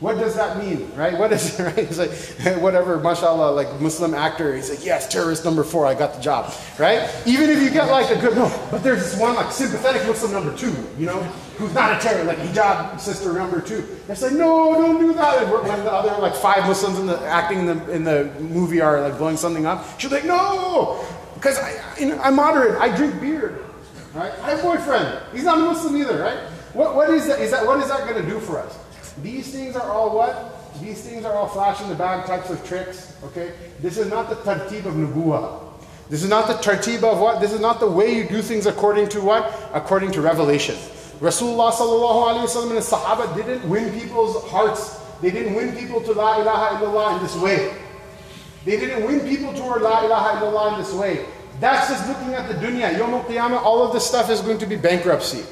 What 0.00 0.16
does 0.16 0.34
that 0.34 0.56
mean, 0.56 0.90
right? 0.96 1.18
What 1.18 1.30
is 1.30 1.60
it, 1.60 1.62
right? 1.76 1.78
It's 1.78 1.98
like 1.98 2.10
whatever, 2.62 2.98
mashallah, 2.98 3.50
like 3.52 3.80
Muslim 3.80 4.14
actor. 4.14 4.56
He's 4.56 4.70
like, 4.70 4.84
yes, 4.84 5.06
terrorist 5.08 5.44
number 5.44 5.62
four, 5.62 5.86
I 5.86 5.94
got 5.94 6.14
the 6.14 6.20
job, 6.22 6.54
right? 6.78 7.10
Even 7.26 7.50
if 7.50 7.60
you 7.62 7.70
get 7.70 7.90
like 7.90 8.10
a 8.10 8.18
good 8.18 8.34
no, 8.34 8.48
but 8.70 8.82
there's 8.82 9.02
this 9.02 9.20
one 9.20 9.34
like 9.34 9.52
sympathetic 9.52 10.06
Muslim 10.06 10.32
number 10.32 10.56
two, 10.56 10.74
you 10.98 11.06
know, 11.06 11.20
who's 11.60 11.74
not 11.74 11.96
a 11.96 12.00
terrorist, 12.00 12.26
like 12.26 12.38
hijab 12.38 12.98
sister 12.98 13.32
number 13.32 13.60
two. 13.60 13.86
It's 14.08 14.22
like, 14.22 14.32
no, 14.32 14.74
don't 14.74 14.98
do 14.98 15.12
that. 15.12 15.42
And 15.42 15.52
when 15.52 15.84
the 15.84 15.92
other 15.92 16.20
like 16.20 16.34
five 16.34 16.66
Muslims 16.66 16.98
in 16.98 17.06
the 17.06 17.20
acting 17.20 17.60
in 17.60 17.66
the 17.66 17.90
in 17.92 18.04
the 18.04 18.24
movie 18.40 18.80
are 18.80 19.00
like 19.00 19.18
blowing 19.18 19.36
something 19.36 19.66
up, 19.66 20.00
she's 20.00 20.10
like, 20.10 20.24
no, 20.24 21.04
because 21.34 21.58
I'm 22.00 22.34
moderate. 22.34 22.80
I 22.80 22.94
drink 22.96 23.20
beer, 23.20 23.64
right? 24.14 24.32
I 24.40 24.50
have 24.50 24.62
boyfriend. 24.62 25.20
He's 25.32 25.44
not 25.44 25.58
a 25.58 25.62
Muslim 25.62 25.96
either, 25.96 26.18
right? 26.18 26.38
What 26.72 26.96
what 26.96 27.10
is 27.10 27.26
that? 27.26 27.40
Is 27.40 27.50
that 27.50 27.66
what 27.66 27.78
is 27.80 27.88
that 27.88 28.08
going 28.08 28.22
to 28.22 28.28
do 28.28 28.40
for 28.40 28.58
us? 28.58 28.78
These 29.22 29.52
things 29.52 29.76
are 29.76 29.90
all 29.90 30.16
what? 30.16 30.60
these 30.80 31.02
things 31.02 31.24
are 31.24 31.34
all 31.34 31.48
flash 31.48 31.80
in 31.82 31.88
the 31.88 31.94
bag 31.94 32.26
types 32.26 32.50
of 32.50 32.64
tricks, 32.66 33.14
okay? 33.24 33.52
This 33.80 33.98
is 33.98 34.08
not 34.08 34.28
the 34.28 34.36
tartib 34.36 34.86
of 34.86 34.94
nubuwa. 34.94 35.60
This 36.08 36.22
is 36.22 36.28
not 36.28 36.48
the 36.48 36.54
tartib 36.54 37.02
of 37.04 37.20
what? 37.20 37.40
This 37.40 37.52
is 37.52 37.60
not 37.60 37.80
the 37.80 37.90
way 37.90 38.14
you 38.14 38.26
do 38.26 38.42
things 38.42 38.66
according 38.66 39.08
to 39.10 39.20
what? 39.20 39.70
According 39.72 40.12
to 40.12 40.20
revelation. 40.20 40.76
Rasulullah 41.20 41.70
sallallahu 41.70 42.32
alayhi 42.32 42.56
wa 42.56 42.62
and 42.62 42.72
his 42.72 42.90
Sahaba 42.90 43.36
didn't 43.36 43.68
win 43.68 43.92
people's 43.98 44.42
hearts. 44.50 44.98
They 45.20 45.30
didn't 45.30 45.54
win 45.54 45.76
people 45.76 46.00
to 46.00 46.12
La 46.12 46.40
ilaha 46.40 46.76
illallah 46.76 47.16
in 47.16 47.22
this 47.22 47.36
way. 47.36 47.76
They 48.64 48.78
didn't 48.78 49.04
win 49.04 49.20
people 49.20 49.52
toward 49.52 49.82
La 49.82 50.04
ilaha 50.04 50.40
illallah 50.40 50.72
in 50.74 50.80
this 50.80 50.94
way. 50.94 51.26
That's 51.60 51.90
just 51.90 52.08
looking 52.08 52.32
at 52.32 52.48
the 52.48 52.54
dunya. 52.54 52.96
Yom 52.96 53.12
al 53.12 53.58
all 53.58 53.86
of 53.86 53.92
this 53.92 54.06
stuff 54.06 54.30
is 54.30 54.40
going 54.40 54.58
to 54.58 54.66
be 54.66 54.76
bankruptcy. 54.76 55.44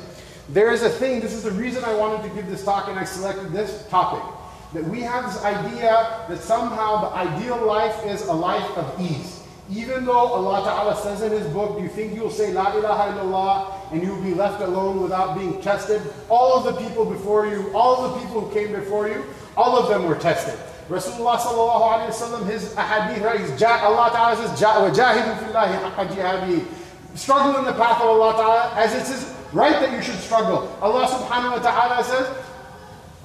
There 0.48 0.72
is 0.72 0.82
a 0.82 0.88
thing, 0.88 1.20
this 1.20 1.34
is 1.34 1.42
the 1.42 1.50
reason 1.50 1.84
I 1.84 1.94
wanted 1.94 2.26
to 2.26 2.34
give 2.34 2.48
this 2.48 2.64
talk 2.64 2.88
and 2.88 2.98
I 2.98 3.04
selected 3.04 3.52
this 3.52 3.86
topic. 3.88 4.24
That 4.72 4.84
we 4.84 5.02
have 5.02 5.26
this 5.26 5.44
idea 5.44 6.24
that 6.28 6.38
somehow 6.38 7.10
the 7.10 7.16
ideal 7.16 7.66
life 7.66 8.06
is 8.06 8.26
a 8.26 8.32
life 8.32 8.70
of 8.78 8.98
ease. 8.98 9.37
Even 9.71 10.05
though 10.05 10.11
Allah 10.11 10.63
Ta'ala 10.63 10.95
says 11.01 11.21
in 11.21 11.31
His 11.31 11.47
book, 11.53 11.77
do 11.77 11.83
you 11.83 11.89
think 11.89 12.13
you'll 12.13 12.29
say 12.29 12.51
La 12.51 12.75
ilaha 12.75 13.13
illallah 13.13 13.91
and 13.93 14.03
you'll 14.03 14.21
be 14.21 14.33
left 14.33 14.61
alone 14.61 15.01
without 15.01 15.37
being 15.37 15.61
tested? 15.61 16.01
All 16.29 16.57
of 16.57 16.65
the 16.65 16.81
people 16.81 17.05
before 17.05 17.47
you, 17.47 17.71
all 17.73 18.03
of 18.03 18.13
the 18.13 18.19
people 18.19 18.41
who 18.41 18.53
came 18.53 18.73
before 18.73 19.07
you, 19.07 19.23
all 19.55 19.77
of 19.77 19.89
them 19.89 20.05
were 20.05 20.15
tested. 20.15 20.59
Rasulullah 20.89 21.37
sallallahu 21.37 22.11
alayhi 22.11 22.31
wa 22.31 22.45
his 22.45 22.73
ahadith, 22.75 23.23
right, 23.23 23.83
Allah 23.83 24.09
Ta'ala 24.11 24.35
says, 24.35 24.61
وَجَاهِدُ 24.61 25.37
فِي 25.37 25.51
اللَّهِ 25.53 25.95
حَقَّ 25.95 26.07
جِهَادِهِ 26.09 26.65
Struggle 27.15 27.59
in 27.59 27.65
the 27.65 27.73
path 27.73 28.01
of 28.01 28.09
Allah 28.09 28.33
Ta'ala 28.33 28.73
as 28.75 28.93
it 28.93 29.13
is 29.13 29.33
right 29.53 29.79
that 29.79 29.93
you 29.93 30.01
should 30.01 30.19
struggle. 30.19 30.67
Allah 30.81 31.07
subhanahu 31.07 31.57
wa 31.57 31.59
ta'ala 31.59 32.03
says, 32.03 32.27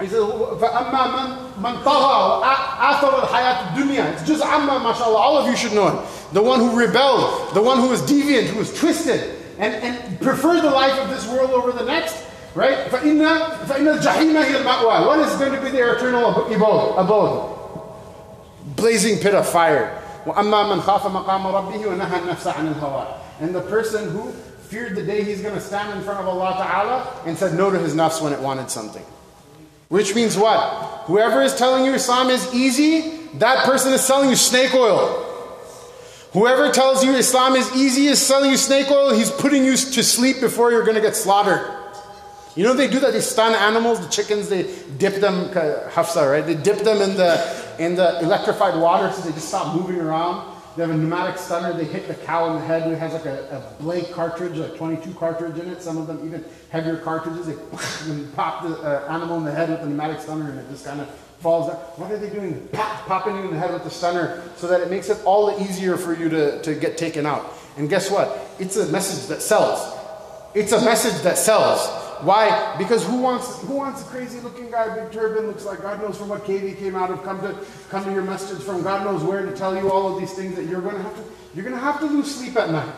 he 0.03 0.07
says, 0.07 0.23
فَأَمَّا 0.23 0.93
مَنْ 0.93 1.53
مَنْ 1.59 1.83
طَغَى 1.83 2.43
وَآثَرَ 2.43 3.21
الْحَيَاةِ 3.21 3.75
الدُّنْيَا 3.75 4.13
It's 4.13 4.27
just 4.27 4.45
amma, 4.45 4.79
mashallah. 4.79 5.17
All 5.19 5.37
of 5.37 5.49
you 5.49 5.57
should 5.57 5.73
know 5.73 5.89
it. 5.89 6.09
The 6.33 6.43
one 6.43 6.61
who 6.61 6.79
rebelled, 6.79 7.53
the 7.55 7.63
one 7.63 7.81
who 7.81 7.89
was 7.89 8.03
deviant, 8.03 8.45
who 8.45 8.61
was 8.61 8.73
twisted, 8.79 9.35
and, 9.59 9.75
and 9.75 10.21
preferred 10.21 10.63
the 10.63 10.71
life 10.71 10.97
of 11.01 11.11
this 11.11 11.27
world 11.27 11.51
over 11.51 11.73
the 11.73 11.85
next, 11.85 12.17
right? 12.55 12.87
فَإِنَّ, 12.91 13.21
فَإِنَّ 13.67 13.99
الْجَحِيمَ 13.99 14.45
هِيَ 14.45 14.63
الْمَأْوَى 14.63 15.07
What 15.07 15.19
is 15.19 15.35
going 15.35 15.53
to 15.53 15.61
be 15.61 15.71
their 15.71 15.97
eternal 15.97 16.31
abode? 16.47 16.97
abode? 16.97 17.59
Blazing 18.77 19.19
pit 19.19 19.35
of 19.35 19.49
fire. 19.49 20.01
وَأَمَّا 20.27 20.77
مَنْ 20.77 20.81
خَافَ 20.81 21.11
مَقَامَ 21.11 21.43
رَبِّهِ 21.43 21.83
وَنَهَى 21.83 22.21
النَّفْسَ 22.21 22.53
عَنِ 22.53 22.75
الْهَوَىٰ 22.75 23.19
And 23.41 23.53
the 23.53 23.63
person 23.63 24.11
who 24.11 24.31
feared 24.69 24.95
the 24.95 25.03
day 25.03 25.25
he's 25.25 25.43
going 25.43 25.55
to 25.55 25.61
stand 25.61 25.99
in 25.99 26.05
front 26.05 26.21
of 26.21 26.29
Allah 26.29 26.55
Ta'ala 26.57 27.23
and 27.27 27.37
said 27.37 27.55
no 27.55 27.71
to 27.71 27.79
his 27.81 27.95
nafs 27.95 28.23
when 28.23 28.33
it 28.33 28.39
wanted 28.39 28.71
something. 28.71 29.05
Which 29.94 30.16
means 30.16 30.36
what? 30.36 31.04
Whoever 31.06 31.44
is 31.44 31.54
telling 31.54 31.86
you 31.86 31.94
Islam 31.94 32.32
is 32.32 32.52
easy, 32.52 33.16
that 33.36 33.64
person 33.64 33.94
is 33.94 34.04
selling 34.04 34.28
you 34.28 34.36
snake 34.36 34.74
oil. 34.74 35.24
Whoever 36.32 36.72
tells 36.72 37.04
you 37.06 37.12
Islam 37.12 37.54
is 37.54 37.72
easy 37.76 38.08
is 38.08 38.20
selling 38.20 38.50
you 38.50 38.58
snake 38.58 38.90
oil, 38.90 39.14
he's 39.14 39.30
putting 39.30 39.64
you 39.64 39.78
to 39.78 40.04
sleep 40.04 40.40
before 40.42 40.72
you're 40.72 40.82
going 40.82 40.96
to 40.96 41.02
get 41.02 41.16
slaughtered. 41.16 41.62
You 42.56 42.64
know 42.64 42.74
they 42.74 42.88
do 42.88 43.02
that? 43.02 43.14
They 43.14 43.22
stun 43.22 43.54
animals, 43.54 44.00
the 44.00 44.10
chickens, 44.10 44.50
they 44.50 44.64
dip 44.98 45.22
them, 45.22 45.54
hafsa, 45.92 46.28
right? 46.28 46.44
They 46.44 46.56
dip 46.56 46.80
them 46.80 47.00
in 47.00 47.16
the, 47.16 47.76
in 47.78 47.94
the 47.94 48.20
electrified 48.22 48.82
water 48.82 49.14
so 49.14 49.22
they 49.22 49.32
just 49.36 49.50
stop 49.50 49.76
moving 49.76 50.02
around. 50.02 50.53
They 50.76 50.82
have 50.82 50.90
a 50.90 50.98
pneumatic 50.98 51.38
stunner. 51.38 51.74
They 51.74 51.86
hit 51.86 52.08
the 52.08 52.16
cow 52.16 52.50
in 52.50 52.60
the 52.60 52.66
head. 52.66 52.92
It 52.92 52.98
has 52.98 53.14
like 53.14 53.26
a, 53.26 53.64
a 53.78 53.82
blank 53.82 54.12
cartridge, 54.12 54.58
like 54.58 54.76
22 54.76 55.14
cartridge 55.14 55.58
in 55.60 55.70
it. 55.70 55.82
Some 55.82 55.98
of 55.98 56.08
them 56.08 56.26
even 56.26 56.44
heavier 56.70 56.98
cartridges. 56.98 57.46
They 57.46 57.56
pop 58.36 58.64
the 58.64 58.76
uh, 58.78 59.14
animal 59.14 59.38
in 59.38 59.46
the 59.46 59.52
head 59.52 59.70
with 59.70 59.82
the 59.82 59.86
pneumatic 59.88 60.20
stunner 60.20 60.50
and 60.50 60.60
it 60.60 60.70
just 60.70 60.86
kind 60.86 61.00
of 61.00 61.10
falls 61.40 61.68
down. 61.68 61.78
What 61.98 62.12
are 62.12 62.18
they 62.18 62.30
doing? 62.30 62.68
Pop, 62.72 63.06
popping 63.06 63.36
you 63.36 63.44
in 63.44 63.52
the 63.52 63.60
head 63.60 63.72
with 63.72 63.84
the 63.84 63.92
stunner 63.92 64.42
so 64.56 64.68
that 64.68 64.82
it 64.82 64.90
makes 64.90 65.10
it 65.10 65.24
all 65.26 65.56
the 65.56 65.64
easier 65.64 65.96
for 65.96 66.14
you 66.14 66.30
to, 66.30 66.62
to 66.64 66.74
get 66.74 66.98
taken 66.98 67.26
out. 67.26 67.54
And 67.78 67.90
guess 67.90 68.10
what? 68.10 68.40
It's 68.60 68.78
a 68.78 68.88
message 68.92 69.28
that 69.28 69.42
sells. 69.42 70.03
It's 70.56 70.72
a 70.72 70.82
message 70.84 71.22
that 71.24 71.38
sells. 71.38 71.88
Why? 72.24 72.76
Because 72.78 73.06
who 73.06 73.20
wants 73.22 73.62
who 73.64 73.74
wants 73.74 74.02
a 74.02 74.06
crazy 74.06 74.40
looking 74.40 74.72
guy, 74.72 74.96
big 74.96 75.12
turban, 75.12 75.48
looks 75.48 75.66
like 75.66 75.82
God 75.82 76.02
knows 76.02 76.18
from 76.18 76.30
what 76.30 76.46
cave 76.46 76.62
he 76.62 76.74
came 76.74 76.96
out 76.96 77.10
of, 77.10 77.24
come 77.24 77.42
to 77.42 77.58
come 77.90 78.06
to 78.06 78.12
your 78.12 78.22
message 78.22 78.64
from 78.64 78.82
God 78.84 79.04
knows 79.04 79.24
where 79.24 79.46
to 79.46 79.56
tell 79.56 79.76
you 79.76 79.92
all 79.92 80.14
of 80.14 80.20
these 80.20 80.34
things 80.34 80.56
that 80.56 80.66
you're 80.66 80.82
gonna 80.82 81.02
have 81.02 81.16
to 81.16 81.24
you're 81.54 81.66
gonna 81.66 81.80
have 81.80 82.00
to 82.00 82.06
lose 82.06 82.34
sleep 82.34 82.56
at 82.56 82.70
night. 82.70 82.96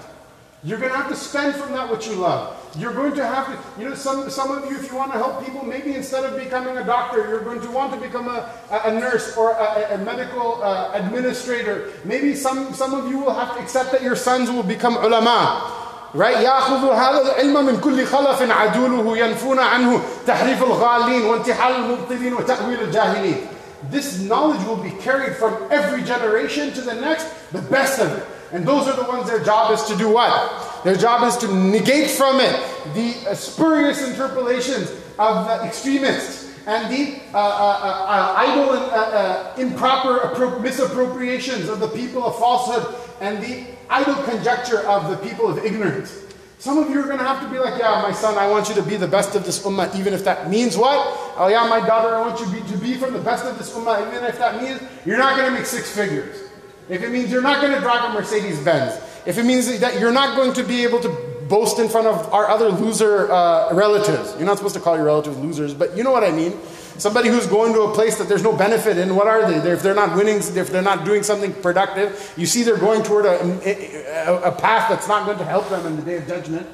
You're 0.63 0.79
gonna 0.79 0.95
have 0.95 1.09
to 1.09 1.15
spend 1.15 1.55
from 1.55 1.71
that 1.71 1.89
what 1.89 2.05
you 2.05 2.15
love. 2.15 2.61
You're 2.77 2.93
going 2.93 3.15
to 3.15 3.25
have 3.25 3.47
to, 3.47 3.81
you 3.81 3.87
know, 3.87 3.95
some, 3.95 4.29
some 4.29 4.51
of 4.51 4.69
you, 4.69 4.77
if 4.77 4.91
you 4.91 4.97
want 4.97 5.13
to 5.13 5.17
help 5.17 5.45
people, 5.45 5.63
maybe 5.63 5.95
instead 5.95 6.25
of 6.25 6.37
becoming 6.37 6.75
a 6.75 6.83
doctor, 6.83 7.25
you're 7.29 7.43
going 7.43 7.61
to 7.61 7.71
want 7.71 7.93
to 7.93 7.99
become 7.99 8.27
a, 8.27 8.51
a, 8.69 8.91
nurse 8.91 9.37
or 9.37 9.51
a, 9.51 9.95
a 9.95 9.97
medical 9.99 10.61
uh, 10.61 10.91
administrator. 10.93 11.93
Maybe 12.03 12.35
some, 12.35 12.73
some 12.73 12.93
of 12.93 13.09
you 13.09 13.19
will 13.19 13.33
have 13.33 13.55
to 13.55 13.63
accept 13.63 13.93
that 13.93 14.01
your 14.01 14.17
sons 14.17 14.51
will 14.51 14.63
become 14.63 14.97
ulama. 14.97 15.84
Right? 16.14 16.36
يأخذ 16.36 16.92
هذا 16.92 17.22
العلم 17.22 17.66
من 17.66 17.80
كل 17.80 18.06
خلف 18.06 18.42
عدوله 18.50 19.18
ينفون 19.18 19.58
عنه 19.58 20.00
تحريف 20.26 20.62
الغالين 20.62 21.22
وانتحال 21.22 21.74
المبطلين 21.74 22.34
وتأويل 22.34 22.80
الجاهلين. 22.80 23.46
This 23.90 24.20
knowledge 24.20 24.66
will 24.66 24.76
be 24.76 24.90
carried 24.90 25.36
from 25.36 25.56
every 25.70 26.02
generation 26.02 26.72
to 26.72 26.80
the 26.80 26.94
next, 26.94 27.26
the 27.52 27.62
best 27.62 28.00
of 28.00 28.12
it. 28.12 28.24
And 28.52 28.66
those 28.66 28.88
are 28.88 28.96
the 28.96 29.04
ones 29.04 29.28
their 29.28 29.42
job 29.42 29.70
is 29.70 29.84
to 29.84 29.96
do 29.96 30.12
what? 30.12 30.82
Their 30.82 30.96
job 30.96 31.22
is 31.22 31.36
to 31.38 31.54
negate 31.54 32.10
from 32.10 32.40
it 32.40 32.54
the 32.94 33.34
spurious 33.34 34.02
interpolations 34.06 34.90
of 35.18 35.46
the 35.46 35.64
extremists 35.64 36.43
and 36.65 36.91
the 36.91 37.21
uh, 37.33 37.37
uh, 37.37 37.39
uh, 37.39 38.05
uh 38.07 38.33
idle 38.37 38.73
and 38.73 38.91
uh, 38.91 39.53
improper 39.57 40.35
misappropriations 40.59 41.69
of 41.69 41.79
the 41.79 41.87
people 41.89 42.23
of 42.23 42.37
falsehood 42.39 42.95
and 43.21 43.43
the 43.43 43.65
idle 43.89 44.15
conjecture 44.23 44.79
of 44.87 45.09
the 45.09 45.17
people 45.17 45.47
of 45.47 45.63
ignorance. 45.63 46.21
Some 46.57 46.79
of 46.79 46.89
you 46.89 46.99
are 46.99 47.03
going 47.05 47.19
to 47.19 47.23
have 47.23 47.43
to 47.43 47.49
be 47.51 47.59
like, 47.59 47.79
yeah, 47.79 48.01
my 48.01 48.11
son, 48.11 48.37
I 48.37 48.49
want 48.49 48.69
you 48.69 48.75
to 48.75 48.81
be 48.81 48.95
the 48.95 49.07
best 49.07 49.35
of 49.35 49.45
this 49.45 49.63
ummah, 49.63 49.93
even 49.95 50.13
if 50.13 50.23
that 50.23 50.49
means 50.49 50.75
what? 50.75 50.97
Oh, 51.37 51.47
yeah, 51.47 51.67
my 51.67 51.85
daughter, 51.85 52.15
I 52.15 52.21
want 52.21 52.39
you 52.39 52.45
to 52.47 52.51
be, 52.51 52.71
to 52.71 52.77
be 52.77 52.95
from 52.95 53.13
the 53.13 53.19
best 53.19 53.45
of 53.45 53.57
this 53.57 53.71
ummah, 53.73 54.07
even 54.07 54.23
if 54.23 54.39
that 54.39 54.59
means 54.59 54.81
you're 55.05 55.17
not 55.17 55.37
going 55.37 55.47
to 55.51 55.55
make 55.55 55.67
six 55.67 55.95
figures. 55.95 56.49
If 56.89 57.03
it 57.03 57.11
means 57.11 57.31
you're 57.31 57.41
not 57.41 57.61
going 57.61 57.73
to 57.73 57.79
drive 57.79 58.09
a 58.09 58.13
Mercedes 58.13 58.59
Benz. 58.63 58.99
If 59.25 59.37
it 59.37 59.43
means 59.43 59.79
that 59.79 59.99
you're 59.99 60.11
not 60.11 60.35
going 60.35 60.53
to 60.53 60.63
be 60.63 60.83
able 60.83 60.99
to 61.01 61.09
boast 61.47 61.79
in 61.79 61.89
front 61.89 62.07
of 62.07 62.33
our 62.33 62.49
other 62.49 62.69
loser 62.69 63.31
uh, 63.31 63.73
relatives. 63.73 64.35
You're 64.37 64.45
not 64.45 64.57
supposed 64.57 64.75
to 64.75 64.81
call 64.81 64.95
your 64.95 65.05
relatives 65.05 65.37
losers, 65.37 65.73
but 65.73 65.95
you 65.95 66.03
know 66.03 66.11
what 66.11 66.23
I 66.23 66.31
mean. 66.31 66.53
Somebody 66.97 67.27
who's 67.27 67.45
going 67.45 67.73
to 67.73 67.81
a 67.81 67.93
place 67.93 68.17
that 68.19 68.29
there's 68.29 68.43
no 68.43 68.55
benefit 68.55 68.97
in, 68.97 69.15
what 69.15 69.27
are 69.27 69.51
they? 69.51 69.59
They're, 69.59 69.73
if 69.73 69.83
they're 69.83 69.93
not 69.93 70.15
winning, 70.15 70.37
if 70.37 70.71
they're 70.71 70.81
not 70.81 71.03
doing 71.03 71.23
something 71.23 71.53
productive, 71.53 72.33
you 72.37 72.45
see 72.45 72.63
they're 72.63 72.77
going 72.77 73.03
toward 73.03 73.25
a, 73.25 74.29
a, 74.29 74.41
a 74.43 74.51
path 74.51 74.89
that's 74.89 75.07
not 75.07 75.25
going 75.25 75.37
to 75.37 75.45
help 75.45 75.69
them 75.69 75.85
in 75.85 75.97
the 75.97 76.01
day 76.01 76.17
of 76.17 76.27
judgment. 76.27 76.65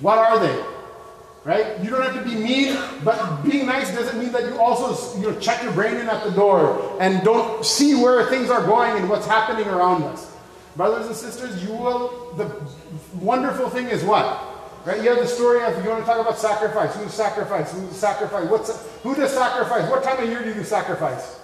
What 0.00 0.16
are 0.18 0.38
they? 0.38 0.64
Right? 1.44 1.80
You 1.82 1.90
don't 1.90 2.02
have 2.02 2.14
to 2.14 2.28
be 2.28 2.34
mean, 2.34 2.78
but 3.04 3.42
being 3.42 3.66
nice 3.66 3.94
doesn't 3.94 4.18
mean 4.18 4.32
that 4.32 4.44
you 4.44 4.58
also 4.58 5.18
you 5.18 5.30
know, 5.30 5.38
check 5.38 5.62
your 5.62 5.72
brain 5.72 5.96
in 5.96 6.08
at 6.08 6.24
the 6.24 6.30
door 6.30 6.96
and 7.00 7.22
don't 7.22 7.64
see 7.64 7.94
where 7.94 8.28
things 8.28 8.50
are 8.50 8.64
going 8.64 8.96
and 8.96 9.08
what's 9.08 9.26
happening 9.26 9.66
around 9.66 10.02
us. 10.04 10.27
Brothers 10.78 11.08
and 11.08 11.16
sisters, 11.16 11.64
you 11.64 11.72
will, 11.74 12.34
the 12.36 12.46
wonderful 13.16 13.68
thing 13.68 13.88
is 13.88 14.04
what? 14.04 14.24
Right? 14.84 15.02
You 15.02 15.08
have 15.08 15.18
the 15.18 15.26
story 15.26 15.64
of, 15.64 15.82
you 15.82 15.90
want 15.90 16.02
to 16.02 16.06
talk 16.06 16.20
about 16.20 16.38
sacrifice. 16.38 16.94
Who's 16.94 17.12
sacrifice? 17.12 17.72
Who's 17.72 17.96
sacrifice? 17.96 18.48
What's, 18.48 18.86
who 19.02 19.16
does 19.16 19.32
sacrifice? 19.32 19.90
What 19.90 20.04
time 20.04 20.22
of 20.22 20.30
year 20.30 20.40
do 20.44 20.54
you 20.54 20.62
sacrifice? 20.62 21.40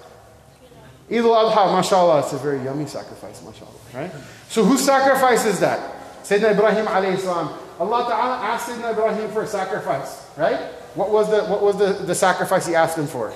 Eid 1.10 1.18
al-Adha, 1.18 1.72
mashallah, 1.72 2.20
it's 2.20 2.32
a 2.32 2.38
very 2.38 2.62
yummy 2.62 2.86
sacrifice, 2.86 3.42
mashallah, 3.44 3.72
right? 3.92 4.12
So 4.48 4.64
who 4.64 4.78
sacrifices 4.78 5.58
that? 5.58 5.80
Sayyidina 6.22 6.52
Ibrahim 6.52 6.86
alayhi 6.86 7.18
salam. 7.18 7.58
Allah 7.80 8.06
Ta'ala 8.08 8.36
asked 8.36 8.68
Sayyidina 8.68 8.92
Ibrahim 8.92 9.30
for 9.32 9.42
a 9.42 9.48
sacrifice, 9.48 10.30
right? 10.38 10.60
What 10.94 11.10
was 11.10 11.28
the, 11.28 11.42
what 11.46 11.60
was 11.60 11.76
the, 11.76 12.04
the 12.06 12.14
sacrifice 12.14 12.68
he 12.68 12.76
asked 12.76 12.96
him 12.96 13.08
for? 13.08 13.34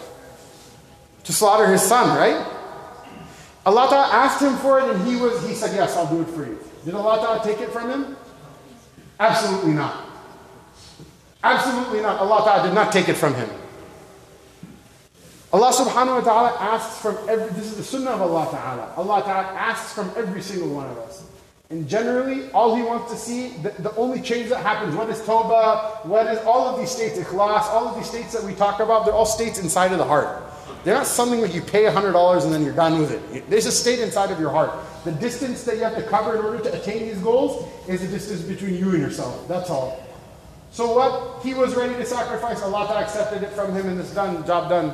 To 1.25 1.33
slaughter 1.33 1.67
his 1.67 1.83
son, 1.83 2.17
right? 2.17 2.58
Allah 3.69 3.87
Ta'ala 3.91 4.09
asked 4.11 4.41
him 4.41 4.57
for 4.57 4.81
it 4.81 4.89
and 4.89 5.07
he 5.07 5.17
was 5.17 5.47
he 5.47 5.53
said, 5.53 5.77
Yes, 5.77 5.95
I'll 5.95 6.09
do 6.09 6.23
it 6.23 6.29
for 6.29 6.47
you. 6.47 6.59
Did 6.87 6.95
Allah 6.95 7.19
Ta'ala 7.19 7.45
take 7.45 7.61
it 7.61 7.69
from 7.69 7.91
him? 7.91 8.17
Absolutely 9.21 9.73
not. 9.73 10.07
Absolutely 11.45 12.01
not. 12.01 12.19
Allah 12.19 12.45
Ta'ala 12.45 12.67
did 12.67 12.75
not 12.75 12.93
take 12.93 13.11
it 13.11 13.15
from 13.15 13.35
him. 13.35 13.51
Allah 15.53 15.73
subhanahu 15.73 16.17
wa 16.17 16.21
ta'ala 16.21 16.57
asks 16.61 17.01
from 17.01 17.17
every, 17.29 17.49
this 17.53 17.67
is 17.67 17.77
the 17.77 17.85
sunnah 17.85 18.11
of 18.13 18.23
Allah 18.23 18.49
ta'ala. 18.51 18.93
Allah 18.97 19.23
ta'ala 19.23 19.49
asks 19.57 19.93
from 19.93 20.11
every 20.17 20.43
single 20.43 20.69
one 20.69 20.87
of 20.89 20.99
us. 20.99 21.25
And 21.71 21.89
generally, 21.89 22.51
all 22.53 22.75
He 22.75 22.83
wants 22.83 23.13
to 23.13 23.19
see, 23.19 23.49
the, 23.63 23.71
the 23.81 23.95
only 23.97 24.21
change 24.21 24.49
that 24.49 24.63
happens, 24.63 24.95
what 24.95 25.09
is 25.09 25.21
tawbah, 25.21 26.05
what 26.05 26.27
is 26.27 26.39
all 26.45 26.69
of 26.69 26.81
these 26.81 26.91
states, 26.91 27.19
ikhlas, 27.19 27.65
all 27.69 27.89
of 27.89 27.97
these 27.97 28.09
states 28.09 28.33
that 28.33 28.45
we 28.45 28.55
talk 28.55 28.81
about, 28.81 29.05
they're 29.05 29.15
all 29.15 29.27
states 29.27 29.59
inside 29.59 29.93
of 29.93 29.99
the 29.99 30.05
heart. 30.05 30.48
They're 30.85 30.95
not 30.95 31.07
something 31.07 31.41
that 31.41 31.55
you 31.55 31.61
pay 31.61 31.85
$100 31.85 32.45
and 32.45 32.53
then 32.53 32.65
you're 32.65 32.75
done 32.75 32.99
with 32.99 33.11
it. 33.11 33.51
There's 33.51 33.67
a 33.67 33.73
state 33.73 33.99
inside 33.99 34.31
of 34.31 34.41
your 34.41 34.51
heart. 34.51 34.73
The 35.05 35.13
distance 35.13 35.65
that 35.65 35.77
you 35.77 35.83
have 35.83 35.97
to 35.97 36.03
cover 36.03 36.37
in 36.37 36.45
order 36.45 36.63
to 36.65 36.81
attain 36.81 37.01
these 37.01 37.19
goals 37.19 37.69
is 37.89 38.01
the 38.01 38.09
distance 38.09 38.43
between 38.43 38.75
you 38.75 38.91
and 38.91 39.01
yourself. 39.01 39.47
That's 39.49 39.71
all. 39.71 40.05
So 40.71 40.95
what? 40.95 41.43
He 41.43 41.55
was 41.55 41.75
ready 41.75 41.95
to 41.95 42.05
sacrifice. 42.05 42.63
Allah 42.63 42.87
accepted 43.03 43.43
it 43.43 43.51
from 43.51 43.75
him 43.75 43.89
and 43.89 43.99
it's 43.99 44.15
done. 44.15 44.47
Job 44.47 44.69
done. 44.69 44.91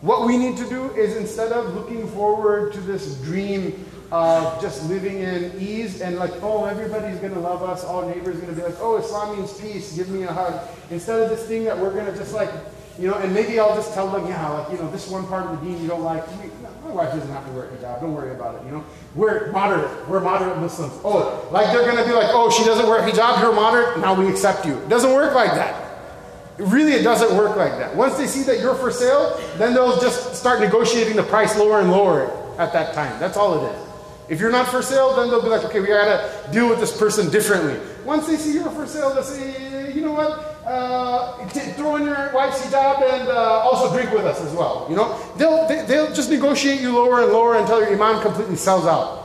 What 0.00 0.26
we 0.26 0.38
need 0.38 0.56
to 0.56 0.68
do 0.68 0.90
is 0.94 1.16
instead 1.16 1.52
of 1.52 1.74
looking 1.74 2.08
forward 2.08 2.72
to 2.72 2.80
this 2.80 3.16
dream 3.22 3.84
of 4.10 4.60
just 4.60 4.88
living 4.88 5.18
in 5.18 5.52
ease 5.58 6.00
and 6.00 6.16
like, 6.16 6.32
oh, 6.42 6.64
everybody's 6.64 7.18
going 7.18 7.34
to 7.34 7.38
love 7.38 7.62
us, 7.62 7.84
all 7.84 8.08
neighbors 8.08 8.36
going 8.36 8.48
to 8.48 8.54
be 8.54 8.62
like, 8.62 8.76
oh, 8.80 8.96
Islam 8.96 9.36
means 9.36 9.58
peace, 9.60 9.94
give 9.94 10.08
me 10.08 10.24
a 10.24 10.32
hug. 10.32 10.66
Instead 10.90 11.20
of 11.20 11.30
this 11.30 11.46
thing 11.46 11.64
that 11.64 11.78
we're 11.78 11.92
going 11.92 12.06
to 12.06 12.16
just 12.16 12.34
like, 12.34 12.50
you 12.98 13.08
know, 13.08 13.14
and 13.14 13.32
maybe 13.32 13.58
I'll 13.58 13.74
just 13.74 13.94
tell 13.94 14.08
them, 14.08 14.26
yeah, 14.26 14.48
like, 14.48 14.70
you 14.70 14.78
know, 14.78 14.90
this 14.90 15.08
one 15.08 15.26
part 15.26 15.46
of 15.46 15.58
the 15.58 15.66
deen 15.66 15.80
you 15.80 15.88
don't 15.88 16.02
like. 16.02 16.24
My 16.84 16.90
wife 16.90 17.12
doesn't 17.12 17.30
have 17.30 17.46
to 17.46 17.52
wear 17.52 17.66
a 17.66 17.68
hijab. 17.68 18.00
Don't 18.00 18.14
worry 18.14 18.32
about 18.32 18.56
it, 18.56 18.64
you 18.64 18.72
know. 18.72 18.84
We're 19.14 19.52
moderate. 19.52 20.08
We're 20.08 20.20
moderate 20.20 20.58
Muslims. 20.58 20.92
Oh, 21.04 21.48
like 21.52 21.66
they're 21.72 21.84
going 21.84 21.96
to 21.96 22.04
be 22.04 22.12
like, 22.12 22.30
oh, 22.30 22.50
she 22.50 22.64
doesn't 22.64 22.86
wear 22.86 23.06
a 23.06 23.10
hijab, 23.10 23.40
you're 23.40 23.54
moderate, 23.54 23.98
now 24.00 24.14
we 24.14 24.28
accept 24.28 24.66
you. 24.66 24.76
It 24.78 24.88
doesn't 24.88 25.12
work 25.12 25.34
like 25.34 25.52
that. 25.52 25.88
Really, 26.58 26.92
it 26.92 27.02
doesn't 27.02 27.36
work 27.36 27.56
like 27.56 27.72
that. 27.78 27.96
Once 27.96 28.18
they 28.18 28.26
see 28.26 28.42
that 28.42 28.60
you're 28.60 28.74
for 28.74 28.90
sale, 28.90 29.40
then 29.56 29.72
they'll 29.72 29.98
just 30.00 30.34
start 30.34 30.60
negotiating 30.60 31.16
the 31.16 31.22
price 31.22 31.56
lower 31.56 31.80
and 31.80 31.90
lower 31.90 32.30
at 32.58 32.72
that 32.72 32.94
time. 32.94 33.18
That's 33.18 33.36
all 33.36 33.64
it 33.64 33.72
is. 33.72 33.89
If 34.30 34.38
you're 34.38 34.52
not 34.52 34.68
for 34.68 34.80
sale, 34.80 35.16
then 35.16 35.28
they'll 35.28 35.42
be 35.42 35.48
like, 35.48 35.64
okay, 35.64 35.80
we 35.80 35.88
gotta 35.88 36.30
deal 36.52 36.68
with 36.68 36.78
this 36.78 36.96
person 36.96 37.30
differently. 37.30 37.78
Once 38.04 38.28
they 38.28 38.36
see 38.36 38.54
you're 38.54 38.70
for 38.70 38.86
sale, 38.86 39.12
they'll 39.12 39.24
say, 39.24 39.92
you 39.92 40.02
know 40.02 40.12
what, 40.12 40.30
uh, 40.64 41.48
throw 41.74 41.96
in 41.96 42.04
your 42.04 42.32
wife's 42.32 42.64
hijab 42.64 43.02
and 43.02 43.28
uh, 43.28 43.66
also 43.66 43.92
drink 43.92 44.12
with 44.12 44.24
us 44.24 44.40
as 44.40 44.54
well. 44.54 44.86
You 44.88 44.94
know, 44.94 45.18
they'll 45.36 45.66
they, 45.66 45.76
will 45.78 45.86
they 45.86 45.96
will 45.98 46.14
just 46.14 46.30
negotiate 46.30 46.80
you 46.80 46.94
lower 46.94 47.22
and 47.22 47.32
lower 47.32 47.58
until 47.58 47.80
your 47.80 47.92
iman 47.92 48.22
completely 48.22 48.54
sells 48.54 48.86
out. 48.86 49.18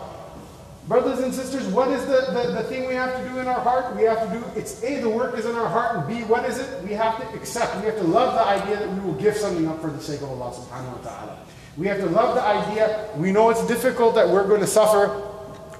Brothers 0.88 1.20
and 1.20 1.34
sisters, 1.34 1.68
what 1.68 1.90
is 1.90 2.06
the, 2.06 2.32
the, 2.34 2.54
the 2.54 2.64
thing 2.64 2.88
we 2.88 2.96
have 2.96 3.16
to 3.16 3.30
do 3.30 3.40
in 3.40 3.48
our 3.48 3.60
heart? 3.60 3.96
We 3.96 4.04
have 4.04 4.22
to 4.28 4.40
do, 4.40 4.44
it's 4.60 4.84
A, 4.84 5.02
the 5.02 5.10
work 5.10 5.38
is 5.38 5.46
in 5.46 5.56
our 5.56 5.70
heart, 5.70 5.98
and 5.98 6.08
B, 6.08 6.24
what 6.26 6.46
is 6.46 6.60
it? 6.60 6.84
We 6.84 6.94
have 6.94 7.18
to 7.20 7.38
accept, 7.38 7.78
we 7.78 7.86
have 7.86 7.98
to 7.98 8.04
love 8.04 8.34
the 8.34 8.46
idea 8.46 8.78
that 8.78 8.94
we 8.94 9.00
will 9.02 9.20
give 9.20 9.36
something 9.36 9.68
up 9.68 9.82
for 9.82 9.90
the 9.90 10.02
sake 10.02 10.22
of 10.22 10.30
Allah 10.30 10.54
subhanahu 10.54 10.98
wa 10.98 11.10
ta'ala. 11.10 11.38
We 11.78 11.88
have 11.88 11.98
to 12.00 12.06
love 12.06 12.36
the 12.36 12.42
idea. 12.42 13.10
We 13.18 13.32
know 13.32 13.50
it's 13.50 13.66
difficult 13.68 14.16
that 14.16 14.30
we're 14.30 14.48
going 14.48 14.62
to 14.62 14.68
suffer. 14.68 15.22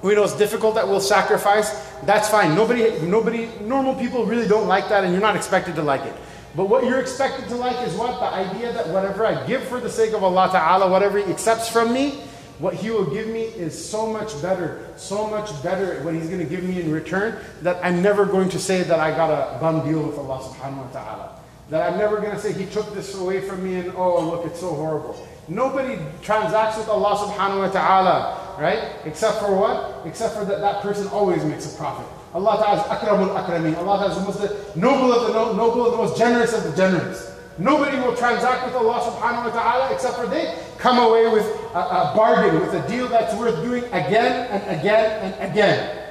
We 0.02 0.14
know 0.14 0.24
it's 0.24 0.36
difficult 0.36 0.74
that 0.74 0.86
we'll 0.86 1.00
sacrifice. 1.00 1.70
That's 2.02 2.28
fine. 2.28 2.54
Nobody, 2.54 3.00
nobody, 3.00 3.48
normal 3.62 3.94
people 3.94 4.26
really 4.26 4.46
don't 4.46 4.68
like 4.68 4.88
that, 4.90 5.04
and 5.04 5.12
you're 5.12 5.22
not 5.22 5.36
expected 5.36 5.74
to 5.76 5.82
like 5.82 6.02
it. 6.02 6.14
But 6.54 6.68
what 6.68 6.84
you're 6.84 7.00
expected 7.00 7.48
to 7.48 7.56
like 7.56 7.76
is 7.86 7.94
what? 7.94 8.20
The 8.20 8.26
idea 8.26 8.72
that 8.72 8.88
whatever 8.88 9.26
I 9.26 9.46
give 9.46 9.64
for 9.64 9.80
the 9.80 9.90
sake 9.90 10.12
of 10.12 10.22
Allah 10.22 10.48
Ta'ala, 10.50 10.90
whatever 10.90 11.18
He 11.18 11.30
accepts 11.30 11.68
from 11.68 11.92
me, 11.92 12.20
what 12.58 12.74
He 12.74 12.90
will 12.90 13.04
give 13.12 13.28
me 13.28 13.42
is 13.42 13.72
so 13.76 14.06
much 14.06 14.40
better, 14.42 14.86
so 14.96 15.26
much 15.26 15.62
better 15.62 16.02
what 16.02 16.14
He's 16.14 16.28
going 16.28 16.40
to 16.40 16.46
give 16.46 16.64
me 16.64 16.80
in 16.80 16.90
return 16.90 17.38
that 17.62 17.82
I'm 17.84 18.02
never 18.02 18.24
going 18.24 18.48
to 18.50 18.58
say 18.58 18.82
that 18.82 18.98
I 18.98 19.10
got 19.10 19.30
a 19.30 19.58
bum 19.60 19.86
deal 19.86 20.02
with 20.02 20.18
Allah 20.18 20.40
Subhanahu 20.40 20.86
wa 20.86 20.90
Ta'ala. 20.92 21.40
That 21.68 21.92
I'm 21.92 21.98
never 21.98 22.20
going 22.20 22.32
to 22.32 22.38
say 22.38 22.52
He 22.52 22.66
took 22.66 22.94
this 22.94 23.14
away 23.14 23.40
from 23.40 23.62
me 23.62 23.76
and 23.76 23.92
oh, 23.94 24.20
look, 24.20 24.46
it's 24.46 24.60
so 24.60 24.74
horrible. 24.74 25.26
Nobody 25.48 25.98
transacts 26.22 26.76
with 26.76 26.88
Allah 26.88 27.16
subhanahu 27.16 27.58
wa 27.60 27.70
ta'ala, 27.70 28.56
right? 28.58 28.96
Except 29.04 29.38
for 29.38 29.54
what? 29.54 30.06
Except 30.06 30.34
for 30.34 30.44
that 30.44 30.60
that 30.60 30.82
person 30.82 31.06
always 31.08 31.44
makes 31.44 31.72
a 31.72 31.76
profit. 31.76 32.06
Allah 32.34 32.58
Ta'ala 32.58 32.82
is 32.82 32.86
akramul 32.90 33.32
akramin. 33.32 33.76
Allah 33.78 33.98
Ta'ala 33.98 34.10
is 34.10 34.18
the 34.18 34.24
most 34.24 34.76
noble 34.76 35.12
of 35.12 35.26
the 35.28 35.32
noble 35.54 35.86
of 35.86 35.92
the 35.92 35.98
most 35.98 36.18
generous 36.18 36.52
of 36.52 36.64
the 36.64 36.76
generous. 36.76 37.32
Nobody 37.58 37.96
will 37.96 38.14
transact 38.14 38.66
with 38.66 38.74
Allah 38.74 39.00
subhanahu 39.00 39.48
wa 39.48 39.50
ta'ala 39.50 39.94
except 39.94 40.16
for 40.16 40.26
they 40.26 40.58
come 40.76 40.98
away 40.98 41.26
with 41.32 41.46
a, 41.74 41.78
a 41.78 42.12
bargain, 42.14 42.60
with 42.60 42.74
a 42.74 42.86
deal 42.88 43.08
that's 43.08 43.34
worth 43.36 43.62
doing 43.64 43.84
again 43.84 44.50
and 44.50 44.78
again 44.78 45.32
and 45.32 45.50
again. 45.50 46.02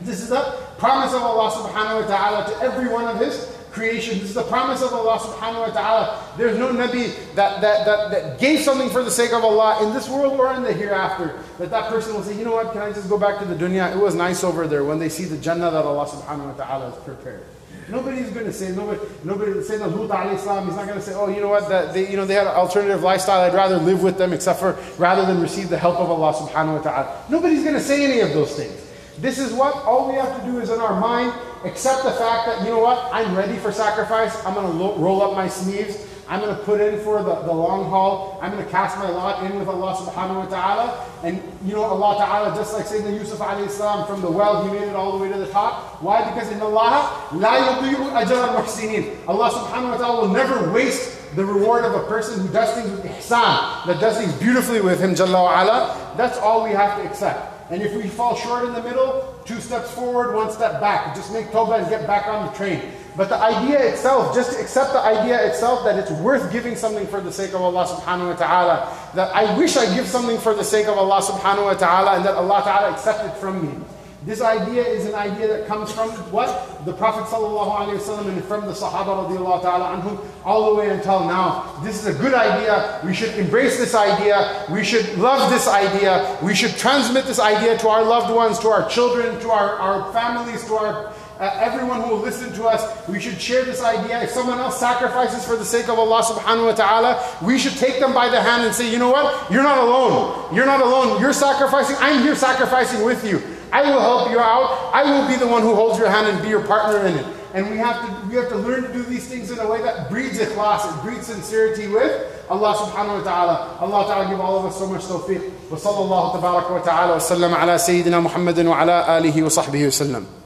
This 0.00 0.20
is 0.20 0.30
the 0.30 0.40
promise 0.78 1.14
of 1.14 1.22
Allah 1.22 1.52
subhanahu 1.52 2.02
wa 2.02 2.06
ta'ala 2.08 2.50
to 2.50 2.56
every 2.64 2.88
one 2.88 3.04
of 3.06 3.20
His 3.20 3.46
creation. 3.72 4.18
This 4.18 4.28
is 4.28 4.34
the 4.34 4.42
promise 4.44 4.82
of 4.82 4.92
Allah 4.92 5.18
subhanahu 5.18 5.68
wa 5.68 5.72
ta'ala. 5.72 6.34
There's 6.36 6.58
no 6.58 6.68
Nabi 6.72 7.14
that, 7.34 7.60
that, 7.60 7.86
that, 7.86 8.10
that 8.10 8.40
gave 8.40 8.60
something 8.60 8.90
for 8.90 9.02
the 9.02 9.10
sake 9.10 9.32
of 9.32 9.44
Allah 9.44 9.86
in 9.86 9.94
this 9.94 10.08
world 10.08 10.38
or 10.38 10.52
in 10.54 10.62
the 10.62 10.72
hereafter. 10.72 11.38
That 11.58 11.70
that 11.70 11.88
person 11.88 12.14
will 12.14 12.22
say, 12.22 12.36
you 12.38 12.44
know 12.44 12.52
what, 12.52 12.72
can 12.72 12.82
I 12.82 12.92
just 12.92 13.08
go 13.08 13.18
back 13.18 13.38
to 13.40 13.44
the 13.44 13.54
dunya? 13.54 13.94
It 13.94 13.98
was 13.98 14.14
nice 14.14 14.44
over 14.44 14.66
there 14.66 14.84
when 14.84 14.98
they 14.98 15.08
see 15.08 15.24
the 15.24 15.38
Jannah 15.38 15.70
that 15.70 15.84
Allah 15.84 16.06
subhanahu 16.06 16.56
wa 16.56 16.64
ta'ala 16.64 16.90
has 16.90 16.98
prepared. 17.04 17.44
Nobody's 17.90 18.30
going 18.30 18.46
to 18.46 18.52
say, 18.52 18.70
nobody, 18.70 19.00
nobody 19.24 19.60
saying 19.62 19.80
Lut 19.80 20.08
alayhi 20.10 20.66
he's 20.66 20.76
not 20.76 20.86
going 20.86 20.98
to 20.98 21.02
say, 21.02 21.12
oh, 21.14 21.28
you 21.28 21.40
know 21.40 21.48
what, 21.48 21.68
that 21.68 21.92
they, 21.92 22.08
you 22.08 22.16
know, 22.16 22.24
they 22.24 22.34
had 22.34 22.46
an 22.46 22.54
alternative 22.54 23.02
lifestyle, 23.02 23.40
I'd 23.40 23.54
rather 23.54 23.78
live 23.78 24.02
with 24.02 24.16
them 24.16 24.32
except 24.32 24.60
for, 24.60 24.78
rather 24.96 25.26
than 25.26 25.40
receive 25.42 25.68
the 25.68 25.78
help 25.78 25.98
of 25.98 26.08
Allah 26.08 26.32
subhanahu 26.34 26.76
wa 26.76 26.82
ta'ala. 26.82 27.24
Nobody's 27.28 27.64
going 27.64 27.74
to 27.74 27.80
say 27.80 28.04
any 28.04 28.20
of 28.20 28.32
those 28.32 28.54
things. 28.54 28.86
This 29.18 29.38
is 29.38 29.52
what 29.52 29.74
all 29.84 30.08
we 30.08 30.14
have 30.14 30.40
to 30.40 30.50
do 30.50 30.60
is 30.60 30.70
in 30.70 30.80
our 30.80 30.98
mind 31.00 31.32
accept 31.64 32.04
the 32.04 32.12
fact 32.12 32.46
that, 32.46 32.62
you 32.64 32.70
know 32.70 32.80
what, 32.80 33.08
I'm 33.12 33.34
ready 33.36 33.56
for 33.58 33.72
sacrifice. 33.72 34.34
I'm 34.44 34.54
going 34.54 34.66
to 34.66 35.00
roll 35.00 35.22
up 35.22 35.34
my 35.34 35.48
sleeves. 35.48 36.06
I'm 36.28 36.40
going 36.40 36.56
to 36.56 36.62
put 36.62 36.80
in 36.80 37.00
for 37.00 37.24
the, 37.24 37.34
the 37.42 37.52
long 37.52 37.90
haul. 37.90 38.38
I'm 38.40 38.52
going 38.52 38.64
to 38.64 38.70
cast 38.70 38.96
my 38.98 39.10
lot 39.10 39.42
in 39.44 39.58
with 39.58 39.66
Allah 39.66 39.96
subhanahu 39.96 40.36
wa 40.36 40.46
ta'ala. 40.46 41.06
And 41.24 41.42
you 41.64 41.74
know, 41.74 41.82
Allah 41.82 42.18
ta'ala, 42.18 42.54
just 42.54 42.72
like 42.72 42.86
Sayyidina 42.86 43.18
Yusuf 43.18 43.40
alayhi 43.40 43.68
salam, 43.68 44.06
from 44.06 44.20
the 44.20 44.30
well, 44.30 44.64
he 44.64 44.70
made 44.70 44.86
it 44.86 44.94
all 44.94 45.18
the 45.18 45.24
way 45.24 45.32
to 45.32 45.38
the 45.38 45.48
top. 45.50 46.00
Why? 46.00 46.22
Because 46.30 46.52
in 46.52 46.60
Allah, 46.60 47.28
la 47.32 47.82
yudiyu 47.82 48.14
ajal. 48.14 49.26
Allah 49.26 49.50
subhanahu 49.50 49.90
wa 49.90 49.96
ta'ala 49.96 50.20
will 50.22 50.32
never 50.32 50.72
waste 50.72 51.34
the 51.34 51.44
reward 51.44 51.84
of 51.84 51.94
a 51.94 52.06
person 52.06 52.40
who 52.40 52.52
does 52.52 52.74
things 52.74 52.90
with 52.90 53.04
ihsan, 53.04 53.86
that 53.86 54.00
does 54.00 54.18
things 54.18 54.32
beautifully 54.34 54.80
with 54.80 55.00
him, 55.00 55.14
Jalla 55.14 55.42
wa 55.42 55.62
ala. 55.62 56.14
That's 56.16 56.38
all 56.38 56.64
we 56.64 56.70
have 56.70 57.00
to 57.00 57.08
accept. 57.08 57.70
And 57.70 57.82
if 57.82 57.94
we 57.94 58.08
fall 58.08 58.34
short 58.36 58.66
in 58.66 58.72
the 58.72 58.82
middle, 58.82 59.29
two 59.44 59.60
steps 59.60 59.90
forward, 59.92 60.34
one 60.34 60.50
step 60.50 60.80
back. 60.80 61.14
Just 61.14 61.32
make 61.32 61.50
Toba 61.50 61.74
and 61.74 61.88
get 61.88 62.06
back 62.06 62.26
on 62.28 62.46
the 62.46 62.52
train. 62.52 62.92
But 63.16 63.28
the 63.28 63.36
idea 63.36 63.78
itself, 63.92 64.34
just 64.34 64.58
accept 64.58 64.92
the 64.92 65.00
idea 65.00 65.44
itself 65.48 65.84
that 65.84 65.98
it's 65.98 66.10
worth 66.10 66.52
giving 66.52 66.76
something 66.76 67.06
for 67.06 67.20
the 67.20 67.32
sake 67.32 67.54
of 67.54 67.60
Allah 67.60 67.86
subhanahu 67.86 68.30
wa 68.30 68.36
ta'ala. 68.36 68.96
That 69.14 69.34
I 69.34 69.58
wish 69.58 69.76
I 69.76 69.92
give 69.94 70.06
something 70.06 70.38
for 70.38 70.54
the 70.54 70.64
sake 70.64 70.86
of 70.86 70.96
Allah 70.96 71.20
subhanahu 71.20 71.64
wa 71.64 71.74
ta'ala 71.74 72.16
and 72.16 72.24
that 72.24 72.34
Allah 72.34 72.62
ta'ala 72.62 72.92
accept 72.92 73.24
it 73.26 73.36
from 73.38 73.66
me. 73.66 73.84
This 74.22 74.42
idea 74.42 74.84
is 74.84 75.06
an 75.06 75.14
idea 75.14 75.48
that 75.48 75.66
comes 75.66 75.90
from 75.90 76.10
what? 76.30 76.84
The 76.84 76.92
Prophet 76.92 77.24
ﷺ 77.24 78.28
and 78.28 78.44
from 78.44 78.66
the 78.66 78.72
Sahaba 78.72 79.62
ta'ala 79.62 79.96
anhum 79.96 80.20
all 80.44 80.74
the 80.74 80.78
way 80.78 80.90
until 80.90 81.20
now. 81.20 81.80
This 81.82 82.04
is 82.04 82.14
a 82.14 82.18
good 82.20 82.34
idea. 82.34 83.00
We 83.02 83.14
should 83.14 83.38
embrace 83.38 83.78
this 83.78 83.94
idea. 83.94 84.66
We 84.70 84.84
should 84.84 85.16
love 85.16 85.50
this 85.50 85.66
idea. 85.66 86.36
We 86.42 86.54
should 86.54 86.72
transmit 86.72 87.24
this 87.24 87.38
idea 87.38 87.78
to 87.78 87.88
our 87.88 88.04
loved 88.04 88.34
ones, 88.34 88.58
to 88.58 88.68
our 88.68 88.86
children, 88.90 89.40
to 89.40 89.50
our, 89.50 89.76
our 89.76 90.12
families, 90.12 90.66
to 90.66 90.74
our 90.74 91.12
uh, 91.40 91.56
everyone 91.58 92.02
who 92.02 92.10
will 92.10 92.20
listen 92.20 92.52
to 92.52 92.64
us, 92.64 93.08
we 93.08 93.18
should 93.18 93.40
share 93.40 93.64
this 93.64 93.82
idea. 93.82 94.22
If 94.22 94.28
someone 94.28 94.58
else 94.58 94.78
sacrifices 94.78 95.42
for 95.42 95.56
the 95.56 95.64
sake 95.64 95.88
of 95.88 95.98
Allah 95.98 96.22
subhanahu 96.22 96.66
wa 96.66 96.74
ta'ala, 96.74 97.36
we 97.42 97.58
should 97.58 97.78
take 97.78 97.98
them 97.98 98.12
by 98.12 98.28
the 98.28 98.38
hand 98.38 98.62
and 98.64 98.74
say, 98.74 98.92
you 98.92 98.98
know 98.98 99.08
what? 99.08 99.50
You're 99.50 99.62
not 99.62 99.78
alone. 99.78 100.54
You're 100.54 100.66
not 100.66 100.82
alone. 100.82 101.18
You're 101.18 101.32
sacrificing. 101.32 101.96
I'm 101.98 102.22
here 102.22 102.36
sacrificing 102.36 103.06
with 103.06 103.24
you. 103.24 103.40
I 103.72 103.82
will 103.82 104.00
help 104.00 104.30
you 104.30 104.38
out. 104.38 104.90
I 104.92 105.02
will 105.04 105.28
be 105.28 105.36
the 105.36 105.46
one 105.46 105.62
who 105.62 105.74
holds 105.74 105.98
your 105.98 106.08
hand 106.08 106.26
and 106.26 106.42
be 106.42 106.48
your 106.48 106.66
partner 106.66 107.06
in 107.06 107.14
it. 107.14 107.26
And 107.54 107.70
we 107.70 107.78
have 107.78 107.98
to 108.02 108.28
we 108.28 108.34
have 108.36 108.48
to 108.50 108.56
learn 108.56 108.82
to 108.84 108.92
do 108.92 109.02
these 109.02 109.26
things 109.26 109.50
in 109.50 109.58
a 109.58 109.68
way 109.68 109.82
that 109.82 110.08
breeds 110.08 110.38
ikhlas, 110.38 110.86
it 110.86 111.02
breeds 111.02 111.26
sincerity 111.26 111.88
with 111.88 112.12
Allah 112.48 112.74
subhanahu 112.74 113.18
wa 113.18 113.24
ta'ala. 113.24 113.76
Allah 113.80 114.06
ta'ala 114.06 114.28
give 114.30 114.40
all 114.40 114.58
of 114.58 114.66
us 114.66 114.78
so 114.78 114.86
much 114.86 115.02
tawfiq. 115.02 115.70
Wa 115.70 115.76
sallallahu 115.76 116.38
tabaraka 116.38 116.70
wa 116.70 116.78
ta'ala 116.82 117.12
wa 117.14 117.18
sallam 117.18 117.52
ala 117.54 117.74
Sayyidina 117.74 118.22
Muhammadin 118.22 118.66
wa 118.70 118.80
ala 118.80 119.04
alihi 119.18 119.42
wa 119.42 119.50
sahbihi 119.50 119.84
wa 119.86 119.94
sallam. 119.94 120.39